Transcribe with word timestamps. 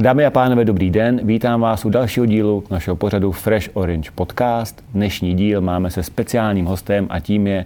Dámy 0.00 0.26
a 0.26 0.30
pánové, 0.30 0.64
dobrý 0.64 0.90
den. 0.90 1.20
Vítám 1.22 1.60
vás 1.60 1.84
u 1.84 1.90
dalšího 1.90 2.26
dílu 2.26 2.64
našeho 2.70 2.96
pořadu 2.96 3.32
Fresh 3.32 3.68
Orange 3.74 4.10
Podcast. 4.14 4.84
Dnešní 4.94 5.34
díl 5.34 5.60
máme 5.60 5.90
se 5.90 6.02
speciálním 6.02 6.66
hostem 6.66 7.06
a 7.10 7.20
tím 7.20 7.46
je 7.46 7.64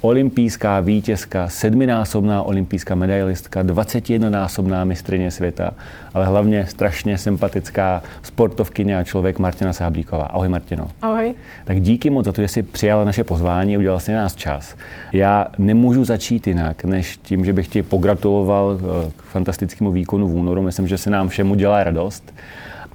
olympijská 0.00 0.80
vítězka, 0.80 1.48
sedminásobná 1.48 2.42
olympijská 2.42 2.94
medailistka, 2.94 3.62
21-násobná 3.62 4.84
mistrině 4.84 5.30
světa, 5.30 5.70
ale 6.14 6.26
hlavně 6.26 6.66
strašně 6.66 7.18
sympatická 7.18 8.02
sportovkyně 8.22 8.98
a 8.98 9.04
člověk 9.04 9.38
Martina 9.38 9.72
Sáblíková. 9.72 10.24
Ahoj 10.24 10.48
Martino. 10.48 10.88
Ahoj. 11.02 11.34
Tak 11.64 11.80
díky 11.80 12.10
moc 12.10 12.26
za 12.26 12.32
to, 12.32 12.42
že 12.42 12.48
jsi 12.48 12.62
přijala 12.62 13.04
naše 13.04 13.24
pozvání 13.24 13.76
a 13.76 13.78
udělala 13.78 14.00
si 14.00 14.12
nás 14.12 14.36
čas. 14.36 14.76
Já 15.12 15.46
nemůžu 15.58 16.04
začít 16.04 16.46
jinak, 16.46 16.84
než 16.84 17.16
tím, 17.22 17.44
že 17.44 17.52
bych 17.52 17.68
ti 17.68 17.82
pogratuloval 17.82 18.78
eh, 18.80 19.10
k 19.16 19.22
fantastickému 19.22 19.92
výkonu 19.92 20.28
v 20.28 20.34
únoru. 20.34 20.62
Myslím, 20.62 20.88
že 20.88 20.98
se 20.98 21.10
nám 21.10 21.28
všem 21.28 21.50
udělá 21.70 21.84
radost. 21.84 22.34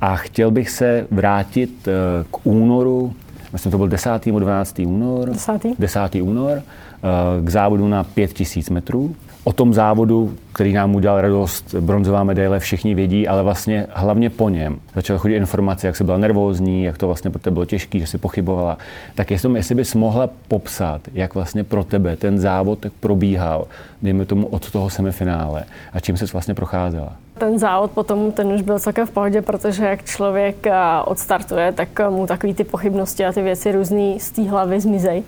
A 0.01 0.15
chtěl 0.15 0.51
bych 0.51 0.69
se 0.69 1.07
vrátit 1.11 1.87
eh, 1.87 1.91
k 2.31 2.45
únoru, 2.45 3.13
myslím, 3.53 3.71
to 3.71 3.77
byl 3.77 3.87
10. 3.87 4.25
12. 4.25 4.79
únor. 4.79 5.29
10. 5.29 5.61
10. 5.79 6.15
únor, 6.21 6.57
eh, 6.57 7.45
k 7.45 7.49
závodu 7.49 7.87
na 7.87 8.03
5000 8.03 8.69
metrů. 8.69 9.15
O 9.47 9.53
tom 9.53 9.73
závodu, 9.73 10.33
který 10.53 10.73
nám 10.73 10.95
udělal 10.95 11.21
radost, 11.21 11.75
bronzová 11.75 12.23
medaile, 12.23 12.59
všichni 12.59 12.95
vědí, 12.95 13.27
ale 13.27 13.43
vlastně 13.43 13.87
hlavně 13.93 14.29
po 14.29 14.49
něm 14.49 14.79
začaly 14.95 15.19
chodit 15.19 15.35
informace, 15.35 15.87
jak 15.87 15.95
se 15.95 16.03
byla 16.03 16.17
nervózní, 16.17 16.83
jak 16.83 16.97
to 16.97 17.07
vlastně 17.07 17.31
pro 17.31 17.39
tebe 17.39 17.53
bylo 17.53 17.65
těžké, 17.65 17.99
že 17.99 18.07
si 18.07 18.17
pochybovala. 18.17 18.77
Tak 19.15 19.31
jestli, 19.31 19.53
jestli 19.55 19.75
bys 19.75 19.95
mohla 19.95 20.29
popsat, 20.47 21.01
jak 21.13 21.35
vlastně 21.35 21.63
pro 21.63 21.83
tebe 21.83 22.15
ten 22.15 22.39
závod 22.39 22.79
tak 22.79 22.91
probíhal, 22.99 23.67
dejme 24.01 24.25
tomu 24.25 24.47
od 24.47 24.71
toho 24.71 24.89
semifinále 24.89 25.63
a 25.93 25.99
čím 25.99 26.17
jsi 26.17 26.25
vlastně 26.33 26.53
procházela? 26.53 27.13
Ten 27.37 27.59
závod 27.59 27.91
potom, 27.91 28.31
ten 28.31 28.47
už 28.47 28.61
byl 28.61 28.79
celkem 28.79 29.07
v 29.07 29.11
pohodě, 29.11 29.41
protože 29.41 29.85
jak 29.85 30.05
člověk 30.05 30.67
odstartuje, 31.05 31.71
tak 31.71 31.89
mu 32.09 32.27
takový 32.27 32.53
ty 32.53 32.63
pochybnosti 32.63 33.25
a 33.25 33.31
ty 33.31 33.41
věci 33.41 33.71
různý 33.71 34.19
z 34.19 34.31
té 34.31 34.41
hlavy 34.41 34.79
zmizej. 34.79 35.23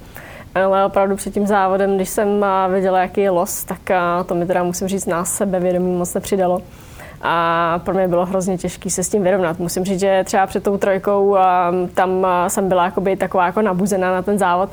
Ale 0.63 0.85
opravdu 0.85 1.15
před 1.15 1.33
tím 1.33 1.47
závodem, 1.47 1.95
když 1.95 2.09
jsem 2.09 2.45
viděla, 2.73 3.01
jaký 3.01 3.21
je 3.21 3.29
los, 3.29 3.63
tak 3.63 3.79
to 4.25 4.35
mi 4.35 4.45
teda 4.45 4.63
musím 4.63 4.87
říct 4.87 5.05
na 5.05 5.25
sebevědomí 5.25 5.95
moc 5.95 6.13
nepřidalo. 6.13 6.61
A 7.21 7.79
pro 7.85 7.93
mě 7.93 8.07
bylo 8.07 8.25
hrozně 8.25 8.57
těžké 8.57 8.89
se 8.89 9.03
s 9.03 9.09
tím 9.09 9.23
vyrovnat. 9.23 9.59
Musím 9.59 9.85
říct, 9.85 9.99
že 9.99 10.23
třeba 10.25 10.47
před 10.47 10.63
tou 10.63 10.77
trojkou 10.77 11.37
tam 11.93 12.27
jsem 12.47 12.69
byla 12.69 12.85
jakoby 12.85 13.15
taková 13.15 13.45
jako 13.45 13.61
nabuzená 13.61 14.11
na 14.11 14.21
ten 14.21 14.37
závod. 14.37 14.69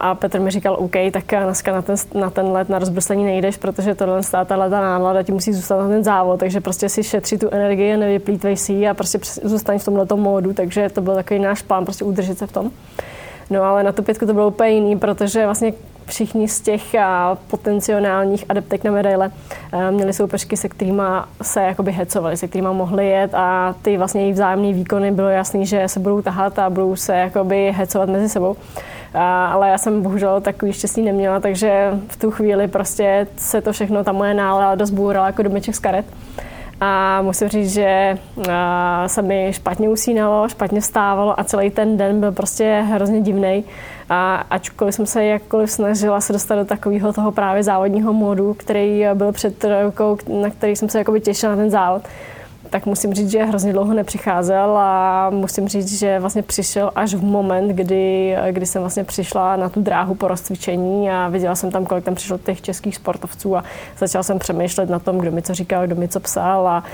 A 0.00 0.16
Petr 0.18 0.40
mi 0.40 0.50
říkal, 0.50 0.76
OK, 0.78 0.92
tak 1.12 1.24
dneska 1.44 1.72
na 1.72 1.82
ten, 1.82 1.96
na 2.14 2.30
ten 2.30 2.46
let 2.46 2.68
na 2.68 2.78
rozbrslení 2.78 3.24
nejdeš, 3.24 3.56
protože 3.56 3.94
tohle 3.94 4.20
ta 4.46 4.56
leta 4.56 4.80
nálada 4.80 5.22
ti 5.22 5.32
musí 5.32 5.52
zůstat 5.52 5.78
na 5.78 5.88
ten 5.88 6.04
závod, 6.04 6.40
takže 6.40 6.60
prostě 6.60 6.88
si 6.88 7.02
šetří 7.02 7.38
tu 7.38 7.48
energii, 7.50 7.96
nevyplýtvej 7.96 8.56
si 8.56 8.72
ji 8.72 8.88
a 8.88 8.94
prostě 8.94 9.18
zůstaň 9.42 9.78
v 9.78 9.84
tomhle 9.84 10.06
módu, 10.14 10.52
takže 10.52 10.88
to 10.88 11.00
byl 11.00 11.14
takový 11.14 11.40
náš 11.40 11.62
plán, 11.62 11.84
prostě 11.84 12.04
udržet 12.04 12.38
se 12.38 12.46
v 12.46 12.52
tom. 12.52 12.70
No 13.52 13.62
ale 13.62 13.82
na 13.82 13.92
tu 13.92 14.02
pětku 14.02 14.26
to 14.26 14.34
bylo 14.34 14.48
úplně 14.48 14.70
jiný, 14.70 14.98
protože 14.98 15.44
vlastně 15.44 15.72
všichni 16.06 16.48
z 16.48 16.60
těch 16.60 16.82
potenciálních 17.50 18.44
adeptek 18.48 18.84
na 18.84 18.90
medaile 18.90 19.30
měli 19.90 20.12
soupeřky, 20.12 20.56
se 20.56 20.68
kterými 20.68 21.02
se 21.42 21.62
jakoby 21.62 21.92
hecovali, 21.92 22.36
se 22.36 22.48
kterými 22.48 22.68
mohli 22.72 23.08
jet 23.08 23.34
a 23.34 23.74
ty 23.82 23.96
vlastně 23.96 24.20
jejich 24.20 24.34
vzájemné 24.34 24.72
výkony 24.72 25.10
bylo 25.10 25.28
jasný, 25.28 25.66
že 25.66 25.88
se 25.88 26.00
budou 26.00 26.22
tahat 26.22 26.58
a 26.58 26.70
budou 26.70 26.96
se 26.96 27.16
jakoby 27.16 27.72
hecovat 27.72 28.08
mezi 28.08 28.28
sebou. 28.28 28.56
A, 29.14 29.46
ale 29.46 29.68
já 29.68 29.78
jsem 29.78 30.02
bohužel 30.02 30.40
takový 30.40 30.72
štěstí 30.72 31.02
neměla, 31.02 31.40
takže 31.40 31.90
v 32.08 32.16
tu 32.16 32.30
chvíli 32.30 32.68
prostě 32.68 33.26
se 33.36 33.60
to 33.60 33.72
všechno, 33.72 34.04
ta 34.04 34.12
moje 34.12 34.34
nálada 34.34 34.86
zbourala 34.86 35.26
jako 35.26 35.42
domeček 35.42 35.74
z 35.74 35.78
karet. 35.78 36.06
A 36.84 37.22
musím 37.22 37.48
říct, 37.48 37.72
že 37.72 38.18
se 39.06 39.22
mi 39.22 39.48
špatně 39.50 39.88
usínalo, 39.88 40.48
špatně 40.48 40.82
stávalo 40.82 41.40
a 41.40 41.44
celý 41.44 41.70
ten 41.70 41.96
den 41.96 42.20
byl 42.20 42.32
prostě 42.32 42.84
hrozně 42.86 43.20
divný. 43.20 43.64
A 44.10 44.34
ačkoliv 44.34 44.94
jsem 44.94 45.06
se 45.06 45.24
jakkoliv 45.24 45.70
snažila 45.70 46.20
se 46.20 46.32
dostat 46.32 46.56
do 46.56 46.64
takového 46.64 47.12
toho 47.12 47.32
právě 47.32 47.62
závodního 47.62 48.12
módu, 48.12 48.54
který 48.54 49.04
byl 49.14 49.32
před 49.32 49.64
rokou, 49.64 50.18
na 50.40 50.50
který 50.50 50.76
jsem 50.76 50.88
se 50.88 50.98
jakoby 50.98 51.20
těšila 51.20 51.52
na 51.52 51.58
ten 51.58 51.70
závod, 51.70 52.02
tak 52.72 52.86
musím 52.86 53.14
říct, 53.14 53.30
že 53.30 53.44
hrozně 53.44 53.72
dlouho 53.72 53.94
nepřicházel 53.94 54.78
a 54.78 55.30
musím 55.30 55.68
říct, 55.68 55.98
že 55.98 56.18
vlastně 56.18 56.42
přišel 56.42 56.90
až 56.94 57.14
v 57.14 57.22
moment, 57.22 57.68
kdy, 57.68 58.36
kdy 58.50 58.66
jsem 58.66 58.82
vlastně 58.82 59.04
přišla 59.04 59.56
na 59.56 59.68
tu 59.68 59.82
dráhu 59.82 60.14
po 60.14 60.28
rozcvičení 60.28 61.10
a 61.10 61.28
viděla 61.28 61.54
jsem 61.54 61.70
tam, 61.70 61.86
kolik 61.86 62.04
tam 62.04 62.14
přišlo 62.14 62.38
těch 62.38 62.62
českých 62.62 62.96
sportovců 62.96 63.56
a 63.56 63.64
začala 63.98 64.22
jsem 64.22 64.38
přemýšlet 64.38 64.90
na 64.90 64.98
tom, 64.98 65.18
kdo 65.18 65.32
mi 65.32 65.42
co 65.42 65.54
říkal, 65.54 65.86
kdo 65.86 65.96
mi 65.96 66.08
co 66.08 66.20
psal 66.20 66.68
a 66.68 66.84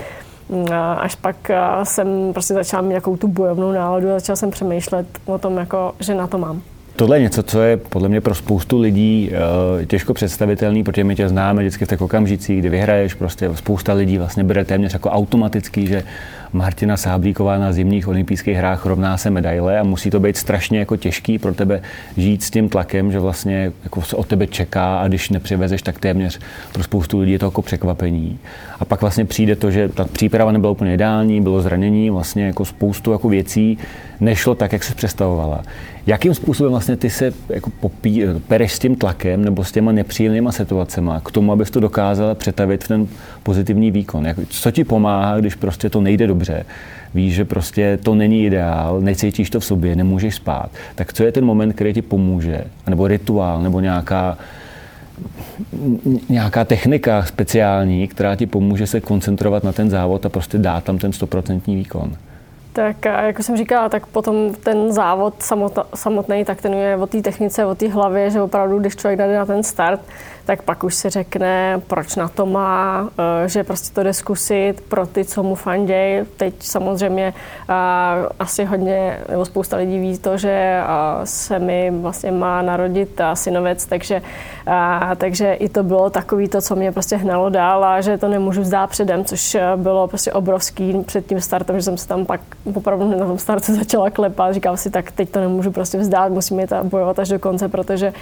až 0.98 1.14
pak 1.14 1.50
jsem 1.82 2.32
prostě 2.32 2.54
začala 2.54 2.82
mít 2.82 2.88
nějakou 2.88 3.16
tu 3.16 3.28
bojovnou 3.28 3.72
náladu 3.72 4.10
a 4.10 4.12
začala 4.12 4.36
jsem 4.36 4.50
přemýšlet 4.50 5.06
o 5.26 5.38
tom, 5.38 5.56
jako, 5.56 5.94
že 6.00 6.14
na 6.14 6.26
to 6.26 6.38
mám. 6.38 6.62
Tohle 6.98 7.16
je 7.16 7.22
něco, 7.22 7.42
co 7.42 7.62
je 7.62 7.76
podle 7.76 8.08
mě 8.08 8.20
pro 8.20 8.34
spoustu 8.34 8.78
lidí 8.80 9.30
uh, 9.30 9.84
těžko 9.84 10.14
představitelný, 10.14 10.84
protože 10.84 11.04
my 11.04 11.16
tě 11.16 11.28
známe 11.28 11.62
vždycky 11.62 11.84
v 11.84 11.88
těch 11.88 12.00
okamžicích, 12.00 12.58
kdy 12.58 12.68
vyhraješ, 12.68 13.14
prostě 13.14 13.50
spousta 13.54 13.92
lidí 13.92 14.18
vlastně 14.18 14.44
bere 14.44 14.64
téměř 14.64 14.92
jako 14.92 15.10
automatický, 15.10 15.86
že 15.86 16.02
Martina 16.52 16.96
Sáblíková 16.96 17.58
na 17.58 17.72
zimních 17.72 18.08
olympijských 18.08 18.56
hrách 18.56 18.86
rovná 18.86 19.16
se 19.16 19.30
medaile 19.30 19.78
a 19.78 19.82
musí 19.82 20.10
to 20.10 20.20
být 20.20 20.36
strašně 20.36 20.78
jako 20.78 20.96
těžký 20.96 21.38
pro 21.38 21.54
tebe 21.54 21.82
žít 22.16 22.42
s 22.42 22.50
tím 22.50 22.68
tlakem, 22.68 23.12
že 23.12 23.20
vlastně 23.20 23.72
jako 23.84 24.02
se 24.02 24.16
od 24.16 24.26
tebe 24.26 24.46
čeká 24.46 24.98
a 24.98 25.08
když 25.08 25.30
nepřivezeš, 25.30 25.82
tak 25.82 25.98
téměř 25.98 26.38
pro 26.72 26.82
spoustu 26.82 27.18
lidí 27.18 27.32
je 27.32 27.38
to 27.38 27.46
jako 27.46 27.62
překvapení. 27.62 28.38
A 28.80 28.84
pak 28.84 29.00
vlastně 29.00 29.24
přijde 29.24 29.56
to, 29.56 29.70
že 29.70 29.88
ta 29.88 30.04
příprava 30.04 30.52
nebyla 30.52 30.72
úplně 30.72 30.94
ideální, 30.94 31.40
bylo 31.40 31.62
zranění, 31.62 32.10
vlastně 32.10 32.46
jako 32.46 32.64
spoustu 32.64 33.12
jako 33.12 33.28
věcí 33.28 33.78
nešlo 34.20 34.54
tak, 34.54 34.72
jak 34.72 34.84
se 34.84 34.94
představovala. 34.94 35.62
Jakým 36.06 36.34
způsobem 36.34 36.72
vlastně 36.72 36.96
ty 36.96 37.10
se 37.10 37.32
jako 37.48 37.70
popí, 37.80 38.22
pereš 38.48 38.72
s 38.72 38.78
tím 38.78 38.96
tlakem 38.96 39.44
nebo 39.44 39.64
s 39.64 39.72
těma 39.72 39.92
nepříjemnýma 39.92 40.52
situacemi 40.52 41.10
k 41.22 41.30
tomu, 41.30 41.52
abys 41.52 41.70
to 41.70 41.80
dokázala 41.80 42.34
přetavit 42.34 42.84
v 42.84 42.88
ten 42.88 43.08
pozitivní 43.42 43.90
výkon? 43.90 44.26
Jak, 44.26 44.36
co 44.48 44.70
ti 44.70 44.84
pomáhá, 44.84 45.40
když 45.40 45.54
prostě 45.54 45.90
to 45.90 46.00
nejde 46.00 46.26
dobře? 46.26 46.37
Víš, 47.14 47.34
že 47.34 47.44
prostě 47.44 47.98
to 48.02 48.14
není 48.14 48.44
ideál, 48.44 49.00
necítíš 49.00 49.50
to 49.50 49.60
v 49.60 49.64
sobě, 49.64 49.96
nemůžeš 49.96 50.34
spát. 50.34 50.70
Tak 50.94 51.12
co 51.12 51.24
je 51.24 51.32
ten 51.32 51.44
moment, 51.44 51.72
který 51.72 51.92
ti 51.92 52.02
pomůže? 52.02 52.64
Nebo 52.88 53.08
rituál, 53.08 53.62
nebo 53.62 53.80
nějaká 53.80 54.38
nějaká 56.28 56.64
technika 56.64 57.22
speciální, 57.22 58.08
která 58.08 58.36
ti 58.36 58.46
pomůže 58.46 58.86
se 58.86 59.00
koncentrovat 59.00 59.64
na 59.64 59.72
ten 59.72 59.90
závod 59.90 60.26
a 60.26 60.28
prostě 60.28 60.58
dát 60.58 60.84
tam 60.84 60.98
ten 60.98 61.12
stoprocentní 61.12 61.76
výkon? 61.76 62.16
Tak 62.78 63.04
jako 63.04 63.42
jsem 63.42 63.56
říkala, 63.56 63.88
tak 63.88 64.06
potom 64.06 64.54
ten 64.54 64.92
závod 64.92 65.34
samotný, 65.94 66.44
tak 66.44 66.62
ten 66.62 66.74
je 66.74 66.96
o 66.96 67.06
té 67.06 67.22
technice, 67.22 67.66
o 67.66 67.74
té 67.74 67.88
hlavě, 67.88 68.30
že 68.30 68.42
opravdu, 68.42 68.78
když 68.78 68.96
člověk 68.96 69.18
jde 69.18 69.38
na 69.38 69.46
ten 69.46 69.62
start, 69.62 70.00
tak 70.48 70.62
pak 70.62 70.84
už 70.84 70.94
si 70.94 71.10
řekne, 71.10 71.80
proč 71.86 72.16
na 72.16 72.28
to 72.28 72.46
má, 72.46 73.08
eh, 73.44 73.48
že 73.48 73.64
prostě 73.64 73.94
to 73.94 74.02
jde 74.02 74.12
zkusit 74.12 74.80
pro 74.88 75.06
ty, 75.06 75.24
co 75.24 75.42
mu 75.42 75.54
fanděj. 75.54 76.24
Teď 76.36 76.54
samozřejmě 76.58 77.34
eh, 77.68 77.74
asi 78.38 78.64
hodně, 78.64 79.20
nebo 79.30 79.44
spousta 79.44 79.76
lidí 79.76 79.98
ví 79.98 80.18
to, 80.18 80.36
že 80.36 80.50
eh, 80.50 80.86
se 81.24 81.58
mi 81.58 81.90
vlastně 81.90 82.32
má 82.32 82.62
narodit 82.62 83.20
synovec, 83.34 83.86
takže, 83.86 84.22
takže 85.16 85.52
i 85.52 85.68
to 85.68 85.82
bylo 85.82 86.10
takový 86.10 86.48
to, 86.48 86.60
co 86.60 86.76
mě 86.76 86.92
prostě 86.92 87.16
hnalo 87.16 87.48
dál 87.48 87.84
a 87.84 88.00
že 88.00 88.18
to 88.18 88.28
nemůžu 88.28 88.62
vzdát 88.62 88.90
předem, 88.90 89.24
což 89.24 89.56
bylo 89.76 90.08
prostě 90.08 90.32
obrovský 90.32 91.02
před 91.06 91.26
tím 91.26 91.40
startem, 91.40 91.76
že 91.76 91.82
jsem 91.82 91.96
se 91.96 92.08
tam 92.08 92.26
pak 92.26 92.40
opravdu 92.74 93.18
na 93.18 93.26
tom 93.26 93.38
startu 93.38 93.74
začala 93.78 94.10
klepat. 94.10 94.54
Říkám 94.54 94.76
si, 94.76 94.90
tak 94.90 95.12
teď 95.12 95.30
to 95.30 95.40
nemůžu 95.40 95.70
prostě 95.70 95.98
vzdát, 95.98 96.32
musím 96.32 96.60
jít 96.60 96.72
bojovat 96.82 97.18
až 97.18 97.28
do 97.28 97.38
konce, 97.38 97.68
protože 97.68 98.12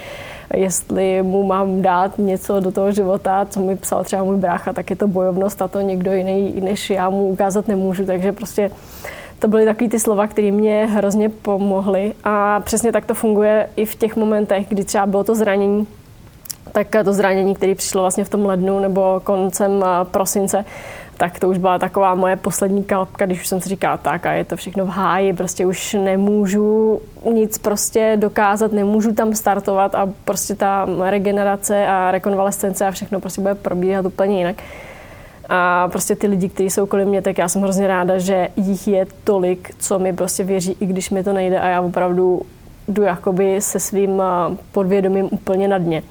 jestli 0.54 1.22
mu 1.22 1.42
mám 1.42 1.82
dát 1.82 2.18
něco 2.18 2.60
do 2.60 2.72
toho 2.72 2.92
života, 2.92 3.46
co 3.50 3.60
mi 3.60 3.76
psal 3.76 4.04
třeba 4.04 4.24
můj 4.24 4.36
brácha, 4.36 4.72
tak 4.72 4.90
je 4.90 4.96
to 4.96 5.08
bojovnost 5.08 5.62
a 5.62 5.68
to 5.68 5.80
někdo 5.80 6.12
jiný 6.12 6.60
než 6.60 6.90
já 6.90 7.10
mu 7.10 7.28
ukázat 7.28 7.68
nemůžu, 7.68 8.06
takže 8.06 8.32
prostě 8.32 8.70
to 9.38 9.48
byly 9.48 9.64
takové 9.64 9.90
ty 9.90 10.00
slova, 10.00 10.26
které 10.26 10.50
mě 10.50 10.86
hrozně 10.86 11.28
pomohly 11.28 12.12
a 12.24 12.60
přesně 12.60 12.92
tak 12.92 13.04
to 13.04 13.14
funguje 13.14 13.68
i 13.76 13.84
v 13.84 13.94
těch 13.94 14.16
momentech, 14.16 14.66
kdy 14.68 14.84
třeba 14.84 15.06
bylo 15.06 15.24
to 15.24 15.34
zranění, 15.34 15.86
tak 16.72 16.86
to 17.04 17.12
zranění, 17.12 17.54
které 17.54 17.74
přišlo 17.74 18.00
vlastně 18.00 18.24
v 18.24 18.28
tom 18.28 18.46
lednu 18.46 18.80
nebo 18.80 19.20
koncem 19.24 19.84
prosince, 20.10 20.64
tak 21.16 21.38
to 21.38 21.48
už 21.48 21.58
byla 21.58 21.78
taková 21.78 22.14
moje 22.14 22.36
poslední 22.36 22.84
kalpka, 22.84 23.26
když 23.26 23.40
už 23.40 23.46
jsem 23.46 23.60
si 23.60 23.68
říkala 23.68 23.96
tak 23.96 24.26
a 24.26 24.32
je 24.32 24.44
to 24.44 24.56
všechno 24.56 24.86
v 24.86 24.88
háji, 24.88 25.32
prostě 25.32 25.66
už 25.66 25.94
nemůžu 25.94 27.00
nic 27.32 27.58
prostě 27.58 28.16
dokázat, 28.16 28.72
nemůžu 28.72 29.14
tam 29.14 29.34
startovat 29.34 29.94
a 29.94 30.08
prostě 30.24 30.54
ta 30.54 30.88
regenerace 31.00 31.86
a 31.86 32.10
rekonvalescence 32.10 32.86
a 32.86 32.90
všechno 32.90 33.20
prostě 33.20 33.40
bude 33.40 33.54
probíhat 33.54 34.06
úplně 34.06 34.38
jinak. 34.38 34.56
A 35.48 35.88
prostě 35.88 36.16
ty 36.16 36.26
lidi, 36.26 36.48
kteří 36.48 36.70
jsou 36.70 36.86
kolem 36.86 37.08
mě, 37.08 37.22
tak 37.22 37.38
já 37.38 37.48
jsem 37.48 37.62
hrozně 37.62 37.86
ráda, 37.86 38.18
že 38.18 38.48
jich 38.56 38.88
je 38.88 39.06
tolik, 39.24 39.74
co 39.78 39.98
mi 39.98 40.12
prostě 40.12 40.44
věří, 40.44 40.76
i 40.80 40.86
když 40.86 41.10
mi 41.10 41.24
to 41.24 41.32
nejde 41.32 41.60
a 41.60 41.68
já 41.68 41.80
opravdu 41.80 42.42
jdu 42.88 43.02
jakoby 43.02 43.60
se 43.60 43.80
svým 43.80 44.22
podvědomím 44.72 45.28
úplně 45.30 45.68
na 45.68 45.78
dně 45.78 46.02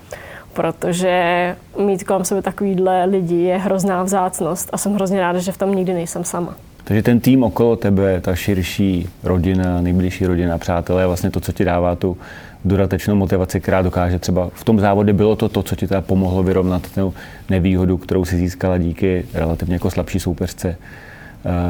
protože 0.56 1.56
mít 1.80 2.04
kolem 2.04 2.26
sebe 2.26 2.42
takovýhle 2.42 3.06
lidi 3.06 3.36
je 3.36 3.58
hrozná 3.58 4.04
vzácnost 4.04 4.70
a 4.74 4.78
jsem 4.78 4.94
hrozně 4.94 5.20
ráda, 5.20 5.40
že 5.40 5.52
v 5.52 5.58
tom 5.58 5.76
nikdy 5.76 5.94
nejsem 5.94 6.24
sama. 6.24 6.56
Takže 6.84 7.04
ten 7.04 7.20
tým 7.20 7.44
okolo 7.44 7.76
tebe, 7.76 8.22
ta 8.22 8.36
širší 8.36 9.10
rodina, 9.24 9.82
nejbližší 9.82 10.26
rodina, 10.26 10.58
přátelé, 10.58 11.02
je 11.02 11.08
vlastně 11.08 11.32
to, 11.32 11.40
co 11.40 11.52
ti 11.52 11.66
dává 11.66 11.96
tu 11.96 12.18
dodatečnou 12.66 13.16
motivaci, 13.16 13.62
která 13.62 13.82
dokáže 13.82 14.20
třeba 14.20 14.50
v 14.54 14.64
tom 14.64 14.80
závodě 14.80 15.14
bylo 15.14 15.36
to 15.36 15.50
to, 15.50 15.64
co 15.64 15.76
ti 15.76 15.88
teda 15.88 16.02
pomohlo 16.02 16.44
vyrovnat 16.44 16.82
tu 16.92 17.14
nevýhodu, 17.50 17.98
kterou 17.98 18.26
si 18.26 18.38
získala 18.38 18.78
díky 18.78 19.26
relativně 19.34 19.76
jako 19.76 19.92
slabší 19.92 20.20
soupeřce 20.20 20.78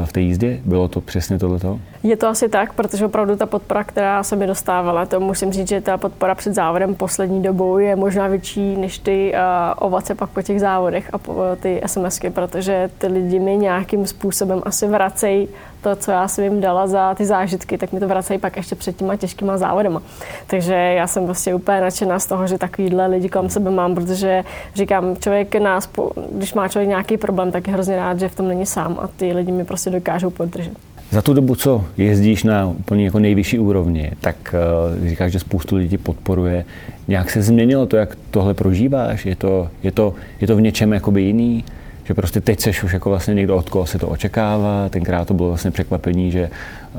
v 0.04 0.12
té 0.12 0.20
jízdě? 0.20 0.60
Bylo 0.64 0.88
to 0.88 1.00
přesně 1.00 1.38
tohleto? 1.38 1.78
Je 2.02 2.16
to 2.16 2.28
asi 2.28 2.48
tak, 2.48 2.72
protože 2.72 3.06
opravdu 3.06 3.36
ta 3.36 3.46
podpora, 3.46 3.84
která 3.84 4.22
se 4.22 4.36
mi 4.36 4.46
dostávala, 4.46 5.06
to 5.06 5.20
musím 5.20 5.52
říct, 5.52 5.68
že 5.68 5.80
ta 5.80 5.98
podpora 5.98 6.34
před 6.34 6.54
závodem 6.54 6.94
poslední 6.94 7.42
dobou 7.42 7.78
je 7.78 7.96
možná 7.96 8.28
větší 8.28 8.76
než 8.76 8.98
ty 8.98 9.32
uh, 9.32 9.38
ovace 9.86 10.14
pak 10.14 10.30
po 10.30 10.42
těch 10.42 10.60
závodech 10.60 11.10
a 11.12 11.18
po, 11.18 11.34
ty 11.60 11.82
SMSky, 11.86 12.30
protože 12.30 12.90
ty 12.98 13.06
lidi 13.06 13.38
mi 13.38 13.56
nějakým 13.56 14.06
způsobem 14.06 14.62
asi 14.64 14.86
vracejí 14.86 15.48
to, 15.86 15.96
co 15.96 16.10
já 16.10 16.28
jsem 16.28 16.44
jim 16.44 16.60
dala 16.60 16.86
za 16.86 17.14
ty 17.14 17.24
zážitky, 17.24 17.78
tak 17.78 17.92
mi 17.92 18.00
to 18.00 18.08
vracejí 18.08 18.38
pak 18.38 18.56
ještě 18.56 18.74
před 18.74 18.96
těma 18.96 19.16
těžkýma 19.16 19.56
závodama. 19.56 20.02
Takže 20.46 20.74
já 20.74 21.06
jsem 21.06 21.24
prostě 21.24 21.54
úplně 21.54 21.80
nadšená 21.80 22.18
z 22.18 22.26
toho, 22.26 22.46
že 22.46 22.58
takovýhle 22.58 23.06
lidi 23.06 23.28
kolem 23.28 23.50
sebe 23.50 23.70
mám, 23.70 23.94
protože 23.94 24.44
říkám, 24.74 25.16
člověk 25.16 25.54
nás, 25.54 25.88
když 26.32 26.54
má 26.54 26.68
člověk 26.68 26.88
nějaký 26.88 27.16
problém, 27.16 27.50
tak 27.50 27.66
je 27.66 27.72
hrozně 27.72 27.96
rád, 27.96 28.20
že 28.20 28.28
v 28.28 28.34
tom 28.34 28.48
není 28.48 28.66
sám 28.66 28.96
a 29.00 29.08
ty 29.16 29.32
lidi 29.32 29.52
mi 29.52 29.64
prostě 29.64 29.90
dokážou 29.90 30.30
podržet. 30.30 30.72
Za 31.10 31.22
tu 31.22 31.34
dobu, 31.34 31.54
co 31.54 31.84
jezdíš 31.96 32.44
na 32.44 32.66
úplně 32.66 33.04
jako 33.04 33.18
nejvyšší 33.18 33.58
úrovni, 33.58 34.10
tak 34.20 34.54
uh, 34.98 35.08
říkáš, 35.08 35.32
že 35.32 35.38
spoustu 35.38 35.76
lidí 35.76 35.98
podporuje. 35.98 36.64
Nějak 37.08 37.30
se 37.30 37.42
změnilo 37.42 37.86
to, 37.86 37.96
jak 37.96 38.16
tohle 38.30 38.54
prožíváš? 38.54 39.26
Je 39.26 39.36
to, 39.36 39.68
je 39.82 39.92
to, 39.92 40.14
je 40.40 40.46
to 40.46 40.56
v 40.56 40.60
něčem 40.60 40.92
jakoby 40.92 41.22
jiný? 41.22 41.64
Že 42.06 42.14
prostě 42.14 42.40
teď 42.40 42.60
seš 42.60 42.82
už 42.82 42.92
jako 42.92 43.10
vlastně 43.10 43.34
někdo, 43.34 43.56
od 43.56 43.68
koho 43.68 43.86
se 43.86 43.98
to 43.98 44.08
očekává. 44.08 44.88
Tenkrát 44.88 45.28
to 45.28 45.34
bylo 45.34 45.48
vlastně 45.48 45.70
překvapení, 45.70 46.30
že 46.30 46.50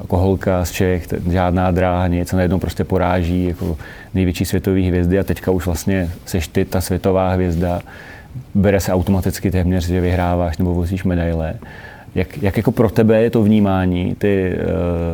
jako 0.02 0.18
holka 0.18 0.66
z 0.66 0.72
Čech, 0.72 1.08
žádná 1.32 1.72
dráha, 1.72 2.08
něco 2.08 2.36
najednou 2.36 2.60
prostě 2.60 2.84
poráží 2.84 3.46
jako 3.46 3.78
největší 4.14 4.46
světové 4.46 4.82
hvězdy 4.82 5.20
a 5.20 5.24
teďka 5.24 5.52
už 5.52 5.66
vlastně 5.66 6.12
seš 6.26 6.48
ty 6.48 6.66
ta 6.66 6.82
světová 6.82 7.34
hvězda. 7.34 7.82
Bere 8.56 8.80
se 8.80 8.94
automaticky 8.94 9.52
téměř, 9.52 9.88
že 9.88 10.02
vyhráváš 10.02 10.58
nebo 10.58 10.74
vozíš 10.74 11.04
medaile. 11.04 11.54
Jak, 12.16 12.44
jak 12.44 12.58
jako 12.58 12.72
pro 12.72 12.90
tebe 12.90 13.22
je 13.22 13.30
to 13.30 13.44
vnímání 13.44 14.16
ty, 14.16 14.56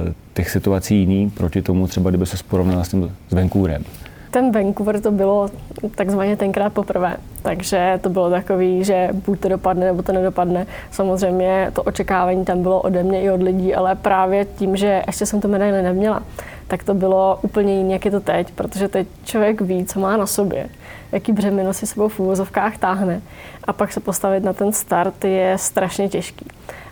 uh, 0.05 0.13
těch 0.33 0.49
situací 0.49 0.99
jiný 0.99 1.29
proti 1.29 1.61
tomu 1.61 1.87
třeba, 1.87 2.09
kdyby 2.09 2.25
se 2.25 2.37
porovnala 2.49 2.83
s 2.83 2.89
tím 2.89 3.11
s 3.29 3.33
Vancouverem? 3.33 3.83
Ten 4.33 4.51
Vancouver 4.51 5.01
to 5.01 5.11
bylo 5.11 5.49
takzvaně 5.95 6.37
tenkrát 6.37 6.73
poprvé, 6.73 7.17
takže 7.41 7.99
to 8.01 8.09
bylo 8.09 8.29
takový, 8.29 8.83
že 8.83 9.09
buď 9.25 9.39
to 9.39 9.49
dopadne, 9.49 9.85
nebo 9.85 10.01
to 10.01 10.11
nedopadne. 10.11 10.67
Samozřejmě 10.91 11.71
to 11.73 11.83
očekávání 11.83 12.45
tam 12.45 12.61
bylo 12.61 12.81
ode 12.81 13.03
mě 13.03 13.21
i 13.21 13.31
od 13.31 13.43
lidí, 13.43 13.75
ale 13.75 13.95
právě 13.95 14.45
tím, 14.45 14.75
že 14.75 15.03
ještě 15.07 15.25
jsem 15.25 15.41
to 15.41 15.47
medaili 15.47 15.81
neměla, 15.81 16.23
tak 16.67 16.83
to 16.83 16.93
bylo 16.93 17.39
úplně 17.41 17.77
jiné, 17.77 17.93
jak 17.93 18.05
je 18.05 18.11
to 18.11 18.19
teď, 18.19 18.51
protože 18.51 18.87
teď 18.87 19.07
člověk 19.23 19.61
ví, 19.61 19.85
co 19.85 19.99
má 19.99 20.17
na 20.17 20.25
sobě, 20.25 20.69
jaký 21.11 21.31
břemeno 21.31 21.73
si 21.73 21.87
sebou 21.87 22.07
v 22.07 22.19
úvozovkách 22.19 22.77
táhne 22.77 23.21
a 23.63 23.73
pak 23.73 23.93
se 23.93 23.99
postavit 23.99 24.43
na 24.43 24.53
ten 24.53 24.71
start 24.71 25.25
je 25.25 25.57
strašně 25.57 26.09
těžký. 26.09 26.45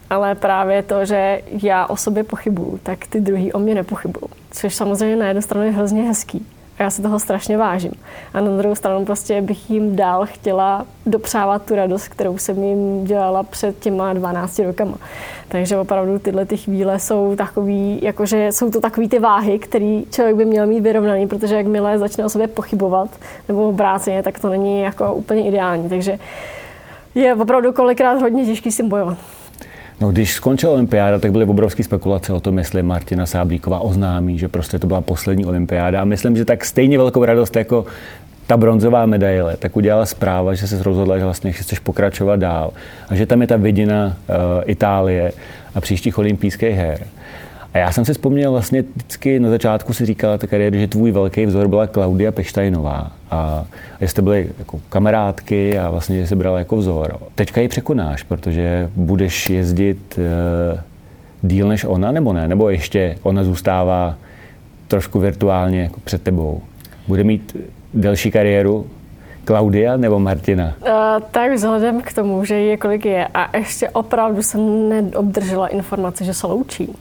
Ale 0.10 0.36
právě 0.36 0.84
to, 0.84 1.06
že 1.06 1.42
já 1.64 1.88
o 1.88 1.98
sobě 1.98 2.24
pochybuju, 2.24 2.80
tak 2.84 3.08
ty 3.08 3.22
druhý 3.22 3.54
o 3.54 3.60
mě 3.60 3.76
nepochybují. 3.76 4.32
Což 4.52 4.76
samozřejmě 4.76 5.16
na 5.16 5.28
jednu 5.28 5.42
stranu 5.42 5.66
je 5.66 5.72
hrozně 5.72 6.04
hezký, 6.04 6.46
já 6.82 6.90
se 6.90 7.02
toho 7.02 7.20
strašně 7.20 7.58
vážím. 7.58 7.92
A 8.34 8.42
na 8.42 8.58
druhou 8.58 8.76
stranu 8.76 9.06
prostě 9.06 9.42
bych 9.42 9.70
jim 9.70 9.96
dál 9.96 10.26
chtěla 10.26 10.86
dopřávat 11.06 11.66
tu 11.66 11.76
radost, 11.76 12.08
kterou 12.08 12.38
jsem 12.38 12.64
jim 12.64 13.06
dělala 13.06 13.44
před 13.44 13.80
těma 13.80 14.14
12 14.14 14.60
rokama. 14.60 14.98
Takže 15.48 15.78
opravdu 15.78 16.20
tyhle 16.20 16.46
ty 16.46 16.58
chvíle 16.58 17.00
jsou 17.00 17.36
takový, 17.36 18.00
jakože 18.02 18.52
jsou 18.52 18.72
to 18.72 18.82
takový 18.82 19.10
ty 19.10 19.20
váhy, 19.20 19.60
který 19.60 20.06
člověk 20.12 20.36
by 20.36 20.46
měl 20.46 20.68
mít 20.68 20.80
vyrovnaný, 20.80 21.28
protože 21.28 21.56
jakmile 21.56 22.00
začne 22.00 22.26
o 22.26 22.30
sobě 22.30 22.48
pochybovat 22.48 23.10
nebo 23.48 23.70
obráceně, 23.70 24.24
tak 24.24 24.40
to 24.40 24.50
není 24.50 24.82
jako 24.82 25.14
úplně 25.14 25.48
ideální. 25.48 25.90
Takže 25.90 26.20
je 27.16 27.36
opravdu 27.36 27.74
kolikrát 27.74 28.22
hodně 28.22 28.46
těžký 28.46 28.72
s 28.72 28.78
tím 28.78 28.90
bojovat. 28.90 29.18
No, 30.02 30.12
když 30.12 30.34
skončila 30.34 30.74
olympiáda, 30.74 31.20
tak 31.20 31.32
byly 31.32 31.46
obrovské 31.46 31.84
spekulace 31.84 32.34
o 32.34 32.40
tom, 32.40 32.58
jestli 32.58 32.84
Martina 32.84 33.26
Sáblíková 33.26 33.80
oznámí, 33.80 34.38
že 34.40 34.48
prostě 34.48 34.80
to 34.80 34.88
byla 34.88 35.02
poslední 35.02 35.46
olympiáda. 35.46 36.02
A 36.02 36.06
myslím, 36.06 36.38
že 36.38 36.46
tak 36.46 36.66
stejně 36.66 36.98
velkou 36.98 37.26
radost 37.26 37.56
jako 37.56 37.86
ta 38.48 38.58
bronzová 38.58 39.06
medaile, 39.06 39.58
tak 39.58 39.78
udělala 39.78 40.06
zpráva, 40.06 40.54
že 40.54 40.68
se 40.68 40.84
rozhodla, 40.84 41.18
že 41.18 41.24
vlastně 41.24 41.52
chceš 41.52 41.80
pokračovat 41.80 42.36
dál 42.36 42.72
a 43.10 43.16
že 43.16 43.26
tam 43.26 43.42
je 43.42 43.48
ta 43.48 43.58
vidina 43.58 44.06
uh, 44.06 44.36
Itálie 44.66 45.32
a 45.76 45.82
příštích 45.82 46.18
olympijských 46.18 46.76
her. 46.76 47.08
A 47.74 47.78
já 47.78 47.92
jsem 47.92 48.06
si 48.06 48.14
vzpomněl 48.14 48.52
vlastně 48.52 48.84
vždycky 48.96 49.40
na 49.40 49.50
začátku 49.50 49.94
si 49.94 50.06
říkala 50.06 50.38
ta 50.38 50.48
kariéra, 50.48 50.78
že 50.78 50.88
tvůj 50.88 51.12
velký 51.12 51.46
vzor 51.46 51.68
byla 51.68 51.88
Klaudia 51.88 52.32
Peštajnová. 52.32 53.12
A 53.32 53.66
jste 54.02 54.22
byli 54.22 54.50
jako 54.60 54.80
kamarádky 54.90 55.80
a 55.80 55.90
vlastně 55.90 56.26
že 56.26 56.36
brala 56.36 56.60
jako 56.60 56.78
vzor. 56.78 57.18
Teďka 57.36 57.62
ji 57.62 57.68
překonáš, 57.68 58.24
protože 58.24 58.90
budeš 58.96 59.50
jezdit 59.50 60.20
uh, 60.20 60.80
díl 61.42 61.68
než 61.68 61.84
ona, 61.84 62.12
nebo 62.12 62.34
ne? 62.34 62.48
Nebo 62.48 62.70
ještě 62.70 63.18
ona 63.24 63.44
zůstává 63.44 64.16
trošku 64.88 65.20
virtuálně 65.20 65.82
jako 65.82 66.00
před 66.00 66.22
tebou? 66.22 66.62
Bude 67.08 67.24
mít 67.24 67.58
delší 67.94 68.32
kariéru 68.32 68.88
Klaudia 69.46 69.98
nebo 69.98 70.20
Martina? 70.20 70.74
Uh, 70.82 70.92
tak 71.32 71.52
vzhledem 71.52 72.02
k 72.02 72.14
tomu, 72.14 72.46
že 72.46 72.56
je 72.56 72.78
kolik 72.78 73.06
je 73.06 73.28
a 73.34 73.58
ještě 73.58 73.90
opravdu 73.90 74.44
jsem 74.44 74.90
neobdržela 74.90 75.68
informace, 75.68 76.24
že 76.24 76.34
se 76.34 76.48
loučí. 76.48 76.96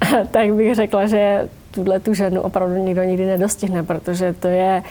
tak 0.30 0.54
bych 0.54 0.74
řekla, 0.74 1.06
že 1.06 1.48
tuhle 1.70 2.00
tu 2.00 2.14
ženu 2.14 2.40
opravdu 2.40 2.76
nikdo 2.76 3.02
nikdy 3.02 3.26
nedostihne, 3.26 3.82
protože 3.82 4.32
to 4.32 4.48
je 4.48 4.82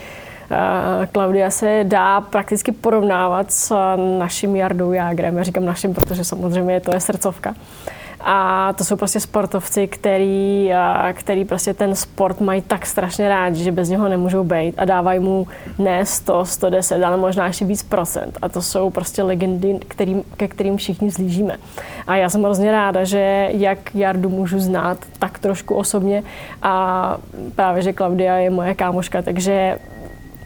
Klaudia 1.11 1.49
se 1.49 1.79
dá 1.83 2.21
prakticky 2.21 2.71
porovnávat 2.71 3.51
s 3.51 3.95
naším 4.19 4.55
Jardou 4.55 4.91
Jágrem. 4.91 5.37
Já 5.37 5.43
říkám 5.43 5.65
naším, 5.65 5.93
protože 5.93 6.23
samozřejmě 6.23 6.79
to 6.79 6.93
je 6.93 6.99
srdcovka. 6.99 7.55
A 8.27 8.73
to 8.73 8.83
jsou 8.83 8.95
prostě 8.95 9.19
sportovci, 9.19 9.87
který, 9.87 10.71
který 11.13 11.45
prostě 11.45 11.73
ten 11.73 11.95
sport 11.95 12.41
mají 12.41 12.61
tak 12.61 12.85
strašně 12.85 13.29
rád, 13.29 13.55
že 13.55 13.71
bez 13.71 13.89
něho 13.89 14.09
nemůžou 14.09 14.43
být 14.43 14.75
a 14.77 14.85
dávají 14.85 15.19
mu 15.19 15.47
ne 15.77 16.05
100, 16.05 16.45
110, 16.45 17.03
ale 17.03 17.17
možná 17.17 17.47
ještě 17.47 17.65
víc 17.65 17.83
procent. 17.83 18.37
A 18.41 18.49
to 18.49 18.61
jsou 18.61 18.89
prostě 18.89 19.23
legendy, 19.23 19.79
kterým, 19.87 20.23
ke 20.37 20.47
kterým 20.47 20.77
všichni 20.77 21.11
zlížíme. 21.11 21.57
A 22.07 22.15
já 22.15 22.29
jsem 22.29 22.43
hrozně 22.43 22.71
ráda, 22.71 23.03
že 23.03 23.49
jak 23.51 23.95
Jardu 23.95 24.29
můžu 24.29 24.59
znát, 24.59 24.97
tak 25.19 25.39
trošku 25.39 25.75
osobně 25.75 26.23
a 26.61 27.17
právě, 27.55 27.81
že 27.81 27.93
Klaudia 27.93 28.35
je 28.35 28.49
moje 28.49 28.73
kámoška, 28.75 29.21
takže 29.21 29.77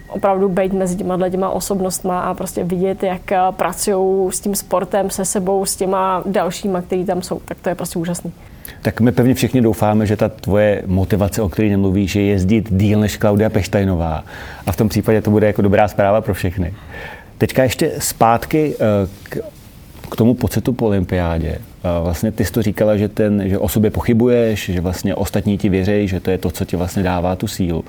opravdu 0.10 0.50
být 0.50 0.74
mezi 0.74 0.96
těma 0.96 1.30
těma 1.30 1.50
osobnostma 1.50 2.20
a 2.22 2.34
prostě 2.34 2.64
vidět, 2.64 3.04
jak 3.04 3.32
eh, 3.32 3.40
pracují 3.52 4.32
s 4.32 4.40
tím 4.40 4.56
sportem, 4.56 5.10
se 5.10 5.26
sebou, 5.26 5.66
s 5.66 5.76
těma 5.76 6.24
dalšíma, 6.26 6.82
který 6.82 7.06
tam 7.06 7.22
jsou, 7.22 7.42
tak 7.46 7.58
to 7.62 7.70
je 7.70 7.76
prostě 7.76 8.00
úžasný. 8.00 8.34
Tak 8.82 9.02
my 9.02 9.12
pevně 9.12 9.34
všichni 9.34 9.62
doufáme, 9.62 10.06
že 10.06 10.16
ta 10.16 10.30
tvoje 10.30 10.84
motivace, 10.86 11.42
o 11.42 11.50
které 11.50 11.70
nemluvíš, 11.70 12.16
je 12.16 12.26
jezdit 12.26 12.74
díl 12.74 13.00
než 13.00 13.18
Klaudia 13.18 13.50
Peštajnová. 13.50 14.24
A 14.66 14.72
v 14.72 14.78
tom 14.78 14.90
případě 14.90 15.22
to 15.22 15.32
bude 15.32 15.48
jako 15.48 15.62
dobrá 15.62 15.88
zpráva 15.88 16.22
pro 16.22 16.34
všechny. 16.34 16.74
Teďka 17.38 17.64
ještě 17.64 17.92
zpátky 18.00 18.76
eh, 18.76 19.08
k, 19.24 19.38
k 20.12 20.16
tomu 20.16 20.34
pocitu 20.34 20.74
po 20.74 20.86
olympiádě. 20.86 21.50
Eh, 21.50 22.04
vlastně 22.04 22.32
ty 22.32 22.46
jsi 22.46 22.52
to 22.52 22.62
říkala, 22.62 22.98
že, 22.98 23.08
ten, 23.08 23.50
že 23.50 23.58
o 23.58 23.70
sobě 23.70 23.92
pochybuješ, 23.92 24.70
že 24.74 24.82
vlastně 24.82 25.16
ostatní 25.16 25.58
ti 25.58 25.70
věří, 25.70 26.08
že 26.08 26.20
to 26.20 26.32
je 26.32 26.38
to, 26.38 26.52
co 26.52 26.66
ti 26.66 26.76
vlastně 26.76 27.04
dává 27.04 27.36
tu 27.36 27.48
sílu. 27.48 27.86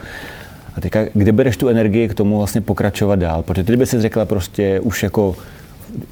A 0.81 0.83
teďka, 0.83 1.01
kde 1.15 1.33
bereš 1.33 1.57
tu 1.57 1.69
energii 1.69 2.09
k 2.09 2.15
tomu 2.15 2.39
vlastně 2.39 2.61
pokračovat 2.61 3.19
dál? 3.19 3.43
Protože 3.43 3.65
ty 3.65 3.77
by 3.77 3.87
si 3.87 4.01
řekla 4.01 4.25
prostě 4.25 4.81
už 4.81 5.03
jako 5.03 5.37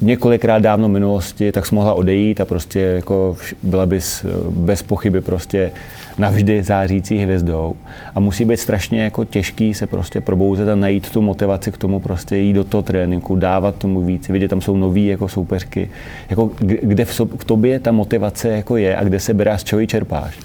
několikrát 0.00 0.58
dávno 0.58 0.88
v 0.88 0.90
minulosti, 0.90 1.52
tak 1.52 1.66
jsi 1.66 1.75
mohla 1.75 1.94
odejít 1.94 2.40
a 2.40 2.44
prostě 2.44 2.80
jako 2.80 3.37
byla 3.62 3.87
bys 3.87 4.25
eh, 4.25 4.28
bez 4.50 4.82
pochyby 4.82 5.20
prostě 5.20 5.70
navždy 6.18 6.62
zářící 6.62 7.18
hvězdou. 7.18 7.76
A 8.14 8.20
musí 8.20 8.44
být 8.44 8.56
strašně 8.56 9.02
jako 9.02 9.25
těžký 9.25 9.75
se 9.75 9.87
prostě 9.87 10.20
probouzet 10.20 10.68
a 10.68 10.75
najít 10.75 11.10
tu 11.10 11.22
motivaci 11.22 11.72
k 11.72 11.76
tomu 11.76 12.00
prostě 12.00 12.37
jít 12.37 12.52
do 12.52 12.64
toho 12.64 12.82
tréninku, 12.82 13.37
dávat 13.37 13.75
tomu 13.75 14.02
víc, 14.02 14.28
vidět, 14.28 14.48
tam 14.48 14.60
jsou 14.60 14.76
noví 14.76 15.06
jako 15.06 15.28
soupeřky. 15.28 15.90
Jako 16.30 16.50
kde 16.60 17.04
v, 17.04 17.20
v 17.38 17.44
tobě 17.44 17.80
ta 17.80 17.92
motivace 17.92 18.48
jako 18.48 18.76
je 18.76 18.96
a 18.96 19.04
kde 19.04 19.20
se 19.20 19.34
berá, 19.34 19.58
z 19.58 19.64
čeho 19.64 19.80
ji 19.80 19.87
čerpáš? 19.87 20.38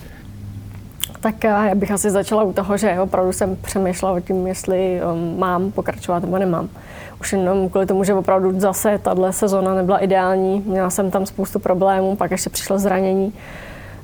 Tak 1.24 1.44
já 1.44 1.76
bych 1.76 1.92
asi 1.92 2.12
začala 2.12 2.44
u 2.44 2.54
toho, 2.54 2.78
že 2.78 3.00
opravdu 3.00 3.34
jsem 3.34 3.56
přemýšlela 3.56 4.14
o 4.14 4.20
tím, 4.20 4.48
jestli 4.48 5.02
um, 5.14 5.40
mám 5.40 5.72
pokračovat 5.72 6.24
nebo 6.24 6.38
nemám. 6.38 6.70
Už 7.22 7.32
jenom 7.32 7.70
kvůli 7.70 7.86
tomu, 7.86 8.04
že 8.04 8.14
opravdu 8.14 8.60
zase 8.60 9.00
tahle 9.04 9.34
sezona 9.34 9.74
nebyla 9.76 9.98
ideální. 9.98 10.64
Měla 10.66 10.90
jsem 10.90 11.12
tam 11.12 11.26
spoustu 11.26 11.60
problémů, 11.60 12.16
pak 12.16 12.32
ještě 12.32 12.50
přišlo 12.50 12.80
zranění. 12.80 13.34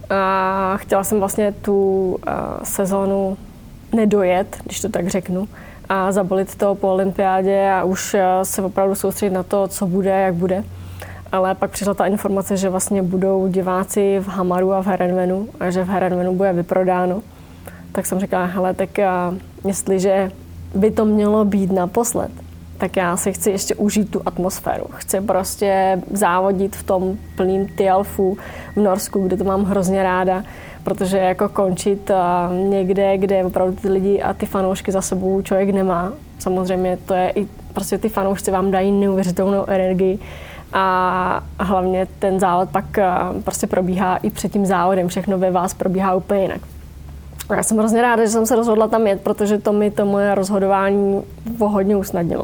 A 0.09 0.77
chtěla 0.77 1.03
jsem 1.03 1.19
vlastně 1.19 1.51
tu 1.51 2.09
uh, 2.11 2.33
sezonu 2.63 3.37
nedojet, 3.93 4.57
když 4.63 4.81
to 4.81 4.89
tak 4.89 5.07
řeknu, 5.07 5.47
a 5.89 6.11
zabolit 6.11 6.55
to 6.55 6.75
po 6.75 6.93
olympiádě 6.93 7.71
a 7.71 7.83
už 7.83 8.13
eh, 8.13 8.23
se 8.43 8.61
opravdu 8.61 8.95
soustředit 8.95 9.33
na 9.33 9.43
to, 9.43 9.67
co 9.67 9.87
bude, 9.87 10.09
jak 10.09 10.33
bude. 10.33 10.63
Ale 11.31 11.55
pak 11.55 11.71
přišla 11.71 11.93
ta 11.93 12.05
informace, 12.05 12.57
že 12.57 12.69
vlastně 12.69 13.03
budou 13.03 13.47
diváci 13.47 14.19
v 14.19 14.27
Hamaru 14.27 14.73
a 14.73 14.81
v 14.81 14.87
Herenvenu 14.87 15.47
a 15.59 15.69
že 15.69 15.83
v 15.83 15.89
Herenvenu 15.89 16.35
bude 16.35 16.53
vyprodáno. 16.53 17.21
Tak 17.91 18.05
jsem 18.05 18.19
říkala, 18.19 18.45
hele, 18.45 18.73
tak 18.73 18.97
já, 18.97 19.33
jestliže 19.65 20.31
by 20.75 20.91
to 20.91 21.05
mělo 21.05 21.45
být 21.45 21.71
naposled, 21.71 22.31
tak 22.77 22.97
já 22.97 23.17
si 23.17 23.33
chci 23.33 23.51
ještě 23.51 23.75
užít 23.75 24.11
tu 24.11 24.21
atmosféru. 24.25 24.85
Chci 24.91 25.21
prostě 25.21 26.01
závodit 26.11 26.75
v 26.75 26.83
tom 26.83 27.17
plným 27.35 27.67
Tialfu 27.67 28.37
v 28.75 28.79
Norsku, 28.79 29.27
kde 29.27 29.37
to 29.37 29.43
mám 29.43 29.63
hrozně 29.63 30.03
ráda, 30.03 30.43
protože 30.83 31.17
jako 31.17 31.49
končit 31.49 32.11
někde, 32.69 33.17
kde 33.17 33.45
opravdu 33.45 33.75
ty 33.75 33.89
lidi 33.89 34.21
a 34.21 34.33
ty 34.33 34.45
fanoušky 34.45 34.91
za 34.91 35.01
sebou 35.01 35.41
člověk 35.41 35.69
nemá. 35.69 36.13
Samozřejmě 36.39 36.97
to 37.05 37.13
je 37.13 37.29
i, 37.29 37.47
prostě 37.73 37.97
ty 37.97 38.09
fanoušci 38.09 38.51
vám 38.51 38.71
dají 38.71 38.91
neuvěřitelnou 38.91 39.65
energii 39.69 40.19
a 40.73 41.43
hlavně 41.59 42.07
ten 42.19 42.39
závod 42.39 42.69
pak 42.69 42.85
prostě 43.43 43.67
probíhá 43.67 44.17
i 44.17 44.29
před 44.29 44.51
tím 44.51 44.65
závodem, 44.65 45.07
všechno 45.07 45.37
ve 45.37 45.51
vás 45.51 45.73
probíhá 45.73 46.15
úplně 46.15 46.41
jinak. 46.41 46.61
Já 47.55 47.63
jsem 47.63 47.77
hrozně 47.77 48.01
ráda, 48.01 48.23
že 48.23 48.29
jsem 48.29 48.45
se 48.45 48.55
rozhodla 48.55 48.87
tam 48.87 49.07
jet, 49.07 49.21
protože 49.21 49.57
to 49.57 49.73
mi 49.73 49.91
to 49.91 50.05
moje 50.05 50.35
rozhodování 50.35 51.23
hodně 51.59 51.95
usnadnilo. 51.95 52.43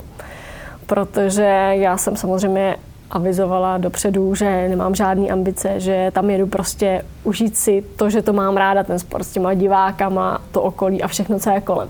Protože 0.86 1.70
já 1.72 1.98
jsem 1.98 2.16
samozřejmě 2.16 2.76
avizovala 3.12 3.78
dopředu, 3.78 4.36
že 4.36 4.70
nemám 4.70 4.96
žádné 4.96 5.28
ambice, 5.28 5.80
že 5.80 6.12
tam 6.14 6.30
jedu 6.30 6.48
prostě 6.48 7.06
užít 7.24 7.58
si 7.58 7.84
to, 7.96 8.10
že 8.10 8.22
to 8.22 8.34
mám 8.34 8.58
ráda, 8.58 8.84
ten 8.84 9.00
sport 9.00 9.24
s 9.24 9.32
těma 9.32 9.54
divákama, 9.54 10.42
to 10.52 10.62
okolí 10.62 11.04
a 11.04 11.08
všechno, 11.08 11.40
co 11.40 11.50
je 11.50 11.62
kolem. 11.62 11.90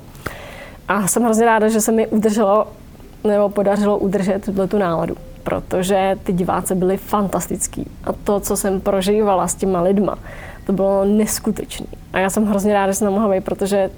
A 0.87 1.07
jsem 1.07 1.23
hrozně 1.23 1.45
ráda, 1.45 1.67
že 1.67 1.81
se 1.81 1.91
mi 1.91 2.07
udrželo, 2.07 2.67
nebo 3.23 3.49
podařilo 3.49 3.97
udržet 3.97 4.45
tuhle 4.45 4.67
tu 4.67 4.77
náladu, 4.77 5.15
protože 5.45 6.17
ty 6.23 6.33
diváci 6.33 6.75
byli 6.75 6.97
fantastický. 6.97 7.87
A 8.03 8.13
to, 8.13 8.39
co 8.39 8.57
jsem 8.57 8.81
prožívala 8.81 9.47
s 9.47 9.55
těma 9.55 9.81
lidma, 9.81 10.17
to 10.65 10.73
bylo 10.73 11.05
neskutečné. 11.05 11.87
A 12.13 12.19
já 12.19 12.29
jsem 12.29 12.45
hrozně 12.45 12.73
ráda, 12.73 12.91
že 12.91 12.97
jsem 12.97 13.13
mohla 13.13 13.35
být, 13.35 13.43
protože 13.43 13.89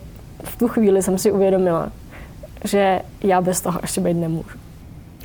v 0.44 0.58
tu 0.58 0.68
chvíli 0.68 1.02
jsem 1.02 1.18
si 1.18 1.32
uvědomila, 1.32 1.90
že 2.64 3.02
já 3.24 3.42
bez 3.42 3.62
toho 3.62 3.80
ještě 3.82 4.02
být 4.02 4.14
nemůžu. 4.14 4.58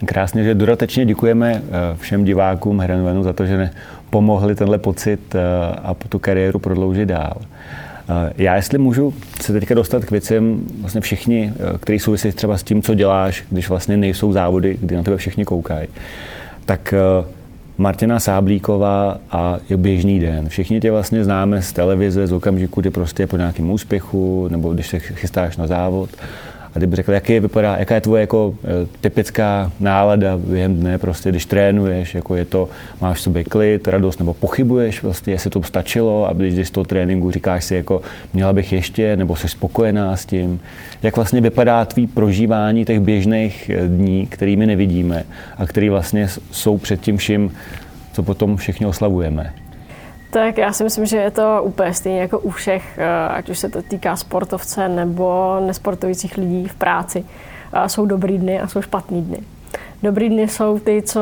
Krásně, 0.06 0.44
že 0.44 0.54
dodatečně 0.54 1.06
děkujeme 1.06 1.62
eh, 1.64 1.96
všem 1.96 2.24
divákům 2.24 2.80
Herenvenu 2.80 3.22
za 3.22 3.32
to, 3.32 3.46
že 3.46 3.70
pomohli 4.10 4.54
tenhle 4.54 4.78
pocit 4.78 5.34
eh, 5.34 5.40
a 5.82 5.94
tu 6.08 6.18
kariéru 6.18 6.58
prodloužit 6.58 7.08
dál. 7.08 7.36
Eh, 8.08 8.32
já, 8.36 8.56
jestli 8.56 8.78
můžu 8.78 9.14
se 9.40 9.52
teďka 9.52 9.74
dostat 9.74 10.04
k 10.04 10.10
věcem, 10.10 10.60
vlastně 10.80 11.00
všichni, 11.00 11.52
který 11.80 11.98
souvisí 11.98 12.32
třeba 12.32 12.58
s 12.58 12.62
tím, 12.62 12.82
co 12.82 12.94
děláš, 12.94 13.44
když 13.50 13.68
vlastně 13.68 13.96
nejsou 13.96 14.32
závody, 14.32 14.78
kdy 14.80 14.96
na 14.96 15.02
tebe 15.02 15.16
všichni 15.16 15.44
koukají, 15.44 15.88
tak 16.66 16.94
Martina 17.78 18.20
Sáblíková 18.20 19.18
a 19.30 19.58
je 19.68 19.76
běžný 19.76 20.20
den. 20.20 20.48
Všichni 20.48 20.80
tě 20.80 20.90
vlastně 20.90 21.24
známe 21.24 21.62
z 21.62 21.72
televize, 21.72 22.26
z 22.26 22.32
okamžiku, 22.32 22.80
kdy 22.80 22.90
prostě 22.90 23.26
po 23.26 23.36
nějakém 23.36 23.70
úspěchu, 23.70 24.48
nebo 24.50 24.72
když 24.72 24.86
se 24.86 24.98
chystáš 24.98 25.56
na 25.56 25.66
závod. 25.66 26.10
A 26.74 26.78
kdyby 26.78 26.96
řekl, 26.96 27.12
jaký 27.12 27.40
vypadá, 27.40 27.76
jaká 27.76 27.94
je 27.94 28.00
tvoje 28.00 28.20
jako 28.20 28.54
eh, 28.64 28.68
typická 29.00 29.72
nálada 29.80 30.38
během 30.38 30.76
dne, 30.76 30.98
prostě, 30.98 31.30
když 31.30 31.46
trénuješ, 31.46 32.14
jako 32.14 32.36
je 32.36 32.44
to, 32.44 32.68
máš 33.00 33.18
v 33.18 33.20
sobě 33.20 33.44
klid, 33.44 33.88
radost, 33.88 34.18
nebo 34.18 34.34
pochybuješ, 34.34 35.00
prostě, 35.00 35.30
jestli 35.30 35.50
to 35.50 35.62
stačilo, 35.62 36.28
a 36.28 36.32
když 36.32 36.68
z 36.68 36.70
toho 36.70 36.84
tréninku 36.84 37.30
říkáš 37.30 37.64
si, 37.64 37.74
jako 37.74 38.02
měla 38.32 38.52
bych 38.52 38.72
ještě, 38.72 39.16
nebo 39.16 39.36
jsi 39.36 39.48
spokojená 39.48 40.16
s 40.16 40.26
tím. 40.26 40.60
Jak 41.02 41.16
vlastně 41.16 41.40
vypadá 41.40 41.84
tvý 41.84 42.06
prožívání 42.06 42.84
těch 42.84 43.00
běžných 43.00 43.70
eh, 43.70 43.88
dní, 43.88 44.26
kterými 44.26 44.66
nevidíme 44.66 45.24
a 45.58 45.66
který 45.66 45.88
vlastně 45.88 46.28
jsou 46.50 46.78
před 46.78 47.00
tím 47.00 47.16
vším, 47.16 47.52
co 48.12 48.22
potom 48.22 48.56
všichni 48.56 48.86
oslavujeme? 48.86 49.61
Tak 50.32 50.58
já 50.58 50.72
si 50.72 50.84
myslím, 50.84 51.06
že 51.06 51.16
je 51.16 51.30
to 51.30 51.60
úplně 51.62 51.94
stejně 51.94 52.20
jako 52.20 52.38
u 52.38 52.50
všech, 52.50 52.98
eh, 52.98 53.28
ať 53.28 53.48
už 53.48 53.58
se 53.58 53.68
to 53.68 53.82
týká 53.82 54.16
sportovce 54.16 54.88
nebo 54.88 55.56
nesportujících 55.66 56.36
lidí 56.36 56.68
v 56.68 56.74
práci. 56.74 57.24
Jsou 57.86 58.06
dobrý 58.06 58.38
dny 58.38 58.60
a 58.60 58.68
jsou 58.68 58.82
špatný 58.82 59.22
dny. 59.22 59.38
Dobrý 60.02 60.28
dny 60.28 60.48
jsou 60.48 60.78
ty, 60.78 61.02
co 61.02 61.20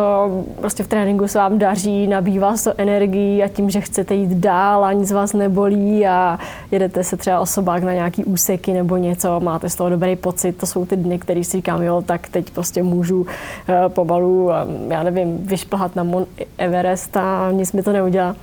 prostě 0.60 0.82
v 0.82 0.88
tréninku 0.88 1.28
se 1.28 1.38
vám 1.38 1.58
daří, 1.58 2.06
nabývá 2.06 2.50
vás 2.50 2.64
to 2.64 2.72
energii 2.76 3.42
a 3.42 3.48
tím, 3.48 3.70
že 3.70 3.80
chcete 3.80 4.14
jít 4.14 4.30
dál 4.30 4.84
a 4.84 4.92
nic 4.92 5.12
vás 5.12 5.32
nebolí 5.32 6.06
a 6.06 6.38
jedete 6.70 7.04
se 7.04 7.16
třeba 7.16 7.40
osobák 7.40 7.82
na 7.82 7.92
nějaký 7.92 8.24
úseky 8.24 8.72
nebo 8.72 8.96
něco, 8.96 9.40
máte 9.40 9.70
z 9.70 9.74
toho 9.74 9.90
dobrý 9.90 10.16
pocit. 10.16 10.52
To 10.52 10.66
jsou 10.66 10.86
ty 10.86 10.96
dny, 10.96 11.18
které 11.18 11.44
si 11.44 11.56
říkám, 11.56 11.82
jo, 11.82 12.02
tak 12.06 12.28
teď 12.28 12.50
prostě 12.50 12.82
můžu 12.82 13.26
eh, 13.68 13.88
pomalu, 13.88 14.50
já 14.88 15.02
nevím, 15.02 15.38
vyšplhat 15.38 15.96
na 15.96 16.02
Mount 16.02 16.28
Everest 16.58 17.16
a 17.16 17.48
nic 17.52 17.72
mi 17.72 17.82
to 17.82 17.92
neudělá. 17.92 18.36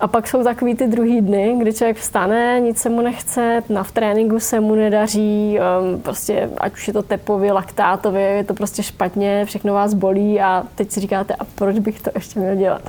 A 0.00 0.06
pak 0.06 0.28
jsou 0.28 0.44
takový 0.44 0.74
ty 0.74 0.86
druhý 0.86 1.20
dny, 1.20 1.56
kdy 1.58 1.72
člověk 1.72 1.96
vstane, 1.96 2.60
nic 2.60 2.78
se 2.78 2.88
mu 2.88 3.00
nechce, 3.00 3.62
na 3.68 3.82
v 3.82 3.92
tréninku 3.92 4.40
se 4.40 4.60
mu 4.60 4.74
nedaří, 4.74 5.58
um, 5.58 6.00
prostě 6.00 6.50
ať 6.58 6.72
už 6.72 6.88
je 6.88 6.92
to 6.92 7.02
tepově, 7.02 7.52
laktátově, 7.52 8.22
je 8.22 8.44
to 8.44 8.54
prostě 8.54 8.82
špatně, 8.82 9.44
všechno 9.44 9.74
vás 9.74 9.94
bolí 9.94 10.40
a 10.40 10.64
teď 10.74 10.90
si 10.90 11.00
říkáte, 11.00 11.34
a 11.34 11.44
proč 11.44 11.78
bych 11.78 12.00
to 12.00 12.10
ještě 12.14 12.40
měl 12.40 12.54
dělat? 12.54 12.82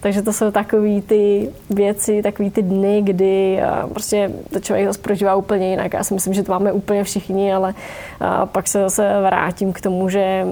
Takže 0.00 0.22
to 0.22 0.32
jsou 0.32 0.50
takové 0.50 1.00
ty 1.00 1.50
věci, 1.70 2.22
takové 2.22 2.50
ty 2.50 2.62
dny, 2.62 3.02
kdy 3.02 3.58
uh, 3.84 3.90
prostě 3.90 4.30
to 4.52 4.60
člověk 4.60 4.86
zase 4.86 5.00
prožívá 5.00 5.34
úplně 5.34 5.70
jinak. 5.70 5.92
Já 5.92 6.04
si 6.04 6.14
myslím, 6.14 6.34
že 6.34 6.42
to 6.42 6.52
máme 6.52 6.72
úplně 6.72 7.04
všichni, 7.04 7.54
ale 7.54 7.74
uh, 8.20 8.46
pak 8.46 8.68
se 8.68 8.78
zase 8.78 9.20
vrátím 9.22 9.72
k 9.72 9.80
tomu, 9.80 10.08
že 10.08 10.46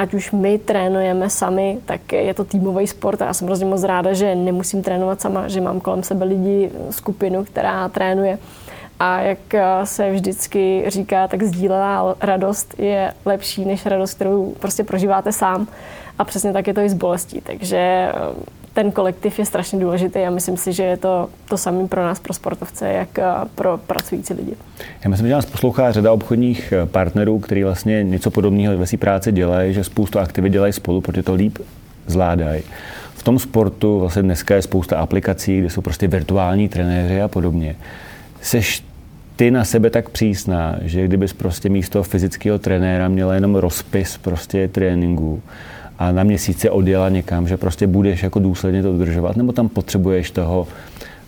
ať 0.00 0.14
už 0.14 0.32
my 0.32 0.56
trénujeme 0.58 1.28
sami, 1.30 1.78
tak 1.84 2.12
je 2.12 2.34
to 2.34 2.44
týmový 2.44 2.86
sport 2.86 3.22
a 3.22 3.24
já 3.24 3.34
jsem 3.34 3.46
hrozně 3.46 3.66
moc 3.66 3.84
ráda, 3.84 4.12
že 4.12 4.34
nemusím 4.34 4.82
trénovat 4.82 5.20
sama, 5.20 5.48
že 5.48 5.60
mám 5.60 5.80
kolem 5.80 6.02
sebe 6.02 6.24
lidi, 6.24 6.70
skupinu, 6.90 7.44
která 7.44 7.88
trénuje. 7.88 8.38
A 9.00 9.20
jak 9.20 9.38
se 9.84 10.12
vždycky 10.12 10.84
říká, 10.86 11.28
tak 11.28 11.42
sdílená 11.42 12.14
radost 12.20 12.74
je 12.78 13.12
lepší 13.24 13.64
než 13.64 13.86
radost, 13.86 14.14
kterou 14.14 14.54
prostě 14.60 14.84
prožíváte 14.84 15.32
sám. 15.32 15.66
A 16.18 16.24
přesně 16.24 16.52
tak 16.52 16.66
je 16.66 16.74
to 16.74 16.80
i 16.80 16.88
s 16.88 16.94
bolestí. 16.94 17.40
Takže 17.40 18.12
ten 18.74 18.92
kolektiv 18.92 19.38
je 19.38 19.44
strašně 19.44 19.78
důležitý 19.78 20.18
a 20.18 20.30
myslím 20.30 20.56
si, 20.56 20.72
že 20.72 20.82
je 20.82 20.96
to 20.96 21.28
to 21.48 21.58
samé 21.58 21.88
pro 21.88 22.02
nás, 22.02 22.20
pro 22.20 22.34
sportovce, 22.34 22.88
jak 22.88 23.18
eh, 23.18 23.24
pro 23.54 23.78
pracující 23.86 24.34
lidi. 24.34 24.54
Já 25.04 25.10
myslím, 25.10 25.28
že 25.28 25.34
nás 25.34 25.46
poslouchá 25.46 25.92
řada 25.92 26.12
obchodních 26.12 26.72
eh, 26.72 26.86
partnerů, 26.86 27.38
který 27.38 27.64
vlastně 27.64 28.04
něco 28.04 28.30
podobného 28.30 28.78
ve 28.78 28.86
své 28.86 28.98
práci 28.98 29.32
dělají, 29.32 29.74
že 29.74 29.84
spoustu 29.84 30.18
aktivit 30.18 30.50
dělají 30.50 30.72
spolu, 30.72 31.00
protože 31.00 31.22
to 31.22 31.34
líp 31.34 31.58
zvládají. 32.06 32.62
V 33.14 33.22
tom 33.22 33.38
sportu 33.38 34.00
vlastně 34.00 34.22
dneska 34.22 34.54
je 34.54 34.62
spousta 34.62 34.98
aplikací, 34.98 35.58
kde 35.58 35.70
jsou 35.70 35.80
prostě 35.80 36.08
virtuální 36.08 36.68
trenéři 36.68 37.22
a 37.22 37.28
podobně. 37.28 37.76
Seš 38.42 38.84
ty 39.36 39.50
na 39.50 39.64
sebe 39.64 39.90
tak 39.90 40.10
přísná, 40.10 40.76
že 40.82 41.04
kdybys 41.04 41.32
prostě 41.32 41.68
místo 41.68 42.02
fyzického 42.02 42.58
trenéra 42.58 43.08
měla 43.08 43.34
jenom 43.34 43.56
rozpis 43.56 44.18
prostě 44.18 44.68
tréninku, 44.68 45.42
a 46.00 46.12
na 46.12 46.22
měsíce 46.22 46.70
odjela 46.70 47.08
někam, 47.08 47.48
že 47.48 47.56
prostě 47.56 47.86
budeš 47.86 48.22
jako 48.22 48.38
důsledně 48.38 48.82
to 48.82 48.92
dodržovat, 48.92 49.36
nebo 49.36 49.52
tam 49.52 49.68
potřebuješ 49.68 50.30
toho, 50.30 50.66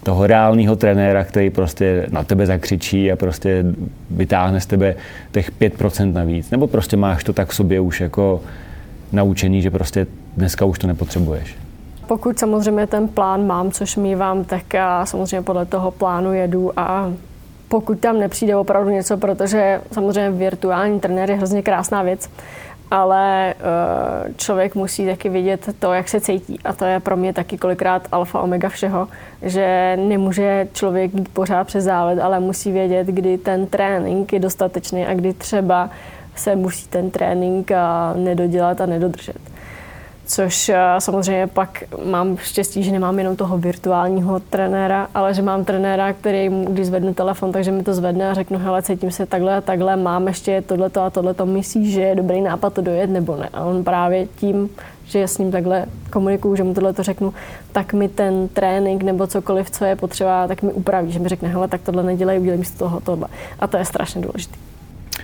toho 0.02 0.26
reálného 0.26 0.76
trenéra, 0.76 1.24
který 1.24 1.50
prostě 1.50 2.06
na 2.10 2.24
tebe 2.24 2.46
zakřičí 2.46 3.12
a 3.12 3.16
prostě 3.16 3.64
vytáhne 4.10 4.60
z 4.60 4.66
tebe 4.66 4.94
těch 5.32 5.52
5% 5.60 6.12
navíc. 6.12 6.50
Nebo 6.50 6.66
prostě 6.66 6.96
máš 6.96 7.24
to 7.24 7.32
tak 7.32 7.48
v 7.48 7.54
sobě 7.54 7.80
už 7.80 8.00
jako 8.00 8.40
naučení, 9.12 9.62
že 9.62 9.70
prostě 9.70 10.06
dneska 10.36 10.64
už 10.64 10.78
to 10.78 10.86
nepotřebuješ. 10.86 11.56
Pokud 12.06 12.38
samozřejmě 12.38 12.86
ten 12.86 13.08
plán 13.08 13.46
mám, 13.46 13.70
což 13.70 13.96
mývám, 13.96 14.44
tak 14.44 14.74
já 14.74 15.06
samozřejmě 15.06 15.42
podle 15.42 15.66
toho 15.66 15.90
plánu 15.90 16.32
jedu 16.32 16.80
a 16.80 17.12
pokud 17.68 17.98
tam 17.98 18.18
nepřijde 18.18 18.56
opravdu 18.56 18.90
něco, 18.90 19.16
protože 19.16 19.80
samozřejmě 19.92 20.30
virtuální 20.30 21.00
trenér 21.00 21.30
je 21.30 21.36
hrozně 21.36 21.62
krásná 21.62 22.02
věc, 22.02 22.30
ale 22.92 23.54
eh, 23.54 24.34
člověk 24.36 24.74
musí 24.74 25.06
taky 25.06 25.28
vidět 25.28 25.68
to, 25.78 25.92
jak 25.92 26.08
se 26.08 26.20
cítí. 26.20 26.58
A 26.64 26.72
to 26.72 26.84
je 26.84 27.00
pro 27.00 27.16
mě 27.16 27.32
taky 27.32 27.58
kolikrát 27.58 28.08
alfa 28.12 28.40
omega 28.40 28.68
všeho, 28.68 29.08
že 29.42 29.96
nemůže 29.96 30.68
člověk 30.72 31.14
jít 31.14 31.28
pořád 31.28 31.66
přes 31.66 31.84
závod, 31.84 32.18
ale 32.18 32.40
musí 32.40 32.72
vědět, 32.72 33.06
kdy 33.06 33.38
ten 33.38 33.66
trénink 33.66 34.32
je 34.32 34.40
dostatečný 34.40 35.06
a 35.06 35.14
kdy 35.14 35.32
třeba 35.32 35.90
se 36.36 36.56
musí 36.56 36.88
ten 36.88 37.10
trénink 37.10 37.70
eh, 37.70 37.78
nedodělat 38.14 38.80
a 38.80 38.86
nedodržet 38.86 39.51
což 40.26 40.68
eh, 40.68 40.78
samozřejmě 40.98 41.46
pak 41.46 41.82
mám 42.04 42.36
štěstí, 42.36 42.82
že 42.82 42.92
nemám 42.92 43.18
jenom 43.18 43.36
toho 43.36 43.58
virtuálního 43.58 44.40
trenéra, 44.40 45.08
ale 45.14 45.34
že 45.34 45.42
mám 45.42 45.64
trenéra, 45.64 46.12
který, 46.12 46.50
když 46.68 46.86
zvednu 46.86 47.14
telefon, 47.14 47.52
takže 47.52 47.72
mi 47.72 47.82
to 47.82 47.94
zvedne 47.94 48.30
a 48.30 48.34
řeknu, 48.34 48.58
hele, 48.58 48.82
cítím 48.82 49.10
se 49.10 49.26
takhle 49.26 49.56
a 49.56 49.60
takhle, 49.60 49.96
mám 49.96 50.28
ještě 50.28 50.62
tohleto 50.62 51.00
a 51.00 51.10
tohleto, 51.10 51.46
myslíš, 51.46 51.92
že 51.92 52.00
je 52.00 52.14
dobrý 52.14 52.40
nápad 52.40 52.74
to 52.74 52.82
dojet 52.82 53.10
nebo 53.10 53.36
ne? 53.36 53.48
A 53.52 53.64
on 53.64 53.84
právě 53.84 54.26
tím, 54.26 54.70
že 55.04 55.28
s 55.28 55.38
ním 55.38 55.50
takhle 55.50 55.86
komunikuju, 56.10 56.56
že 56.56 56.64
mu 56.64 56.74
tohle 56.74 56.92
to 56.92 57.02
řeknu, 57.02 57.34
tak 57.72 57.92
mi 57.92 58.08
ten 58.08 58.48
trénink 58.48 59.02
nebo 59.02 59.26
cokoliv, 59.26 59.70
co 59.70 59.84
je 59.84 59.96
potřeba, 59.96 60.48
tak 60.48 60.62
mi 60.62 60.72
upraví, 60.72 61.12
že 61.12 61.18
mi 61.18 61.28
řekne, 61.28 61.48
hele, 61.48 61.68
tak 61.68 61.80
tohle 61.80 62.02
nedělej, 62.02 62.40
udělej 62.40 62.58
místo 62.58 62.78
toho 62.78 63.00
tohle. 63.00 63.28
A 63.60 63.66
to 63.66 63.76
je 63.76 63.84
strašně 63.84 64.20
důležité. 64.20 64.71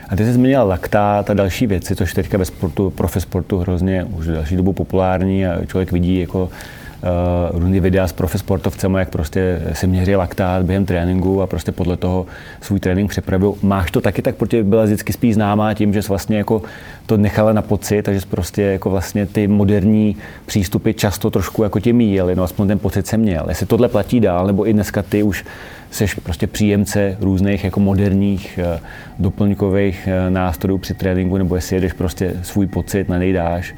A 0.08 0.16
ty 0.16 0.24
jsi 0.24 0.32
zmínila 0.32 0.64
laktát 0.64 1.30
a 1.30 1.34
další 1.34 1.66
věci, 1.66 1.96
což 1.96 2.14
teďka 2.14 2.38
ve 2.38 2.44
sportu, 2.44 2.90
profi 2.90 3.20
sportu 3.20 3.58
hrozně 3.58 4.04
už 4.04 4.26
další 4.26 4.56
dobu 4.56 4.72
populární 4.72 5.46
a 5.46 5.64
člověk 5.64 5.92
vidí 5.92 6.20
jako 6.20 6.42
uh, 6.42 7.60
různý 7.60 7.80
videa 7.80 8.06
s 8.08 8.12
profi 8.12 8.38
sportovcem, 8.38 8.94
jak 8.94 9.08
prostě 9.08 9.62
si 9.72 9.86
měří 9.86 10.16
laktát 10.16 10.62
během 10.62 10.86
tréninku 10.86 11.42
a 11.42 11.46
prostě 11.46 11.72
podle 11.72 11.96
toho 11.96 12.26
svůj 12.60 12.80
trénink 12.80 13.10
připravují. 13.10 13.54
Máš 13.62 13.90
to 13.90 14.00
taky 14.00 14.22
tak, 14.22 14.34
protože 14.34 14.64
byla 14.64 14.84
vždycky 14.84 15.12
spíš 15.12 15.34
známá 15.34 15.74
tím, 15.74 15.92
že 15.92 16.02
jsi 16.02 16.08
vlastně 16.08 16.38
jako 16.38 16.62
to 17.06 17.16
nechala 17.16 17.52
na 17.52 17.62
pocit, 17.62 18.02
takže 18.02 18.20
prostě 18.30 18.62
jako 18.62 18.90
vlastně 18.90 19.26
ty 19.26 19.46
moderní 19.48 20.16
přístupy 20.46 20.92
často 20.92 21.30
trošku 21.30 21.62
jako 21.62 21.80
tě 21.80 21.92
míjeli, 21.92 22.36
no 22.36 22.42
aspoň 22.42 22.68
ten 22.68 22.78
pocit 22.78 23.06
jsem 23.06 23.20
měl. 23.20 23.44
Jestli 23.48 23.66
tohle 23.66 23.88
platí 23.88 24.20
dál, 24.20 24.46
nebo 24.46 24.68
i 24.68 24.72
dneska 24.72 25.02
ty 25.02 25.22
už 25.22 25.44
jsi 25.90 26.06
prostě 26.22 26.46
příjemce 26.46 27.16
různých 27.20 27.64
jako 27.64 27.80
moderních 27.80 28.58
uh, 28.62 28.80
doplňkových 29.18 30.08
uh, 30.08 30.30
nástrojů 30.34 30.78
při 30.78 30.94
tréninku, 30.94 31.36
nebo 31.36 31.54
jestli 31.54 31.76
jedeš 31.76 31.92
prostě 31.92 32.34
svůj 32.42 32.66
pocit, 32.66 33.08
na 33.08 33.18
něj 33.18 33.32
dáš 33.32 33.74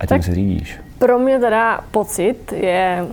a 0.00 0.06
tím 0.06 0.18
tak. 0.18 0.24
se 0.24 0.34
řídíš. 0.34 0.76
Pro 0.98 1.18
mě 1.18 1.38
teda 1.38 1.80
pocit 1.90 2.52
je 2.52 3.06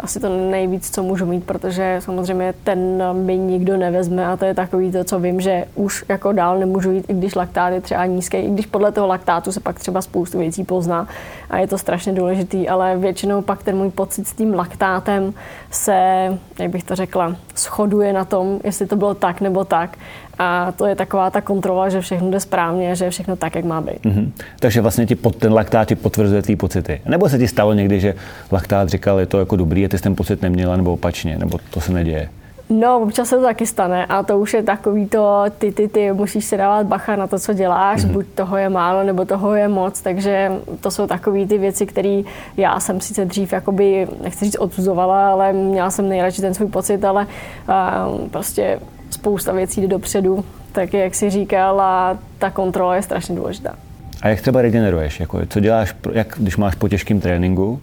asi 0.00 0.20
to 0.20 0.28
nejvíc, 0.28 0.90
co 0.90 1.02
můžu 1.02 1.26
mít, 1.26 1.44
protože 1.44 1.96
samozřejmě 2.00 2.54
ten 2.64 3.02
mi 3.12 3.36
nikdo 3.36 3.76
nevezme 3.76 4.26
a 4.26 4.36
to 4.36 4.44
je 4.44 4.54
takový 4.54 4.92
to, 4.92 5.04
co 5.04 5.20
vím, 5.20 5.40
že 5.40 5.64
už 5.74 6.04
jako 6.08 6.32
dál 6.32 6.58
nemůžu 6.58 6.90
jít, 6.90 7.04
i 7.08 7.14
když 7.14 7.34
laktát 7.34 7.72
je 7.72 7.80
třeba 7.80 8.06
nízký, 8.06 8.36
i 8.36 8.50
když 8.50 8.66
podle 8.66 8.92
toho 8.92 9.06
laktátu 9.06 9.52
se 9.52 9.60
pak 9.60 9.78
třeba 9.78 10.02
spoustu 10.02 10.38
věcí 10.38 10.64
pozná 10.64 11.08
a 11.50 11.58
je 11.58 11.66
to 11.66 11.78
strašně 11.78 12.12
důležitý, 12.12 12.68
ale 12.68 12.96
většinou 12.96 13.42
pak 13.42 13.62
ten 13.62 13.76
můj 13.76 13.90
pocit 13.90 14.28
s 14.28 14.32
tím 14.32 14.54
laktátem 14.54 15.34
se, 15.70 16.28
jak 16.58 16.70
bych 16.70 16.84
to 16.84 16.94
řekla, 16.94 17.36
shoduje 17.56 18.12
na 18.12 18.24
tom, 18.24 18.60
jestli 18.64 18.86
to 18.86 18.96
bylo 18.96 19.14
tak 19.14 19.40
nebo 19.40 19.64
tak 19.64 19.98
a 20.38 20.72
to 20.72 20.86
je 20.86 20.96
taková 20.96 21.30
ta 21.30 21.40
kontrola, 21.40 21.88
že 21.88 22.00
všechno 22.00 22.30
jde 22.30 22.40
správně, 22.40 22.96
že 22.96 23.04
je 23.04 23.10
všechno 23.10 23.36
tak, 23.36 23.54
jak 23.54 23.64
má 23.64 23.80
být. 23.80 24.04
Mm-hmm. 24.04 24.30
Takže 24.60 24.80
vlastně 24.80 25.06
ti 25.06 25.14
pod, 25.14 25.36
ten 25.36 25.52
laktát 25.52 25.88
ti 25.88 25.94
potvrzuje 25.94 26.42
tvý 26.42 26.56
pocity. 26.56 27.00
Nebo 27.06 27.28
se 27.28 27.38
ti 27.38 27.48
stalo 27.48 27.72
někdy, 27.72 28.00
že 28.00 28.14
laktát 28.52 28.88
říkal, 28.88 29.20
je 29.20 29.26
to 29.26 29.38
jako 29.38 29.56
dobrý 29.56 29.84
a 29.84 29.88
ty 29.88 29.98
jsi 29.98 30.02
ten 30.02 30.16
pocit 30.16 30.42
neměla, 30.42 30.76
nebo 30.76 30.92
opačně, 30.92 31.38
nebo 31.38 31.58
to 31.70 31.80
se 31.80 31.92
neděje? 31.92 32.28
No, 32.70 33.00
občas 33.00 33.28
se 33.28 33.36
to 33.36 33.42
taky 33.42 33.66
stane 33.66 34.06
a 34.06 34.22
to 34.22 34.38
už 34.38 34.54
je 34.54 34.62
takový 34.62 35.06
to, 35.06 35.44
ty, 35.58 35.72
ty, 35.72 35.88
ty, 35.88 36.12
musíš 36.12 36.44
si 36.44 36.56
dávat 36.56 36.86
bacha 36.86 37.16
na 37.16 37.26
to, 37.26 37.38
co 37.38 37.52
děláš, 37.52 38.04
mm-hmm. 38.04 38.12
buď 38.12 38.26
toho 38.34 38.56
je 38.56 38.68
málo, 38.68 39.02
nebo 39.02 39.24
toho 39.24 39.54
je 39.54 39.68
moc, 39.68 40.00
takže 40.00 40.52
to 40.80 40.90
jsou 40.90 41.06
takové 41.06 41.46
ty 41.46 41.58
věci, 41.58 41.86
které 41.86 42.22
já 42.56 42.80
jsem 42.80 43.00
sice 43.00 43.24
dřív, 43.24 43.52
jakoby, 43.52 44.08
nechci 44.22 44.44
říct 44.44 44.56
odsuzovala, 44.56 45.30
ale 45.30 45.52
měla 45.52 45.90
jsem 45.90 46.08
nejradši 46.08 46.40
ten 46.40 46.54
svůj 46.54 46.68
pocit, 46.68 47.04
ale 47.04 47.26
uh, 47.68 48.28
prostě 48.28 48.78
spousta 49.16 49.52
věcí 49.52 49.80
jde 49.80 49.88
dopředu, 49.88 50.44
tak 50.72 50.94
jak 50.94 51.14
si 51.14 51.30
říkal, 51.30 51.80
a 51.80 52.18
ta 52.38 52.50
kontrola 52.50 52.96
je 52.96 53.02
strašně 53.02 53.34
důležitá. 53.36 53.74
A 54.22 54.28
jak 54.28 54.40
třeba 54.40 54.62
regeneruješ? 54.62 55.20
Jako, 55.20 55.46
co 55.48 55.60
děláš, 55.60 55.96
jak, 56.12 56.34
když 56.36 56.56
máš 56.56 56.74
po 56.74 56.88
těžkém 56.88 57.20
tréninku, 57.20 57.80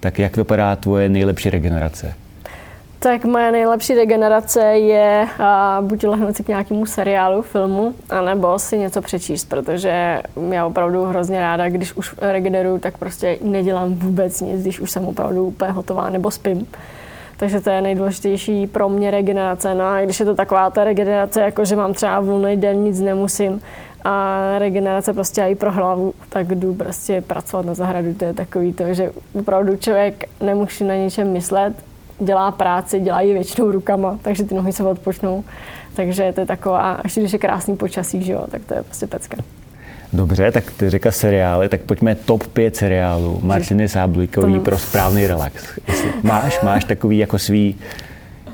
tak 0.00 0.18
jak 0.18 0.36
vypadá 0.36 0.76
tvoje 0.76 1.08
nejlepší 1.08 1.50
regenerace? 1.50 2.14
Tak 2.98 3.24
moje 3.24 3.52
nejlepší 3.52 3.94
regenerace 3.94 4.60
je 4.64 5.26
a, 5.38 5.78
buď 5.80 6.04
lehnout 6.04 6.36
si 6.36 6.44
k 6.44 6.48
nějakému 6.48 6.86
seriálu, 6.86 7.42
filmu, 7.42 7.94
anebo 8.10 8.58
si 8.58 8.78
něco 8.78 9.02
přečíst, 9.02 9.44
protože 9.44 10.22
já 10.50 10.66
opravdu 10.66 11.04
hrozně 11.04 11.40
ráda, 11.40 11.68
když 11.68 11.92
už 11.92 12.14
regeneruju, 12.18 12.78
tak 12.78 12.98
prostě 12.98 13.38
nedělám 13.42 13.94
vůbec 13.94 14.40
nic, 14.40 14.62
když 14.62 14.80
už 14.80 14.90
jsem 14.90 15.04
opravdu 15.04 15.44
úplně 15.44 15.70
hotová, 15.70 16.10
nebo 16.10 16.30
spím. 16.30 16.66
Takže 17.36 17.60
to 17.60 17.70
je 17.70 17.80
nejdůležitější 17.80 18.66
pro 18.66 18.88
mě 18.88 19.10
regenerace. 19.10 19.74
No 19.74 19.84
a 19.84 20.00
když 20.00 20.20
je 20.20 20.26
to 20.26 20.34
taková 20.34 20.70
ta 20.70 20.84
regenerace, 20.84 21.40
jako 21.40 21.64
že 21.64 21.76
mám 21.76 21.94
třeba 21.94 22.20
volný 22.20 22.56
den, 22.56 22.76
nic 22.76 23.00
nemusím, 23.00 23.60
a 24.04 24.40
regenerace 24.58 25.12
prostě 25.12 25.42
i 25.42 25.54
pro 25.54 25.72
hlavu, 25.72 26.14
tak 26.28 26.54
jdu 26.54 26.74
prostě 26.74 27.20
pracovat 27.20 27.66
na 27.66 27.74
zahradu. 27.74 28.14
To 28.14 28.24
je 28.24 28.34
takový 28.34 28.72
to, 28.72 28.94
že 28.94 29.12
opravdu 29.38 29.76
člověk 29.76 30.28
nemusí 30.40 30.84
na 30.84 30.94
něčem 30.94 31.32
myslet, 31.32 31.74
dělá 32.18 32.50
práci, 32.50 33.00
dělá 33.00 33.20
ji 33.20 33.32
většinou 33.32 33.70
rukama, 33.70 34.18
takže 34.22 34.44
ty 34.44 34.54
nohy 34.54 34.72
se 34.72 34.84
odpočnou. 34.84 35.44
Takže 35.94 36.32
to 36.32 36.40
je 36.40 36.46
taková, 36.46 37.00
ještě 37.04 37.20
když 37.20 37.32
je 37.32 37.38
krásný 37.38 37.76
počasí, 37.76 38.22
že 38.22 38.32
jo, 38.32 38.44
tak 38.50 38.64
to 38.64 38.74
je 38.74 38.82
prostě 38.82 39.06
pecka. 39.06 39.36
Dobře, 40.12 40.52
tak 40.52 40.64
ty 40.70 40.90
říká 40.90 41.10
seriály, 41.10 41.68
tak 41.68 41.80
pojďme 41.80 42.14
top 42.14 42.46
5 42.46 42.76
seriálů 42.76 43.40
Martiny 43.42 43.88
Sáblíkový 43.88 44.60
pro 44.60 44.78
správný 44.78 45.26
relax. 45.26 45.64
Jestli 45.88 46.12
máš, 46.22 46.60
máš 46.60 46.84
takový 46.84 47.18
jako 47.18 47.38
svý 47.38 47.76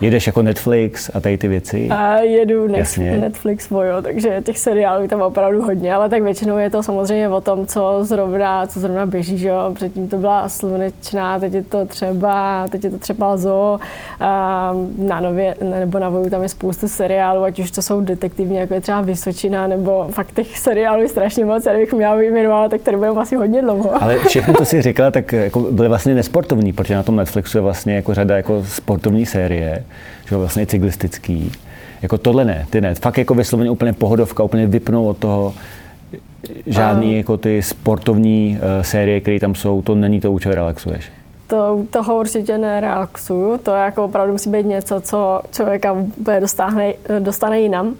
Jedeš 0.02 0.26
jako 0.26 0.42
Netflix 0.42 1.10
a 1.14 1.20
tady 1.20 1.38
ty 1.38 1.48
věci? 1.48 1.88
A 1.90 2.16
jedu 2.16 2.76
Jasně. 2.76 3.16
Netflix, 3.16 3.70
vojo, 3.70 4.02
takže 4.02 4.42
těch 4.44 4.58
seriálů 4.58 5.08
tam 5.08 5.22
opravdu 5.22 5.62
hodně, 5.62 5.94
ale 5.94 6.08
tak 6.08 6.22
většinou 6.22 6.58
je 6.58 6.70
to 6.70 6.82
samozřejmě 6.82 7.28
o 7.28 7.40
tom, 7.40 7.66
co 7.66 7.98
zrovna, 8.02 8.66
co 8.66 8.80
zrovna 8.80 9.06
běží, 9.06 9.38
že 9.38 9.48
jo. 9.48 9.70
Předtím 9.74 10.08
to 10.08 10.16
byla 10.16 10.48
slunečná, 10.48 11.38
teď 11.40 11.52
je 11.52 11.62
to 11.62 11.86
třeba, 11.86 12.66
teď 12.68 12.84
je 12.84 12.90
to 12.90 12.98
třeba 12.98 13.36
zo, 13.36 13.78
a 14.20 14.72
na 14.98 15.20
nově, 15.20 15.54
nebo 15.80 15.98
na 15.98 16.08
voju 16.08 16.30
tam 16.30 16.42
je 16.42 16.48
spoustu 16.48 16.88
seriálů, 16.88 17.42
ať 17.42 17.58
už 17.58 17.70
to 17.70 17.82
jsou 17.82 18.00
detektivní, 18.00 18.56
jako 18.56 18.74
je 18.74 18.80
třeba 18.80 19.00
Vysočina, 19.00 19.66
nebo 19.66 20.06
fakt 20.10 20.32
těch 20.32 20.58
seriálů 20.58 21.02
je 21.02 21.08
strašně 21.08 21.44
moc, 21.44 21.66
já 21.66 21.76
bych 21.76 21.92
měla 21.92 22.14
vyjmenovat, 22.14 22.70
tak 22.70 22.80
tady 22.80 22.96
budeme 22.96 23.20
asi 23.20 23.36
hodně 23.36 23.62
dlouho. 23.62 24.02
Ale 24.02 24.18
všechno, 24.26 24.54
to 24.54 24.64
si 24.64 24.82
říkala, 24.82 25.10
tak 25.10 25.32
jako 25.32 25.60
byly 25.60 25.88
vlastně 25.88 26.14
nesportovní, 26.14 26.72
protože 26.72 26.94
na 26.94 27.02
tom 27.02 27.16
Netflixu 27.16 27.58
je 27.58 27.62
vlastně 27.62 27.94
jako 27.94 28.14
řada 28.14 28.36
jako 28.36 28.64
sportovní 28.68 29.26
série 29.26 29.84
že 30.26 30.36
vlastně 30.36 30.66
cyklistický. 30.66 31.52
Jako 32.02 32.18
tohle 32.18 32.44
ne, 32.44 32.66
ty 32.70 32.80
ne. 32.80 32.94
Fakt 32.94 33.18
jako 33.18 33.34
vysloveně 33.34 33.70
úplně 33.70 33.92
pohodovka, 33.92 34.42
úplně 34.42 34.66
vypnou 34.66 35.06
od 35.06 35.16
toho 35.16 35.54
žádný 36.66 37.14
a... 37.14 37.16
jako 37.16 37.36
ty 37.36 37.62
sportovní 37.62 38.58
uh, 38.58 38.82
série, 38.82 39.20
které 39.20 39.40
tam 39.40 39.54
jsou, 39.54 39.82
to 39.82 39.94
není 39.94 40.20
to, 40.20 40.32
u 40.32 40.38
čeho 40.38 40.54
relaxuješ. 40.54 41.12
To, 41.46 41.78
toho 41.90 42.18
určitě 42.18 42.58
nerelaxuju, 42.58 43.58
to 43.58 43.70
jako 43.70 44.04
opravdu 44.04 44.32
musí 44.32 44.50
být 44.50 44.66
něco, 44.66 45.00
co 45.00 45.40
člověka 45.52 45.96
dostane, 46.40 46.92
dostane 47.18 47.60
jinam. 47.60 47.94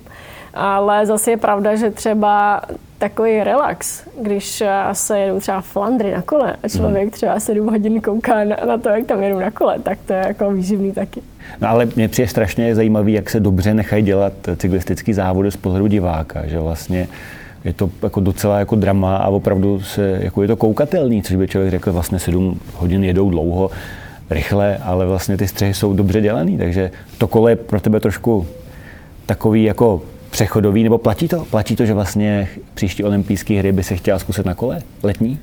Ale 0.54 1.06
zase 1.06 1.30
je 1.30 1.36
pravda, 1.36 1.76
že 1.76 1.90
třeba 1.90 2.62
takový 2.98 3.44
relax, 3.44 4.02
když 4.20 4.62
se 4.92 5.18
jedu 5.18 5.40
třeba 5.40 5.60
v 5.60 5.66
Flandry 5.66 6.12
na 6.12 6.22
kole 6.22 6.56
a 6.62 6.68
člověk 6.68 7.10
třeba 7.10 7.40
7 7.40 7.68
hodin 7.68 8.00
kouká 8.00 8.44
na, 8.44 8.78
to, 8.78 8.88
jak 8.88 9.06
tam 9.06 9.22
jedu 9.22 9.40
na 9.40 9.50
kole, 9.50 9.78
tak 9.82 9.98
to 10.06 10.12
je 10.12 10.24
jako 10.26 10.52
výživný 10.52 10.92
taky. 10.92 11.22
No 11.60 11.68
ale 11.68 11.88
mě 11.96 12.08
přijde 12.08 12.28
strašně 12.28 12.74
zajímavý, 12.74 13.12
jak 13.12 13.30
se 13.30 13.40
dobře 13.40 13.74
nechají 13.74 14.02
dělat 14.02 14.32
cyklistický 14.56 15.12
závody 15.12 15.50
z 15.50 15.56
pohledu 15.56 15.86
diváka, 15.86 16.46
že 16.46 16.60
vlastně 16.60 17.08
je 17.64 17.72
to 17.72 17.90
jako 18.02 18.20
docela 18.20 18.58
jako 18.58 18.76
drama 18.76 19.16
a 19.16 19.28
opravdu 19.28 19.80
se, 19.80 20.18
jako 20.22 20.42
je 20.42 20.48
to 20.48 20.56
koukatelný, 20.56 21.22
což 21.22 21.36
by 21.36 21.48
člověk 21.48 21.70
řekl, 21.70 21.92
vlastně 21.92 22.18
7 22.18 22.60
hodin 22.74 23.04
jedou 23.04 23.30
dlouho, 23.30 23.70
rychle, 24.30 24.76
ale 24.76 25.06
vlastně 25.06 25.36
ty 25.36 25.48
střehy 25.48 25.74
jsou 25.74 25.92
dobře 25.92 26.20
dělaný, 26.20 26.58
takže 26.58 26.90
to 27.18 27.26
kole 27.26 27.52
je 27.52 27.56
pro 27.56 27.80
tebe 27.80 28.00
trošku 28.00 28.46
takový 29.26 29.64
jako 29.64 30.02
přechodový, 30.32 30.84
nebo 30.84 30.98
platí 30.98 31.28
to? 31.28 31.44
Platí 31.44 31.76
to, 31.76 31.86
že 31.86 31.94
vlastně 31.94 32.48
příští 32.74 33.04
olympijské 33.04 33.58
hry 33.58 33.72
by 33.72 33.82
se 33.82 33.96
chtěla 33.96 34.18
zkusit 34.18 34.46
na 34.46 34.54
kole 34.54 34.82
letní? 35.02 35.38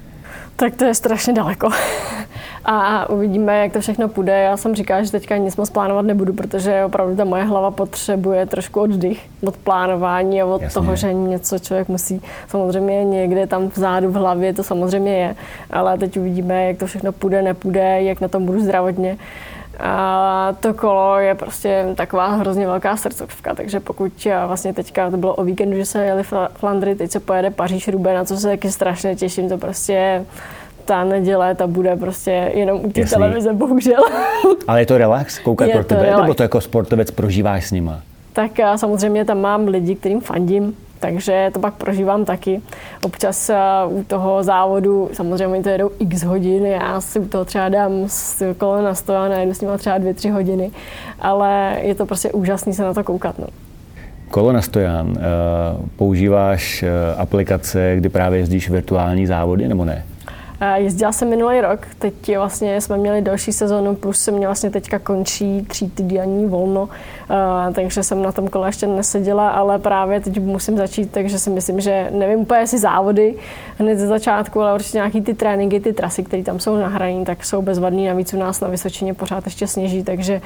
Tak 0.55 0.75
to 0.75 0.85
je 0.85 0.95
strašně 0.95 1.33
daleko. 1.33 1.69
A 2.65 3.09
uvidíme, 3.09 3.59
jak 3.59 3.73
to 3.73 3.81
všechno 3.81 4.07
půjde. 4.07 4.39
Já 4.41 4.57
jsem 4.57 4.75
říkala, 4.75 5.03
že 5.03 5.11
teďka 5.11 5.37
nic 5.37 5.57
moc 5.57 5.69
plánovat 5.69 6.05
nebudu, 6.05 6.33
protože 6.33 6.85
opravdu 6.85 7.15
ta 7.15 7.23
moje 7.23 7.43
hlava 7.43 7.71
potřebuje 7.71 8.45
trošku 8.45 8.81
oddych 8.81 9.29
od 9.43 9.57
plánování 9.57 10.41
a 10.41 10.45
od 10.45 10.61
Jasně. 10.61 10.73
toho, 10.73 10.95
že 10.95 11.13
něco 11.13 11.59
člověk 11.59 11.87
musí. 11.87 12.21
Samozřejmě 12.47 13.03
někde 13.05 13.47
tam 13.47 13.67
vzadu 13.67 14.11
v 14.11 14.13
hlavě 14.13 14.53
to 14.53 14.63
samozřejmě 14.63 15.17
je, 15.17 15.35
ale 15.71 15.97
teď 15.97 16.17
uvidíme, 16.17 16.67
jak 16.67 16.77
to 16.77 16.85
všechno 16.85 17.11
půjde, 17.11 17.41
nepůjde, 17.41 18.01
jak 18.01 18.21
na 18.21 18.27
tom 18.27 18.45
budu 18.45 18.59
zdravotně. 18.59 19.17
A 19.79 20.55
to 20.59 20.73
kolo 20.73 21.19
je 21.19 21.35
prostě 21.35 21.85
taková 21.95 22.27
hrozně 22.27 22.67
velká 22.67 22.97
srdcovka, 22.97 23.55
takže 23.55 23.79
pokud 23.79 24.27
vlastně 24.47 24.73
teďka 24.73 25.11
to 25.11 25.17
bylo 25.17 25.35
o 25.35 25.43
víkendu, 25.43 25.77
že 25.77 25.85
se 25.85 26.05
jeli 26.05 26.23
Flandry, 26.53 26.95
teď 26.95 27.11
se 27.11 27.19
pojede 27.19 27.49
Paříž 27.49 27.87
Rube, 27.87 28.13
na 28.13 28.25
co 28.25 28.37
se 28.37 28.47
taky 28.47 28.71
strašně 28.71 29.15
těším, 29.15 29.49
to 29.49 29.57
prostě 29.57 30.25
ta 30.85 31.03
neděle, 31.03 31.55
ta 31.55 31.67
bude 31.67 31.95
prostě 31.95 32.51
jenom 32.53 32.85
u 32.85 32.91
té 32.91 33.05
televize, 33.05 33.53
bohužel. 33.53 34.03
Ale 34.67 34.81
je 34.81 34.85
to 34.85 34.97
relax 34.97 35.39
koukat 35.39 35.67
je 35.67 35.73
pro 35.73 35.83
tebe, 35.83 36.01
relax. 36.01 36.21
nebo 36.21 36.33
to 36.33 36.43
jako 36.43 36.61
sportovec 36.61 37.11
prožíváš 37.11 37.67
s 37.67 37.71
nima? 37.71 38.01
Tak 38.33 38.59
já 38.59 38.77
samozřejmě 38.77 39.25
tam 39.25 39.41
mám 39.41 39.67
lidi, 39.67 39.95
kterým 39.95 40.21
fandím, 40.21 40.75
takže 40.99 41.49
to 41.53 41.59
pak 41.59 41.73
prožívám 41.73 42.25
taky. 42.25 42.61
Občas 43.03 43.51
u 43.87 44.03
toho 44.03 44.43
závodu, 44.43 45.09
samozřejmě 45.13 45.63
to 45.63 45.69
jedou 45.69 45.89
x 45.99 46.23
hodin, 46.23 46.65
já 46.65 47.01
si 47.01 47.19
u 47.19 47.27
toho 47.27 47.45
třeba 47.45 47.69
dám 47.69 47.91
kolo 48.57 48.81
na 48.81 48.93
sto 48.93 49.15
a 49.15 49.29
najedu 49.29 49.53
s 49.53 49.61
nimi 49.61 49.77
třeba 49.77 49.97
dvě, 49.97 50.13
tři 50.13 50.29
hodiny, 50.29 50.71
ale 51.19 51.77
je 51.81 51.95
to 51.95 52.05
prostě 52.05 52.31
úžasný 52.31 52.73
se 52.73 52.83
na 52.83 52.93
to 52.93 53.03
koukat. 53.03 53.39
No. 53.39 53.47
Kolo 54.29 54.51
na 54.51 54.61
stojan, 54.61 55.17
používáš 55.95 56.83
aplikace, 57.17 57.95
kdy 57.95 58.09
právě 58.09 58.39
jezdíš 58.39 58.69
virtuální 58.69 59.27
závody, 59.27 59.67
nebo 59.67 59.85
ne? 59.85 60.03
Jezdila 60.75 61.11
jsem 61.11 61.29
minulý 61.29 61.61
rok, 61.61 61.79
teď 61.99 62.37
vlastně 62.37 62.81
jsme 62.81 62.97
měli 62.97 63.21
další 63.21 63.53
sezónu, 63.53 63.95
plus 63.95 64.19
se 64.19 64.31
mě 64.31 64.47
vlastně 64.47 64.69
teďka 64.69 64.99
končí 64.99 65.65
tří 65.69 65.89
týdenní 65.89 66.45
volno, 66.45 66.89
takže 67.73 68.03
jsem 68.03 68.21
na 68.21 68.31
tom 68.31 68.47
kole 68.47 68.67
ještě 68.67 68.87
neseděla, 68.87 69.49
ale 69.49 69.79
právě 69.79 70.19
teď 70.19 70.41
musím 70.41 70.77
začít, 70.77 71.11
takže 71.11 71.39
si 71.39 71.49
myslím, 71.49 71.79
že 71.79 72.09
nevím 72.11 72.39
úplně 72.39 72.59
jestli 72.59 72.77
závody 72.77 73.35
hned 73.77 73.99
ze 73.99 74.07
začátku, 74.07 74.61
ale 74.61 74.73
určitě 74.73 74.97
nějaký 74.97 75.21
ty 75.21 75.33
tréninky, 75.33 75.79
ty 75.79 75.93
trasy, 75.93 76.23
které 76.23 76.43
tam 76.43 76.59
jsou 76.59 76.75
nahraní, 76.75 77.25
tak 77.25 77.45
jsou 77.45 77.61
bezvadný. 77.61 78.07
Navíc 78.07 78.33
u 78.33 78.37
nás 78.37 78.61
na 78.61 78.67
Vysočině 78.67 79.13
pořád 79.13 79.45
ještě 79.45 79.67
sněží, 79.67 80.03
takže 80.03 80.41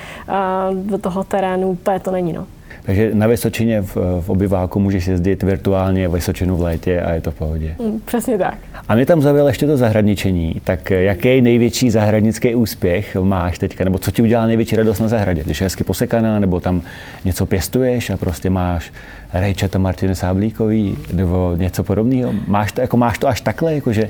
do 0.72 0.98
toho 0.98 1.24
terénu 1.24 1.70
úplně 1.70 2.00
to 2.00 2.12
není. 2.12 2.34
No. 2.34 2.46
Takže 2.86 3.12
na 3.14 3.28
Vysočině 3.28 3.82
v, 3.82 3.96
v 4.22 4.30
obyváku 4.30 4.80
můžeš 4.80 5.08
jezdit 5.08 5.44
virtuálně 5.44 6.08
Vysočinu 6.08 6.58
v 6.58 6.62
létě 6.62 7.02
a 7.02 7.14
je 7.14 7.22
to 7.22 7.32
v 7.32 7.36
pohodě. 7.36 7.76
Mm, 7.80 8.00
přesně 8.06 8.38
tak. 8.38 8.58
A 8.88 8.96
mě 8.96 9.06
tam 9.06 9.22
zavělo 9.22 9.48
ještě 9.48 9.68
to 9.68 9.78
zahradničení. 9.78 10.62
Tak 10.64 10.92
jaký 10.92 11.42
největší 11.42 11.90
zahradnický 11.90 12.56
úspěch 12.56 13.16
máš 13.16 13.58
teďka? 13.58 13.84
Nebo 13.84 13.98
co 13.98 14.12
ti 14.12 14.22
udělá 14.22 14.46
největší 14.46 14.76
radost 14.76 15.00
na 15.00 15.08
zahradě? 15.08 15.44
Když 15.44 15.62
je 15.62 15.66
hezky 15.66 15.84
posekaná, 15.84 16.40
nebo 16.40 16.60
tam 16.60 16.82
něco 17.26 17.46
pěstuješ 17.46 18.10
a 18.10 18.18
prostě 18.18 18.50
máš 18.50 18.92
rejčata 19.34 19.80
Martiny 19.80 20.16
Sáblíkový, 20.16 20.98
nebo 21.14 21.56
něco 21.58 21.84
podobného? 21.84 22.34
Máš 22.48 22.72
to, 22.72 22.82
jako 22.82 22.98
máš 22.98 23.18
to 23.18 23.28
až 23.28 23.42
takhle, 23.42 23.76
jakože 23.76 24.10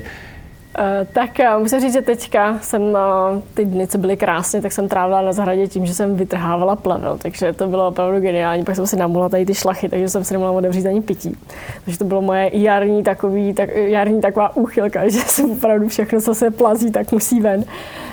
tak 1.12 1.40
eh, 1.40 1.58
musím 1.58 1.80
říct, 1.80 1.92
že 1.92 2.02
teďka 2.02 2.58
jsem 2.58 2.96
eh, 2.96 3.42
ty 3.54 3.64
dny, 3.64 3.86
co 3.86 3.98
byly 3.98 4.16
krásně, 4.16 4.62
tak 4.62 4.72
jsem 4.72 4.88
trávila 4.88 5.22
na 5.22 5.32
zahradě 5.32 5.66
tím, 5.66 5.86
že 5.86 5.94
jsem 5.94 6.16
vytrhávala 6.16 6.76
plevel, 6.76 7.18
takže 7.18 7.52
to 7.52 7.68
bylo 7.68 7.88
opravdu 7.88 8.20
geniální. 8.20 8.64
Pak 8.64 8.76
jsem 8.76 8.86
si 8.86 8.96
namohla 8.96 9.28
tady 9.28 9.46
ty 9.46 9.54
šlachy, 9.54 9.88
takže 9.88 10.08
jsem 10.08 10.24
si 10.24 10.34
nemohla 10.34 10.52
otevřít 10.52 10.86
ani 10.86 11.00
pití. 11.00 11.36
Takže 11.84 11.98
to 11.98 12.04
bylo 12.04 12.22
moje 12.22 12.50
jarní, 12.52 13.02
takový, 13.02 13.54
tak, 13.54 13.70
jarní 13.74 14.20
taková 14.20 14.56
úchylka, 14.56 15.08
že 15.08 15.18
jsem 15.18 15.50
opravdu 15.50 15.88
všechno, 15.88 16.20
co 16.20 16.34
se 16.34 16.50
plazí, 16.50 16.90
tak 16.90 17.12
musí 17.12 17.40
ven. 17.40 17.64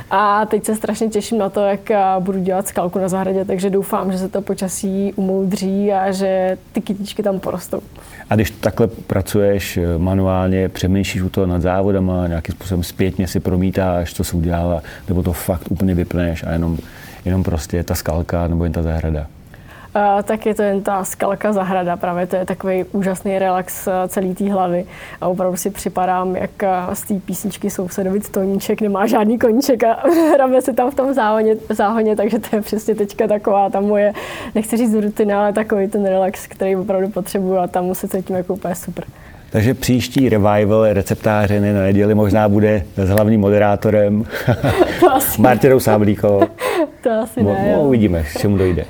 A 0.09 0.45
teď 0.45 0.65
se 0.65 0.75
strašně 0.75 1.09
těším 1.09 1.37
na 1.37 1.49
to, 1.49 1.59
jak 1.59 1.91
budu 2.19 2.39
dělat 2.39 2.67
skalku 2.67 2.99
na 2.99 3.07
zahradě, 3.07 3.45
takže 3.45 3.69
doufám, 3.69 4.11
že 4.11 4.17
se 4.17 4.29
to 4.29 4.41
počasí 4.41 5.13
umoudří 5.15 5.93
a 5.93 6.11
že 6.11 6.57
ty 6.71 6.81
kytičky 6.81 7.23
tam 7.23 7.39
porostou. 7.39 7.81
A 8.31 8.35
když 8.35 8.51
takhle 8.51 8.87
pracuješ 8.87 9.79
manuálně, 9.97 10.69
přemýšlíš 10.69 11.23
u 11.23 11.29
toho 11.29 11.47
nad 11.47 11.61
závodama, 11.61 12.27
nějakým 12.27 12.55
způsobem 12.55 12.83
zpětně 12.83 13.27
si 13.27 13.39
promítáš, 13.39 14.13
co 14.13 14.23
se 14.23 14.37
udělala, 14.37 14.81
nebo 15.07 15.23
to 15.23 15.33
fakt 15.33 15.71
úplně 15.71 15.95
vypneš 15.95 16.43
a 16.43 16.51
jenom, 16.51 16.77
jenom 17.25 17.43
prostě 17.43 17.83
ta 17.83 17.95
skalka 17.95 18.47
nebo 18.47 18.63
jen 18.63 18.73
ta 18.73 18.83
zahrada? 18.83 19.27
Uh, 19.95 20.23
tak 20.23 20.45
je 20.45 20.55
to 20.55 20.61
jen 20.61 20.81
ta 20.81 21.03
skalka 21.03 21.53
zahrada, 21.53 21.97
právě 21.97 22.27
to 22.27 22.35
je 22.35 22.45
takový 22.45 22.83
úžasný 22.83 23.39
relax 23.39 23.87
eh, 23.87 23.91
celý 24.07 24.35
té 24.35 24.51
hlavy 24.51 24.85
a 25.21 25.27
opravdu 25.27 25.57
si 25.57 25.69
připadám, 25.69 26.35
jak 26.35 26.63
eh, 26.63 26.69
z 26.93 27.01
té 27.01 27.13
písničky 27.13 27.69
sousedovic 27.69 28.29
Toníček 28.29 28.81
nemá 28.81 29.05
žádný 29.07 29.39
koníček 29.39 29.83
a 29.83 30.03
hrabe 30.33 30.61
se 30.61 30.73
tam 30.73 30.91
v 30.91 30.95
tom 30.95 31.13
záhoně, 31.13 31.55
záhoně, 31.69 32.15
takže 32.15 32.39
to 32.39 32.55
je 32.55 32.61
přesně 32.61 32.95
teďka 32.95 33.27
taková 33.27 33.69
ta 33.69 33.79
moje, 33.79 34.13
nechci 34.55 34.77
říct 34.77 34.93
rutina, 34.93 35.41
ale 35.41 35.53
takový 35.53 35.87
ten 35.87 36.05
relax, 36.05 36.47
který 36.47 36.75
opravdu 36.75 37.09
potřebuju 37.09 37.57
a 37.57 37.67
tam 37.67 37.95
se 37.95 38.07
cítím 38.07 38.35
jako 38.35 38.53
úplně 38.53 38.75
super. 38.75 39.05
Takže 39.49 39.73
příští 39.73 40.29
revival 40.29 40.93
receptářiny 40.93 41.73
na 41.73 41.81
neděli 41.81 42.15
možná 42.15 42.49
bude 42.49 42.83
s 42.97 43.09
hlavním 43.09 43.41
moderátorem 43.41 44.23
Martinou 45.39 45.79
Sáblíkovou. 45.79 46.41
To 47.01 47.11
asi 47.11 47.43
ne. 47.43 47.73
No, 47.75 47.83
uvidíme, 47.83 48.23
k 48.23 48.39
čemu 48.39 48.57
dojde. 48.57 48.85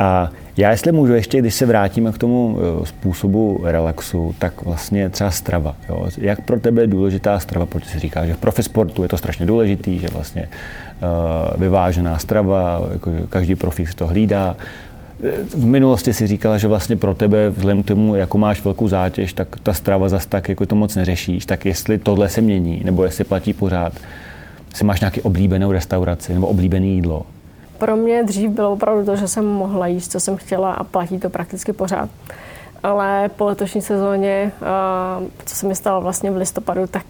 A 0.00 0.30
já 0.56 0.70
jestli 0.70 0.92
můžu 0.92 1.12
ještě, 1.12 1.38
když 1.38 1.54
se 1.54 1.66
vrátíme 1.66 2.12
k 2.12 2.18
tomu 2.18 2.58
eh, 2.58 2.86
způsobu 2.86 3.60
relaxu, 3.64 4.34
tak 4.38 4.62
vlastně 4.62 5.08
třeba 5.08 5.30
strava. 5.30 5.76
Jo? 5.88 6.08
Jak 6.18 6.40
pro 6.40 6.60
tebe 6.60 6.82
je 6.82 6.86
důležitá 6.86 7.38
strava? 7.38 7.66
Protože 7.66 7.90
si 7.90 7.98
říká, 7.98 8.26
že 8.26 8.34
v 8.34 8.38
profisportu 8.38 9.02
je 9.02 9.08
to 9.08 9.16
strašně 9.16 9.46
důležitý, 9.46 9.98
že 9.98 10.08
vlastně 10.08 10.48
uh, 11.02 11.60
vyvážená 11.60 12.18
strava, 12.18 12.88
jako 12.92 13.10
každý 13.28 13.54
profík 13.54 13.88
si 13.88 13.94
to 13.94 14.06
hlídá. 14.06 14.56
V 15.54 15.66
minulosti 15.66 16.12
si 16.14 16.26
říkala, 16.26 16.58
že 16.58 16.68
vlastně 16.68 16.96
pro 16.96 17.14
tebe, 17.14 17.50
vzhledem 17.50 17.82
k 17.82 17.86
tomu, 17.86 18.14
jako 18.14 18.38
máš 18.38 18.64
velkou 18.64 18.88
zátěž, 18.88 19.32
tak 19.32 19.48
ta 19.62 19.72
strava 19.72 20.08
zas 20.08 20.26
tak 20.26 20.48
jako 20.48 20.66
to 20.66 20.74
moc 20.74 20.96
neřešíš. 20.96 21.46
Tak 21.46 21.66
jestli 21.66 21.98
tohle 21.98 22.28
se 22.28 22.40
mění, 22.40 22.82
nebo 22.84 23.04
jestli 23.04 23.24
platí 23.24 23.52
pořád, 23.52 23.92
jestli 24.70 24.86
máš 24.86 25.00
nějaký 25.00 25.22
oblíbenou 25.22 25.72
restauraci 25.72 26.34
nebo 26.34 26.46
oblíbené 26.46 26.86
jídlo, 26.86 27.26
pro 27.80 27.96
mě 27.96 28.22
dřív 28.22 28.50
bylo 28.50 28.72
opravdu 28.72 29.04
to, 29.04 29.16
že 29.16 29.28
jsem 29.28 29.46
mohla 29.46 29.86
jíst, 29.86 30.12
co 30.12 30.20
jsem 30.20 30.36
chtěla 30.36 30.72
a 30.72 30.84
platí 30.84 31.18
to 31.18 31.30
prakticky 31.30 31.72
pořád. 31.72 32.10
Ale 32.82 33.30
po 33.36 33.44
letošní 33.44 33.82
sezóně, 33.82 34.52
co 35.46 35.54
se 35.54 35.66
mi 35.66 35.74
stalo 35.74 36.00
vlastně 36.00 36.30
v 36.30 36.36
listopadu, 36.36 36.86
tak 36.86 37.04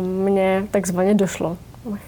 mě 0.00 0.64
takzvaně 0.70 1.14
došlo. 1.14 1.56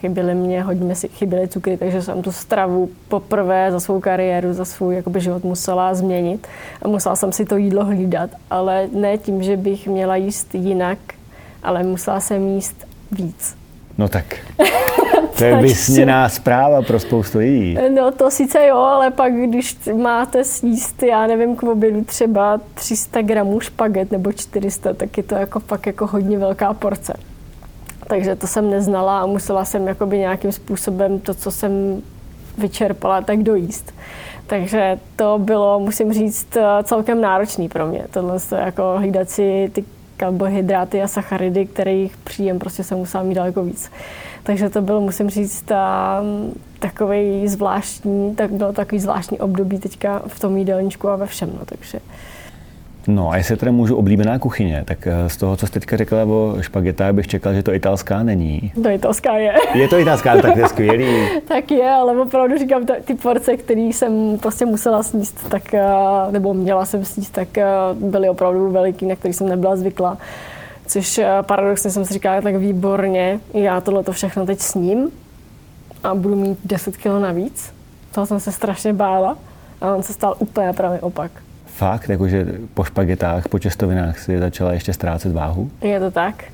Chyběly 0.00 0.34
mě, 0.34 0.62
hodně 0.62 0.94
si 0.94 1.08
chyběly 1.08 1.48
cukry, 1.48 1.76
takže 1.76 2.02
jsem 2.02 2.22
tu 2.22 2.32
stravu 2.32 2.90
poprvé 3.08 3.72
za 3.72 3.80
svou 3.80 4.00
kariéru, 4.00 4.52
za 4.52 4.64
svůj 4.64 4.96
jakoby, 4.96 5.20
život 5.20 5.44
musela 5.44 5.94
změnit. 5.94 6.48
A 6.82 6.88
musela 6.88 7.16
jsem 7.16 7.32
si 7.32 7.44
to 7.44 7.56
jídlo 7.56 7.84
hlídat, 7.84 8.30
ale 8.50 8.88
ne 8.92 9.18
tím, 9.18 9.42
že 9.42 9.56
bych 9.56 9.88
měla 9.88 10.16
jíst 10.16 10.54
jinak, 10.54 10.98
ale 11.62 11.82
musela 11.82 12.20
jsem 12.20 12.48
jíst 12.48 12.86
víc. 13.10 13.57
No 13.98 14.08
tak. 14.08 14.24
To 15.38 15.44
je 15.44 15.56
vysněná 15.56 16.28
zpráva 16.28 16.82
pro 16.82 17.00
spoustu 17.00 17.38
lidí. 17.38 17.78
No 17.94 18.12
to 18.12 18.30
sice 18.30 18.66
jo, 18.66 18.76
ale 18.76 19.10
pak 19.10 19.32
když 19.32 19.76
máte 19.96 20.44
sníst, 20.44 21.02
já 21.02 21.26
nevím, 21.26 21.56
k 21.56 21.62
obědu 21.62 22.04
třeba 22.04 22.60
300 22.74 23.22
gramů 23.22 23.60
špaget 23.60 24.12
nebo 24.12 24.32
400, 24.32 24.94
tak 24.94 25.16
je 25.16 25.22
to 25.22 25.34
jako 25.34 25.60
fakt 25.60 25.86
jako 25.86 26.06
hodně 26.06 26.38
velká 26.38 26.74
porce. 26.74 27.12
Takže 28.06 28.36
to 28.36 28.46
jsem 28.46 28.70
neznala 28.70 29.20
a 29.20 29.26
musela 29.26 29.64
jsem 29.64 29.88
jakoby 29.88 30.18
nějakým 30.18 30.52
způsobem 30.52 31.18
to, 31.20 31.34
co 31.34 31.50
jsem 31.50 32.02
vyčerpala, 32.58 33.20
tak 33.20 33.42
dojíst. 33.42 33.94
Takže 34.46 34.98
to 35.16 35.38
bylo, 35.38 35.80
musím 35.80 36.12
říct, 36.12 36.56
celkem 36.82 37.20
náročný 37.20 37.68
pro 37.68 37.86
mě. 37.86 38.04
Tohle 38.10 38.40
to 38.40 38.54
jako 38.54 38.94
hlídat 38.96 39.30
si 39.30 39.70
ty 39.72 39.84
karbohydraty 40.18 41.02
a 41.02 41.08
sacharidy, 41.08 41.66
kterých 41.66 42.16
příjem 42.16 42.58
prostě 42.58 42.84
jsem 42.84 42.98
musela 42.98 43.22
mít 43.22 43.34
daleko 43.34 43.62
víc. 43.62 43.90
Takže 44.42 44.70
to 44.70 44.82
bylo, 44.82 45.00
musím 45.00 45.30
říct, 45.30 45.62
ta, 45.62 46.22
takový 46.78 47.48
zvláštní, 47.48 48.34
tak 48.34 48.50
bylo 48.50 48.72
takový 48.72 49.00
zvláštní 49.00 49.40
období 49.40 49.78
teďka 49.78 50.22
v 50.26 50.40
tom 50.40 50.56
jídelníčku 50.56 51.08
a 51.08 51.16
ve 51.16 51.26
všem. 51.26 51.50
No, 51.58 51.64
takže. 51.64 52.00
No 53.10 53.30
a 53.30 53.36
jestli 53.36 53.56
teda 53.56 53.72
můžu 53.72 53.96
oblíbená 53.96 54.38
kuchyně, 54.38 54.82
tak 54.86 55.06
eh, 55.06 55.28
z 55.28 55.36
toho, 55.36 55.56
co 55.56 55.66
jste 55.66 55.80
teďka 55.80 55.96
řekla 55.96 56.24
o 56.24 56.56
špagetách, 56.60 57.12
bych 57.12 57.26
čekal, 57.26 57.54
že 57.54 57.62
to 57.62 57.74
italská 57.74 58.22
není. 58.22 58.72
To 58.82 58.88
italská 58.88 59.36
je. 59.36 59.54
Je 59.74 59.88
to 59.88 59.98
italská, 59.98 60.36
tak 60.36 60.52
to 60.52 60.58
je 60.58 60.68
skvělý. 60.68 61.28
tak 61.48 61.70
je, 61.70 61.90
ale 61.90 62.20
opravdu 62.20 62.58
říkám, 62.58 62.86
ty 63.04 63.14
porce, 63.14 63.56
které 63.56 63.80
jsem 63.80 64.38
prostě 64.38 64.66
musela 64.66 65.02
sníst, 65.02 65.48
tak, 65.48 65.74
eh, 65.74 65.82
nebo 66.30 66.54
měla 66.54 66.86
jsem 66.86 67.04
sníst, 67.04 67.32
tak 67.32 67.58
eh, 67.58 67.66
byly 67.94 68.28
opravdu 68.28 68.70
veliký, 68.70 69.06
na 69.06 69.16
který 69.16 69.34
jsem 69.34 69.48
nebyla 69.48 69.76
zvyklá. 69.76 70.18
Což 70.86 71.20
paradoxně 71.42 71.90
jsem 71.90 72.04
si 72.04 72.14
říkala, 72.14 72.40
tak 72.40 72.56
výborně, 72.56 73.40
já 73.54 73.80
tohle 73.80 74.04
to 74.04 74.12
všechno 74.12 74.46
teď 74.46 74.60
sním 74.60 75.10
a 76.04 76.14
budu 76.14 76.36
mít 76.36 76.58
10 76.64 76.96
kg 76.96 77.06
navíc. 77.06 77.72
Toho 78.12 78.26
jsem 78.26 78.40
se 78.40 78.52
strašně 78.52 78.92
bála 78.92 79.36
a 79.80 79.94
on 79.94 80.02
se 80.02 80.12
stal 80.12 80.34
úplně 80.38 80.72
pravý 80.72 80.98
opak. 81.00 81.30
Fakt, 81.78 82.08
jakože 82.08 82.46
po 82.74 82.84
špagetách, 82.84 83.48
po 83.48 83.58
těstovinách 83.58 84.18
si 84.18 84.38
začala 84.38 84.72
ještě 84.72 84.92
ztrácet 84.92 85.32
váhu? 85.32 85.70
Je 85.80 86.00
to 86.00 86.10
tak. 86.10 86.44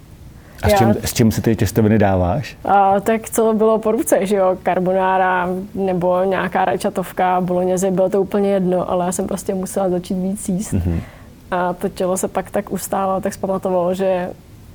A 0.63 0.69
s 0.69 0.75
čím, 0.79 0.95
s 1.05 1.13
čím 1.13 1.33
si 1.33 1.41
ty 1.41 1.57
těstoviny 1.57 1.99
dáváš? 1.99 2.57
A, 2.65 3.01
tak 3.01 3.31
co 3.31 3.53
bylo 3.53 3.79
po 3.79 3.93
ruce, 3.93 4.27
že 4.27 4.37
jo, 4.37 4.57
karbonára 4.63 5.49
nebo 5.75 6.25
nějaká 6.25 6.65
rajčatovka, 6.65 7.41
boloněze, 7.41 7.91
bylo 7.91 8.09
to 8.09 8.21
úplně 8.21 8.51
jedno, 8.51 8.91
ale 8.91 9.07
já 9.07 9.13
jsem 9.13 9.27
prostě 9.27 9.55
musela 9.55 9.91
začít 9.91 10.15
víc 10.15 10.49
jíst. 10.49 10.73
Mm-hmm. 10.73 11.01
A 11.51 11.73
to 11.73 11.89
tělo 11.89 12.17
se 12.17 12.29
pak 12.29 12.51
tak 12.51 12.73
ustávalo, 12.73 13.21
tak 13.21 13.35
zpamatovalo, 13.35 13.95
že 13.95 14.31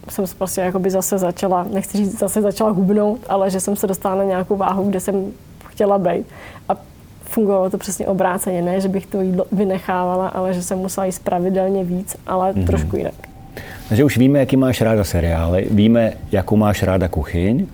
jsem 0.09 0.27
se 0.27 0.35
prostě 0.35 0.61
jakoby 0.61 0.89
zase 0.89 1.17
začala, 1.17 1.65
nechci 1.73 1.97
říct, 1.97 2.19
zase 2.19 2.41
začala 2.41 2.71
hubnout, 2.71 3.19
ale 3.29 3.49
že 3.49 3.59
jsem 3.59 3.75
se 3.75 3.87
dostala 3.87 4.15
na 4.15 4.23
nějakou 4.23 4.55
váhu, 4.55 4.89
kde 4.89 4.99
jsem 4.99 5.31
chtěla 5.67 5.97
být. 5.97 6.25
A 6.69 6.75
fungovalo 7.29 7.69
to 7.69 7.77
přesně 7.77 8.07
obráceně, 8.07 8.61
ne, 8.61 8.81
že 8.81 8.87
bych 8.87 9.05
to 9.05 9.21
jídlo 9.21 9.45
vynechávala, 9.51 10.27
ale 10.27 10.53
že 10.53 10.63
jsem 10.63 10.77
musela 10.77 11.05
jíst 11.05 11.23
pravidelně 11.23 11.83
víc, 11.83 12.15
ale 12.27 12.53
mm-hmm. 12.53 12.65
trošku 12.65 12.95
jinak. 12.97 13.13
Takže 13.89 14.03
už 14.03 14.17
víme, 14.17 14.39
jaký 14.39 14.57
máš 14.57 14.81
ráda 14.81 15.03
seriály, 15.03 15.67
víme, 15.71 16.13
jakou 16.31 16.55
máš 16.55 16.83
ráda 16.83 17.07
kuchyň, 17.07 17.61
uh, 17.61 17.67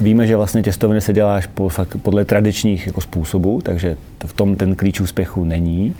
víme, 0.00 0.26
že 0.26 0.36
vlastně 0.36 0.62
těstoviny 0.62 1.00
se 1.00 1.12
děláš 1.12 1.46
po, 1.46 1.70
podle 2.02 2.24
tradičních 2.24 2.86
jako 2.86 3.00
způsobů, 3.00 3.60
takže 3.60 3.96
v 4.26 4.32
tom 4.32 4.56
ten 4.56 4.74
klíč 4.74 5.00
úspěchu 5.00 5.44
není. 5.44 5.94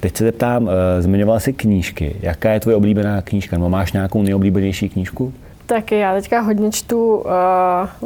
Teď 0.00 0.16
se 0.16 0.24
zeptám, 0.24 0.62
uh, 0.62 0.70
zmiňovala 1.00 1.40
jsi 1.40 1.52
knížky. 1.52 2.16
Jaká 2.20 2.52
je 2.52 2.60
tvoje 2.60 2.76
oblíbená 2.76 3.22
knížka? 3.22 3.58
No 3.58 3.68
máš 3.68 3.92
nějakou 3.92 4.22
nejoblíbenější 4.22 4.88
knížku? 4.88 5.32
Tak 5.66 5.92
já 5.92 6.14
teďka 6.14 6.40
hodně 6.40 6.72
čtu 6.72 7.16
uh, 7.16 7.22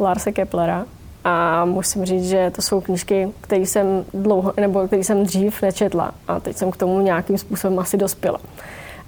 Larse 0.02 0.32
Keplera, 0.32 0.84
a 1.24 1.64
musím 1.64 2.04
říct, 2.04 2.28
že 2.28 2.52
to 2.54 2.62
jsou 2.62 2.80
knížky, 2.80 3.28
které 3.40 3.62
jsem 3.62 4.04
dlouho, 4.14 4.52
nebo 4.56 4.86
které 4.86 5.04
jsem 5.04 5.24
dřív 5.24 5.62
nečetla 5.62 6.12
a 6.28 6.40
teď 6.40 6.56
jsem 6.56 6.70
k 6.70 6.76
tomu 6.76 7.00
nějakým 7.00 7.38
způsobem 7.38 7.78
asi 7.78 7.96
dospěla. 7.96 8.38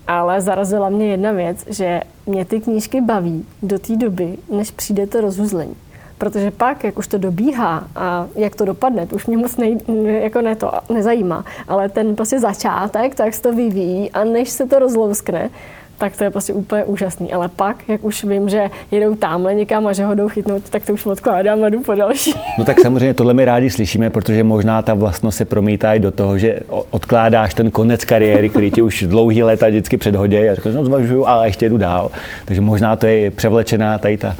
Ale 0.06 0.40
zarazila 0.40 0.88
mě 0.88 1.10
jedna 1.10 1.32
věc, 1.32 1.64
že 1.68 2.00
mě 2.26 2.44
ty 2.44 2.60
knížky 2.60 3.00
baví 3.00 3.46
do 3.62 3.78
té 3.78 3.96
doby, 3.96 4.38
než 4.50 4.70
přijde 4.70 5.06
to 5.06 5.20
rozuzlení. 5.20 5.76
Protože 6.18 6.50
pak, 6.50 6.84
jak 6.84 6.98
už 6.98 7.06
to 7.06 7.18
dobíhá 7.18 7.84
a 7.96 8.26
jak 8.34 8.54
to 8.54 8.64
dopadne, 8.64 9.06
to 9.06 9.16
už 9.16 9.26
mě 9.26 9.36
moc 9.36 9.56
nej, 9.56 9.78
jako 10.04 10.40
ne 10.40 10.56
to 10.56 10.72
nezajímá. 10.88 11.44
Ale 11.68 11.88
ten 11.88 12.16
prostě 12.16 12.40
začátek, 12.40 13.14
tak 13.14 13.34
se 13.34 13.42
to 13.42 13.52
vyvíjí 13.52 14.10
a 14.10 14.24
než 14.24 14.50
se 14.50 14.66
to 14.66 14.78
rozlouskne, 14.78 15.50
tak 16.00 16.16
to 16.16 16.24
je 16.24 16.30
prostě 16.30 16.52
úplně 16.52 16.84
úžasný. 16.84 17.32
Ale 17.32 17.48
pak, 17.48 17.76
jak 17.88 18.04
už 18.04 18.24
vím, 18.24 18.48
že 18.48 18.70
jedou 18.90 19.14
tamhle 19.14 19.54
někam 19.54 19.86
a 19.86 19.92
že 19.92 20.04
ho 20.04 20.14
jdou 20.14 20.28
chytnout, 20.28 20.70
tak 20.70 20.86
to 20.86 20.92
už 20.92 21.06
odkládám 21.06 21.64
a 21.64 21.68
jdu 21.68 21.80
po 21.80 21.94
další. 21.94 22.34
No 22.58 22.64
tak 22.64 22.80
samozřejmě 22.80 23.14
tohle 23.14 23.34
my 23.34 23.44
rádi 23.44 23.70
slyšíme, 23.70 24.10
protože 24.10 24.44
možná 24.44 24.82
ta 24.82 24.94
vlastnost 24.94 25.38
se 25.38 25.44
promítá 25.44 25.94
i 25.94 26.00
do 26.00 26.10
toho, 26.10 26.38
že 26.38 26.60
odkládáš 26.90 27.54
ten 27.54 27.70
konec 27.70 28.04
kariéry, 28.04 28.48
který 28.48 28.70
ti 28.70 28.82
už 28.82 29.04
dlouhý 29.08 29.42
léta 29.42 29.68
vždycky 29.68 29.96
předhodí 29.96 30.36
a 30.36 30.54
řekneš, 30.54 30.74
no 30.74 30.84
zvažuju, 30.84 31.26
ale 31.26 31.48
ještě 31.48 31.68
jdu 31.68 31.76
dál. 31.76 32.10
Takže 32.44 32.60
možná 32.60 32.96
to 32.96 33.06
je 33.06 33.30
převlečená 33.30 33.98
tady 33.98 34.16
ta 34.16 34.28
uh, 34.28 34.34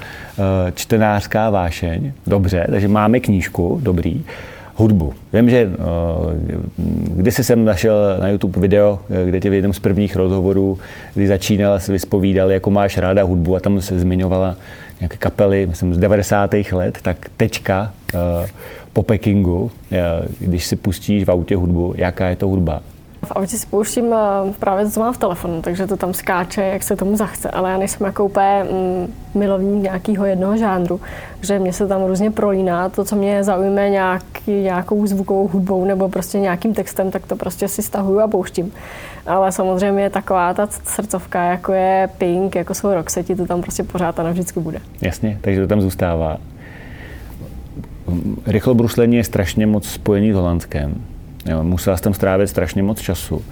čtenářská 0.74 1.50
vášeň. 1.50 2.12
Dobře, 2.26 2.66
takže 2.70 2.88
máme 2.88 3.20
knížku, 3.20 3.78
dobrý 3.82 4.24
hudbu. 4.80 5.12
Vím, 5.32 5.50
že 5.50 5.66
uh, 5.66 5.74
kdysi 7.16 7.44
jsem 7.44 7.64
našel 7.64 7.94
na 8.20 8.28
YouTube 8.28 8.60
video, 8.60 8.98
eh, 9.10 9.26
kde 9.28 9.40
tě 9.40 9.50
v 9.50 9.52
jednom 9.52 9.72
z 9.72 9.78
prvních 9.78 10.16
rozhovorů, 10.16 10.78
kdy 11.14 11.26
začínal, 11.26 11.80
se 11.80 11.92
vyspovídal, 11.92 12.50
jako 12.50 12.70
máš 12.70 12.98
ráda 12.98 13.22
hudbu 13.22 13.56
a 13.56 13.60
tam 13.60 13.80
se 13.80 14.00
zmiňovala 14.00 14.56
nějaké 15.00 15.16
kapely, 15.16 15.66
myslím, 15.66 15.94
z 15.94 15.98
90. 15.98 16.54
let, 16.72 16.98
tak 17.02 17.30
tečka 17.36 17.92
uh, 18.14 18.20
po 18.92 19.02
Pekingu, 19.02 19.70
když 20.38 20.66
si 20.66 20.76
pustíš 20.76 21.24
v 21.24 21.30
autě 21.30 21.56
hudbu, 21.56 21.94
jaká 21.96 22.28
je 22.28 22.36
to 22.36 22.48
hudba? 22.48 22.82
V 23.24 23.32
autě 23.36 23.58
si 23.58 23.66
pouštím 23.66 24.12
eh, 24.12 24.52
právě 24.58 24.90
co 24.90 25.00
mám 25.00 25.12
v 25.12 25.18
telefonu, 25.18 25.62
takže 25.62 25.86
to 25.86 25.96
tam 25.96 26.14
skáče, 26.14 26.62
jak 26.62 26.82
se 26.82 26.96
tomu 26.96 27.16
zachce, 27.16 27.50
ale 27.50 27.70
já 27.70 27.78
nejsem 27.78 28.06
jako 28.06 28.24
úplně 28.24 28.64
mm, 28.64 29.14
milovník 29.34 29.82
nějakého 29.82 30.24
jednoho 30.24 30.56
žánru, 30.56 31.00
že 31.40 31.58
mě 31.58 31.72
se 31.72 31.86
tam 31.86 32.04
různě 32.04 32.30
prolíná. 32.30 32.88
To, 32.88 33.04
co 33.04 33.16
mě 33.16 33.44
zaujme 33.44 33.90
nějaký, 33.90 34.52
nějakou 34.52 35.06
zvukovou 35.06 35.48
hudbou 35.48 35.84
nebo 35.84 36.08
prostě 36.08 36.38
nějakým 36.38 36.74
textem, 36.74 37.10
tak 37.10 37.26
to 37.26 37.36
prostě 37.36 37.68
si 37.68 37.82
stahuju 37.82 38.20
a 38.20 38.28
pouštím. 38.28 38.72
Ale 39.26 39.52
samozřejmě 39.52 40.10
taková 40.10 40.54
ta 40.54 40.68
srdcovka, 40.84 41.42
jako 41.42 41.72
je 41.72 42.08
Pink, 42.18 42.54
jako 42.54 42.74
jsou 42.74 42.94
Roxette, 42.94 43.36
to 43.36 43.46
tam 43.46 43.62
prostě 43.62 43.82
pořád 43.82 44.20
a 44.20 44.22
navždycky 44.22 44.60
bude. 44.60 44.78
Jasně, 45.00 45.38
takže 45.40 45.60
to 45.60 45.66
tam 45.66 45.80
zůstává. 45.80 46.36
Rychlobruslení 48.46 49.16
je 49.16 49.24
strašně 49.24 49.66
moc 49.66 49.88
spojený 49.88 50.32
s 50.32 50.34
Holandskem 50.34 51.04
Jo, 51.46 51.64
musela 51.64 51.96
jsem 51.96 52.04
tam 52.04 52.14
strávit 52.14 52.48
strašně 52.48 52.82
moc 52.82 53.00
času. 53.00 53.44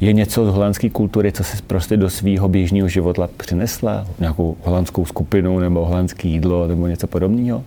Je 0.00 0.12
něco 0.12 0.46
z 0.46 0.48
holandské 0.48 0.90
kultury, 0.90 1.32
co 1.32 1.44
se 1.44 1.56
prostě 1.66 1.96
do 1.96 2.10
svého 2.10 2.48
běžného 2.48 2.88
života 2.88 3.28
přinesla? 3.36 4.06
Nějakou 4.18 4.56
holandskou 4.64 5.04
skupinu 5.04 5.58
nebo 5.58 5.84
holandské 5.84 6.28
jídlo 6.28 6.66
nebo 6.66 6.86
něco 6.86 7.06
podobného? 7.06 7.64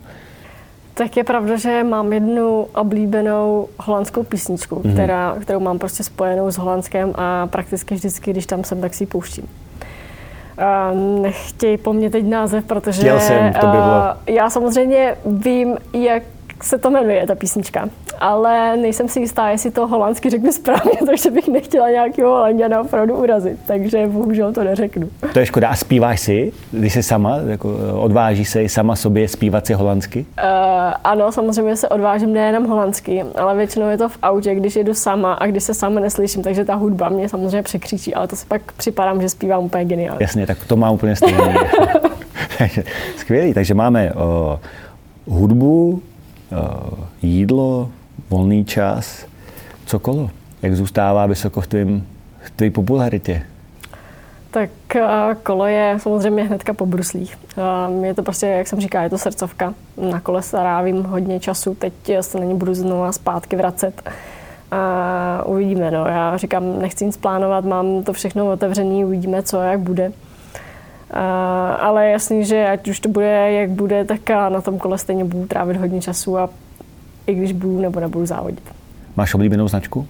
Tak 0.93 1.17
je 1.17 1.23
pravda, 1.23 1.57
že 1.57 1.83
mám 1.83 2.13
jednu 2.13 2.67
oblíbenou 2.75 3.67
holandskou 3.79 4.23
písničku, 4.23 4.75
mm-hmm. 4.75 4.93
která, 4.93 5.35
kterou 5.41 5.59
mám 5.59 5.79
prostě 5.79 6.03
spojenou 6.03 6.51
s 6.51 6.57
Holandskem 6.57 7.13
a 7.15 7.47
prakticky 7.47 7.95
vždycky, 7.95 8.31
když 8.31 8.45
tam 8.45 8.63
jsem, 8.63 8.81
tak 8.81 8.93
si 8.93 9.03
ji 9.03 9.07
pouštím. 9.07 9.43
Uh, 9.43 11.21
nechtěj 11.21 11.77
po 11.77 11.93
mně 11.93 12.09
teď 12.09 12.25
název, 12.25 12.65
protože 12.65 13.01
Chtěl 13.01 13.19
jsem, 13.19 13.53
to 13.53 13.67
by 13.67 13.71
bylo. 13.71 13.85
Uh, 13.85 14.35
já 14.35 14.49
samozřejmě 14.49 15.15
vím, 15.25 15.77
jak 15.93 16.23
se 16.63 16.77
to 16.77 16.89
jmenuje, 16.89 17.27
ta 17.27 17.35
písnička. 17.35 17.89
Ale 18.19 18.77
nejsem 18.77 19.09
si 19.09 19.19
jistá, 19.19 19.49
jestli 19.49 19.71
to 19.71 19.87
holandsky 19.87 20.29
řeknu 20.29 20.51
správně, 20.51 20.91
takže 21.05 21.31
bych 21.31 21.47
nechtěla 21.47 21.89
nějakého 21.89 22.29
holanděna 22.29 22.81
opravdu 22.81 23.15
urazit, 23.15 23.59
takže 23.65 24.07
bohužel 24.07 24.53
to 24.53 24.63
neřeknu. 24.63 25.09
To 25.33 25.39
je 25.39 25.45
škoda. 25.45 25.69
A 25.69 25.75
zpíváš 25.75 26.19
si, 26.19 26.51
když 26.71 26.93
jsi 26.93 27.03
sama, 27.03 27.37
jako 27.47 27.77
odváží 27.93 28.45
se 28.45 28.69
sama 28.69 28.95
sobě 28.95 29.27
zpívat 29.27 29.67
si 29.67 29.73
holandsky? 29.73 30.25
Uh, 30.43 30.45
ano, 31.03 31.31
samozřejmě 31.31 31.75
se 31.75 31.89
odvážím 31.89 32.33
nejenom 32.33 32.67
holandsky, 32.67 33.25
ale 33.35 33.55
většinou 33.55 33.89
je 33.89 33.97
to 33.97 34.09
v 34.09 34.17
autě, 34.21 34.55
když 34.55 34.75
jedu 34.75 34.93
sama 34.93 35.33
a 35.33 35.45
když 35.45 35.63
se 35.63 35.73
sama 35.73 35.99
neslyším, 35.99 36.43
takže 36.43 36.65
ta 36.65 36.75
hudba 36.75 37.09
mě 37.09 37.29
samozřejmě 37.29 37.63
překřičí, 37.63 38.15
ale 38.15 38.27
to 38.27 38.35
si 38.35 38.45
pak 38.45 38.71
připadám, 38.71 39.21
že 39.21 39.29
zpívám 39.29 39.63
úplně 39.63 39.85
geniálně. 39.85 40.17
Jasně, 40.21 40.47
tak 40.47 40.57
to 40.67 40.75
má 40.75 40.91
úplně 40.91 41.15
stejně. 41.15 41.37
Skvělý, 43.17 43.53
takže 43.53 43.73
máme 43.73 44.11
uh, 44.13 45.35
hudbu, 45.35 46.01
jídlo, 47.21 47.89
volný 48.29 48.65
čas, 48.65 49.25
cokoliv. 49.85 50.31
Jak 50.61 50.75
zůstává 50.75 51.25
vysoko 51.25 51.61
v 51.61 51.67
tvý 52.55 52.69
popularitě? 52.69 53.43
Tak 54.51 54.69
eh, 54.95 55.35
kolo 55.43 55.65
je 55.65 55.95
samozřejmě 55.97 56.43
hnedka 56.43 56.73
po 56.73 56.85
bruslích. 56.85 57.37
Eh, 57.57 58.07
je 58.07 58.13
to 58.13 58.23
prostě, 58.23 58.47
jak 58.47 58.67
jsem 58.67 58.79
říkal, 58.79 59.03
je 59.03 59.09
to 59.09 59.17
srdcovka. 59.17 59.73
Na 60.11 60.19
kole 60.19 60.41
se 60.41 60.63
rávím 60.63 61.03
hodně 61.03 61.39
času, 61.39 61.75
teď 61.75 61.93
se 62.21 62.39
na 62.39 62.45
ně 62.45 62.55
budu 62.55 62.73
znovu 62.73 63.11
zpátky 63.11 63.55
vracet. 63.55 64.09
A 64.71 65.43
uvidíme, 65.45 65.91
no. 65.91 66.05
Já 66.05 66.37
říkám, 66.37 66.79
nechci 66.79 67.05
nic 67.05 67.17
plánovat, 67.17 67.65
mám 67.65 68.03
to 68.03 68.13
všechno 68.13 68.51
otevřené, 68.51 69.05
uvidíme, 69.05 69.43
co 69.43 69.61
jak 69.61 69.79
bude. 69.79 70.11
A, 71.11 71.73
ale 71.73 72.05
je 72.05 72.11
jasný, 72.11 72.45
že 72.45 72.67
ať 72.67 72.87
už 72.87 72.99
to 72.99 73.09
bude, 73.09 73.51
jak 73.51 73.69
bude, 73.69 74.05
tak 74.05 74.29
na 74.29 74.61
tom 74.61 74.77
kole 74.77 74.97
stejně 74.97 75.25
budu 75.25 75.47
trávit 75.47 75.77
hodně 75.77 76.01
času 76.01 76.37
a 76.37 76.49
i 77.27 77.35
když 77.35 77.51
budu 77.51 77.79
nebo 77.81 77.99
nebudu 77.99 78.25
závodit. 78.25 78.63
Máš 79.15 79.33
oblíbenou 79.33 79.67
značku? 79.67 80.07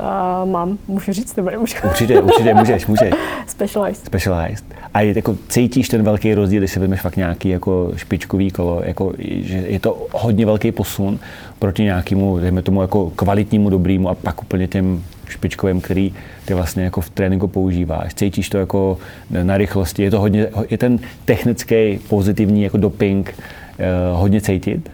Uh, 0.00 0.50
mám, 0.50 0.78
můžu 0.88 1.12
říct, 1.12 1.36
nebo 1.36 1.50
nemůžu? 1.50 1.74
Určitě, 1.84 2.20
určitě, 2.20 2.54
můžeš, 2.54 2.86
můžeš. 2.92 3.14
Specialized. 3.46 4.06
Specialized. 4.06 4.64
A 4.94 5.00
je, 5.00 5.12
jako, 5.16 5.36
cítíš 5.48 5.88
ten 5.88 6.02
velký 6.02 6.34
rozdíl, 6.34 6.60
když 6.60 6.70
si 6.70 6.80
vezmeš 6.80 7.00
fakt 7.00 7.16
nějaký 7.16 7.48
jako 7.48 7.92
špičkový 7.96 8.50
kolo, 8.50 8.82
jako, 8.84 9.12
že 9.18 9.56
je 9.56 9.80
to 9.80 10.06
hodně 10.12 10.46
velký 10.46 10.72
posun 10.72 11.18
proti 11.58 11.82
nějakému, 11.82 12.38
dejme 12.38 12.62
tomu, 12.62 12.82
jako 12.82 13.10
kvalitnímu, 13.10 13.70
dobrýmu 13.70 14.08
a 14.08 14.14
pak 14.14 14.42
úplně 14.42 14.68
těm 14.68 15.04
špičkovým, 15.28 15.80
který 15.80 16.14
ty 16.44 16.54
vlastně 16.54 16.84
jako 16.84 17.00
v 17.00 17.10
tréninku 17.10 17.48
používáš. 17.48 18.14
Cítíš 18.14 18.48
to 18.48 18.58
jako 18.58 18.98
na 19.42 19.56
rychlosti, 19.56 20.02
je 20.02 20.10
to 20.10 20.20
hodně, 20.20 20.48
je 20.70 20.78
ten 20.78 20.98
technický 21.24 21.98
pozitivní 22.08 22.62
jako 22.62 22.76
doping 22.76 23.34
eh, 23.78 23.86
hodně 24.12 24.40
cítit? 24.40 24.90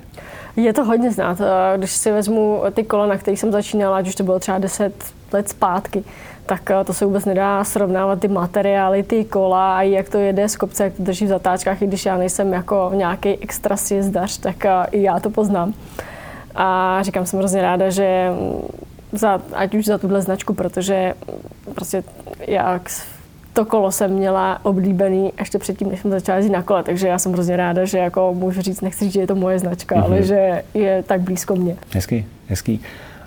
Je 0.57 0.73
to 0.73 0.85
hodně 0.85 1.11
znát. 1.11 1.41
Eh, 1.41 1.79
když 1.79 1.91
si 1.91 2.13
vezmu 2.13 2.63
ty 2.73 2.85
kola, 2.85 3.07
na 3.07 3.17
kterých 3.17 3.41
jsem 3.41 3.53
začínala, 3.53 3.97
ať 3.97 4.09
už 4.09 4.15
to 4.15 4.25
bylo 4.25 4.39
třeba 4.39 4.59
10 4.59 4.95
let 5.33 5.49
zpátky, 5.49 6.05
tak 6.47 6.71
eh, 6.71 6.85
to 6.85 6.95
se 6.95 7.05
vůbec 7.05 7.25
nedá 7.25 7.65
srovnávat 7.65 8.21
ty 8.21 8.29
materiály, 8.29 9.03
ty 9.03 9.25
kola 9.25 9.79
a 9.79 9.83
jak 9.83 10.09
to 10.09 10.19
jede 10.19 10.49
z 10.49 10.57
kopce, 10.57 10.85
jak 10.85 10.93
to 10.93 11.03
drží 11.03 11.25
v 11.25 11.29
zatáčkách, 11.29 11.83
i 11.83 11.87
když 11.87 12.07
já 12.07 12.17
nejsem 12.17 12.53
jako 12.53 12.91
nějaký 12.95 13.29
extra 13.29 13.77
sjezdař, 13.77 14.39
tak 14.39 14.57
i 14.91 15.03
já 15.03 15.21
to 15.21 15.31
poznám. 15.31 15.75
A 16.55 16.99
říkám, 17.03 17.27
jsem 17.27 17.39
hrozně 17.39 17.63
ráda, 17.63 17.91
že 17.91 18.29
za, 19.13 19.41
ať 19.53 19.75
už 19.75 19.85
za 19.85 19.99
tuhle 19.99 20.23
značku, 20.23 20.55
protože 20.55 21.15
prostě 21.75 22.05
jak 22.47 22.91
to 23.53 23.65
kolo 23.65 23.93
jsem 23.93 24.11
měla 24.11 24.65
oblíbený 24.65 25.33
ještě 25.39 25.59
předtím, 25.59 25.89
než 25.89 26.01
jsem 26.01 26.11
začala 26.11 26.37
jezdit 26.37 26.53
na 26.53 26.63
kole, 26.63 26.83
takže 26.83 27.09
já 27.09 27.19
jsem 27.19 27.33
hrozně 27.33 27.57
ráda, 27.57 27.85
že 27.85 27.99
jako 27.99 28.35
můžu 28.35 28.63
říct, 28.63 28.81
nechci 28.81 29.05
říct, 29.05 29.13
že 29.13 29.21
je 29.21 29.27
to 29.27 29.35
moje 29.35 29.59
značka, 29.59 29.95
mm-hmm. 29.95 30.05
ale 30.05 30.23
že 30.23 30.63
je 30.75 31.05
tak 31.07 31.21
blízko 31.21 31.57
mě. 31.57 31.77
Hezký, 31.95 32.27
hezký. 32.49 32.81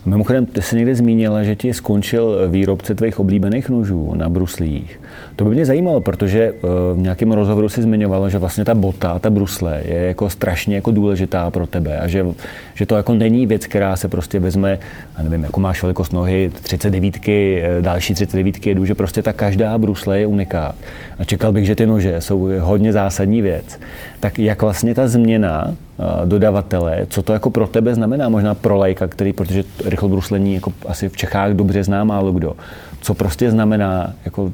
Mimochodem, 0.06 0.46
ty 0.46 0.62
jsi 0.62 0.76
někde 0.76 0.96
zmínila, 0.96 1.44
že 1.44 1.56
ti 1.56 1.74
skončil 1.74 2.50
výrobce 2.50 2.96
tvých 2.96 3.20
oblíbených 3.20 3.70
nožů 3.70 4.14
na 4.16 4.30
bruslích. 4.30 5.00
To 5.36 5.46
by 5.46 5.50
mě 5.50 5.66
zajímalo, 5.66 6.02
protože 6.02 6.42
eh, 6.44 6.68
v 6.94 6.98
nějakém 6.98 7.32
rozhovoru 7.32 7.70
si 7.70 7.82
zmiňovala, 7.82 8.30
že 8.30 8.38
vlastně 8.38 8.66
ta 8.66 8.76
bota, 8.76 9.20
ta 9.20 9.30
brusle 9.30 9.82
je 9.86 10.00
jako 10.08 10.30
strašně 10.30 10.76
jako 10.76 10.92
důležitá 10.92 11.52
pro 11.52 11.68
tebe 11.68 12.00
a 12.00 12.08
že, 12.08 12.26
že 12.74 12.86
to 12.86 12.96
jako 12.96 13.14
není 13.14 13.46
věc, 13.48 13.66
která 13.66 13.96
se 13.96 14.08
prostě 14.08 14.40
vezme, 14.40 14.80
a 15.16 15.24
nevím, 15.24 15.44
jako 15.44 15.60
máš 15.60 15.82
velikost 15.82 16.14
nohy, 16.14 16.52
39, 16.62 17.28
eh, 17.28 17.82
další 17.82 18.14
39 18.14 18.68
jedu, 18.68 18.86
že 18.86 18.96
prostě 18.96 19.22
ta 19.22 19.34
každá 19.34 19.78
brusle 19.78 20.20
je 20.20 20.28
unikát. 20.28 20.76
A 21.20 21.24
čekal 21.24 21.52
bych, 21.52 21.66
že 21.66 21.76
ty 21.76 21.86
nože 21.86 22.22
jsou 22.22 22.50
hodně 22.60 22.94
zásadní 22.94 23.42
věc. 23.42 23.80
Tak 24.20 24.40
jak 24.40 24.62
vlastně 24.62 24.96
ta 24.96 25.08
změna 25.08 25.68
eh, 25.72 26.26
dodavatele, 26.26 27.06
co 27.10 27.22
to 27.22 27.34
jako 27.34 27.50
pro 27.50 27.68
tebe 27.68 27.96
znamená, 27.96 28.30
možná 28.30 28.56
pro 28.56 28.78
lajka, 28.78 29.08
který, 29.08 29.34
protože 29.34 29.64
rychlobruslení 29.86 30.54
jako 30.54 30.74
asi 30.88 31.10
v 31.10 31.18
Čechách 31.18 31.52
dobře 31.54 31.84
zná 31.84 32.04
málo 32.04 32.32
kdo, 32.32 32.54
co 33.02 33.14
prostě 33.14 33.52
znamená 33.52 34.14
jako 34.26 34.52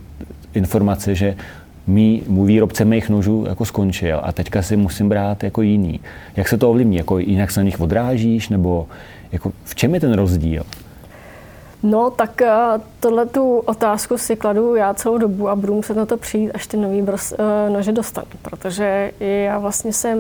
informace, 0.54 1.16
že 1.16 1.36
mý, 1.88 2.24
můj 2.28 2.48
výrobce 2.48 2.86
mých 2.86 3.10
nožů 3.10 3.46
jako 3.50 3.66
skončil 3.66 4.22
a 4.24 4.32
teďka 4.32 4.62
si 4.62 4.78
musím 4.78 5.10
brát 5.10 5.44
jako 5.44 5.62
jiný. 5.62 6.00
Jak 6.36 6.48
se 6.48 6.58
to 6.58 6.70
ovlivní? 6.70 6.98
Jako 6.98 7.20
jinak 7.20 7.52
se 7.52 7.60
na 7.60 7.64
nich 7.64 7.80
odrážíš? 7.80 8.50
Nebo 8.50 8.88
jako 9.32 9.52
v 9.64 9.76
čem 9.76 9.94
je 9.94 10.00
ten 10.00 10.14
rozdíl? 10.14 10.64
No, 11.84 12.10
tak 12.10 12.42
eh, 12.42 12.52
tohle 13.00 13.26
tu 13.26 13.58
otázku 13.58 14.18
si 14.18 14.36
kladu 14.36 14.76
já 14.76 14.94
celou 14.94 15.18
dobu 15.18 15.50
a 15.50 15.56
budu 15.56 15.74
muset 15.74 15.98
na 15.98 16.06
to 16.06 16.18
přijít, 16.18 16.52
až 16.52 16.68
ty 16.68 16.78
nový 16.78 17.02
bros, 17.02 17.34
eh, 17.34 17.70
nože 17.70 17.92
dostanu. 17.92 18.28
Protože 18.42 19.12
já 19.20 19.60
vlastně 19.60 19.94
jsem, 19.94 20.18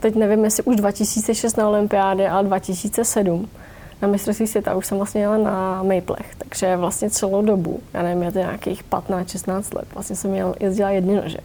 teď 0.00 0.14
nevím, 0.14 0.44
jestli 0.44 0.62
už 0.62 0.76
2006 0.76 1.56
na 1.56 1.68
olympiádě, 1.68 2.28
ale 2.28 2.44
2007, 2.44 3.48
na 4.02 4.08
mistrovství 4.08 4.46
světa 4.46 4.74
už 4.74 4.86
jsem 4.86 4.96
vlastně 4.96 5.20
jela 5.20 5.36
na 5.36 5.82
Maplech, 5.82 6.34
takže 6.38 6.76
vlastně 6.76 7.10
celou 7.10 7.42
dobu, 7.42 7.80
já 7.94 8.02
nevím, 8.02 8.22
je 8.22 8.32
to 8.32 8.38
nějakých 8.38 8.84
15-16 8.84 9.76
let, 9.76 9.88
vlastně 9.94 10.16
jsem 10.16 10.34
jel, 10.34 10.54
jezdila 10.60 10.90
jedny 10.90 11.16
nože 11.16 11.38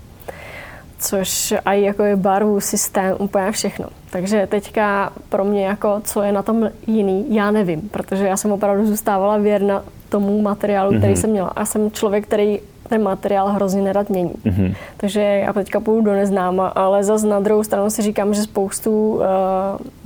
což 1.04 1.54
i 1.66 1.82
jako 1.82 2.04
je 2.04 2.16
barvu, 2.16 2.60
systém, 2.60 3.16
úplně 3.20 3.52
všechno. 3.52 3.86
Takže 4.10 4.48
teďka 4.48 5.14
pro 5.30 5.44
mě 5.44 5.66
jako, 5.66 6.02
co 6.04 6.22
je 6.22 6.32
na 6.32 6.44
tom 6.44 6.70
jiný, 6.88 7.36
já 7.36 7.52
nevím, 7.52 7.82
protože 7.90 8.28
já 8.28 8.38
jsem 8.38 8.52
opravdu 8.52 8.86
zůstávala 8.86 9.38
věrna 9.38 9.84
tomu 10.10 10.42
materiálu, 10.42 10.92
mm-hmm. 10.92 10.98
který 10.98 11.14
mhm. 11.14 11.22
jsem 11.22 11.30
měla. 11.30 11.48
A 11.48 11.66
jsem 11.66 11.92
člověk, 11.92 12.28
který 12.28 12.60
ten 12.94 13.04
materiál 13.04 13.48
hrozně 13.48 13.82
nerad 13.82 14.10
mění. 14.10 14.34
Mm-hmm. 14.46 14.76
Takže 14.98 15.22
já 15.22 15.54
teďka 15.54 15.80
půjdu 15.80 16.02
do 16.02 16.14
neznáma, 16.14 16.68
ale 16.68 17.04
zase 17.04 17.28
na 17.28 17.40
druhou 17.40 17.64
stranu 17.64 17.90
si 17.90 18.02
říkám, 18.02 18.34
že 18.34 18.42
spoustu 18.42 19.16
uh, 19.16 19.22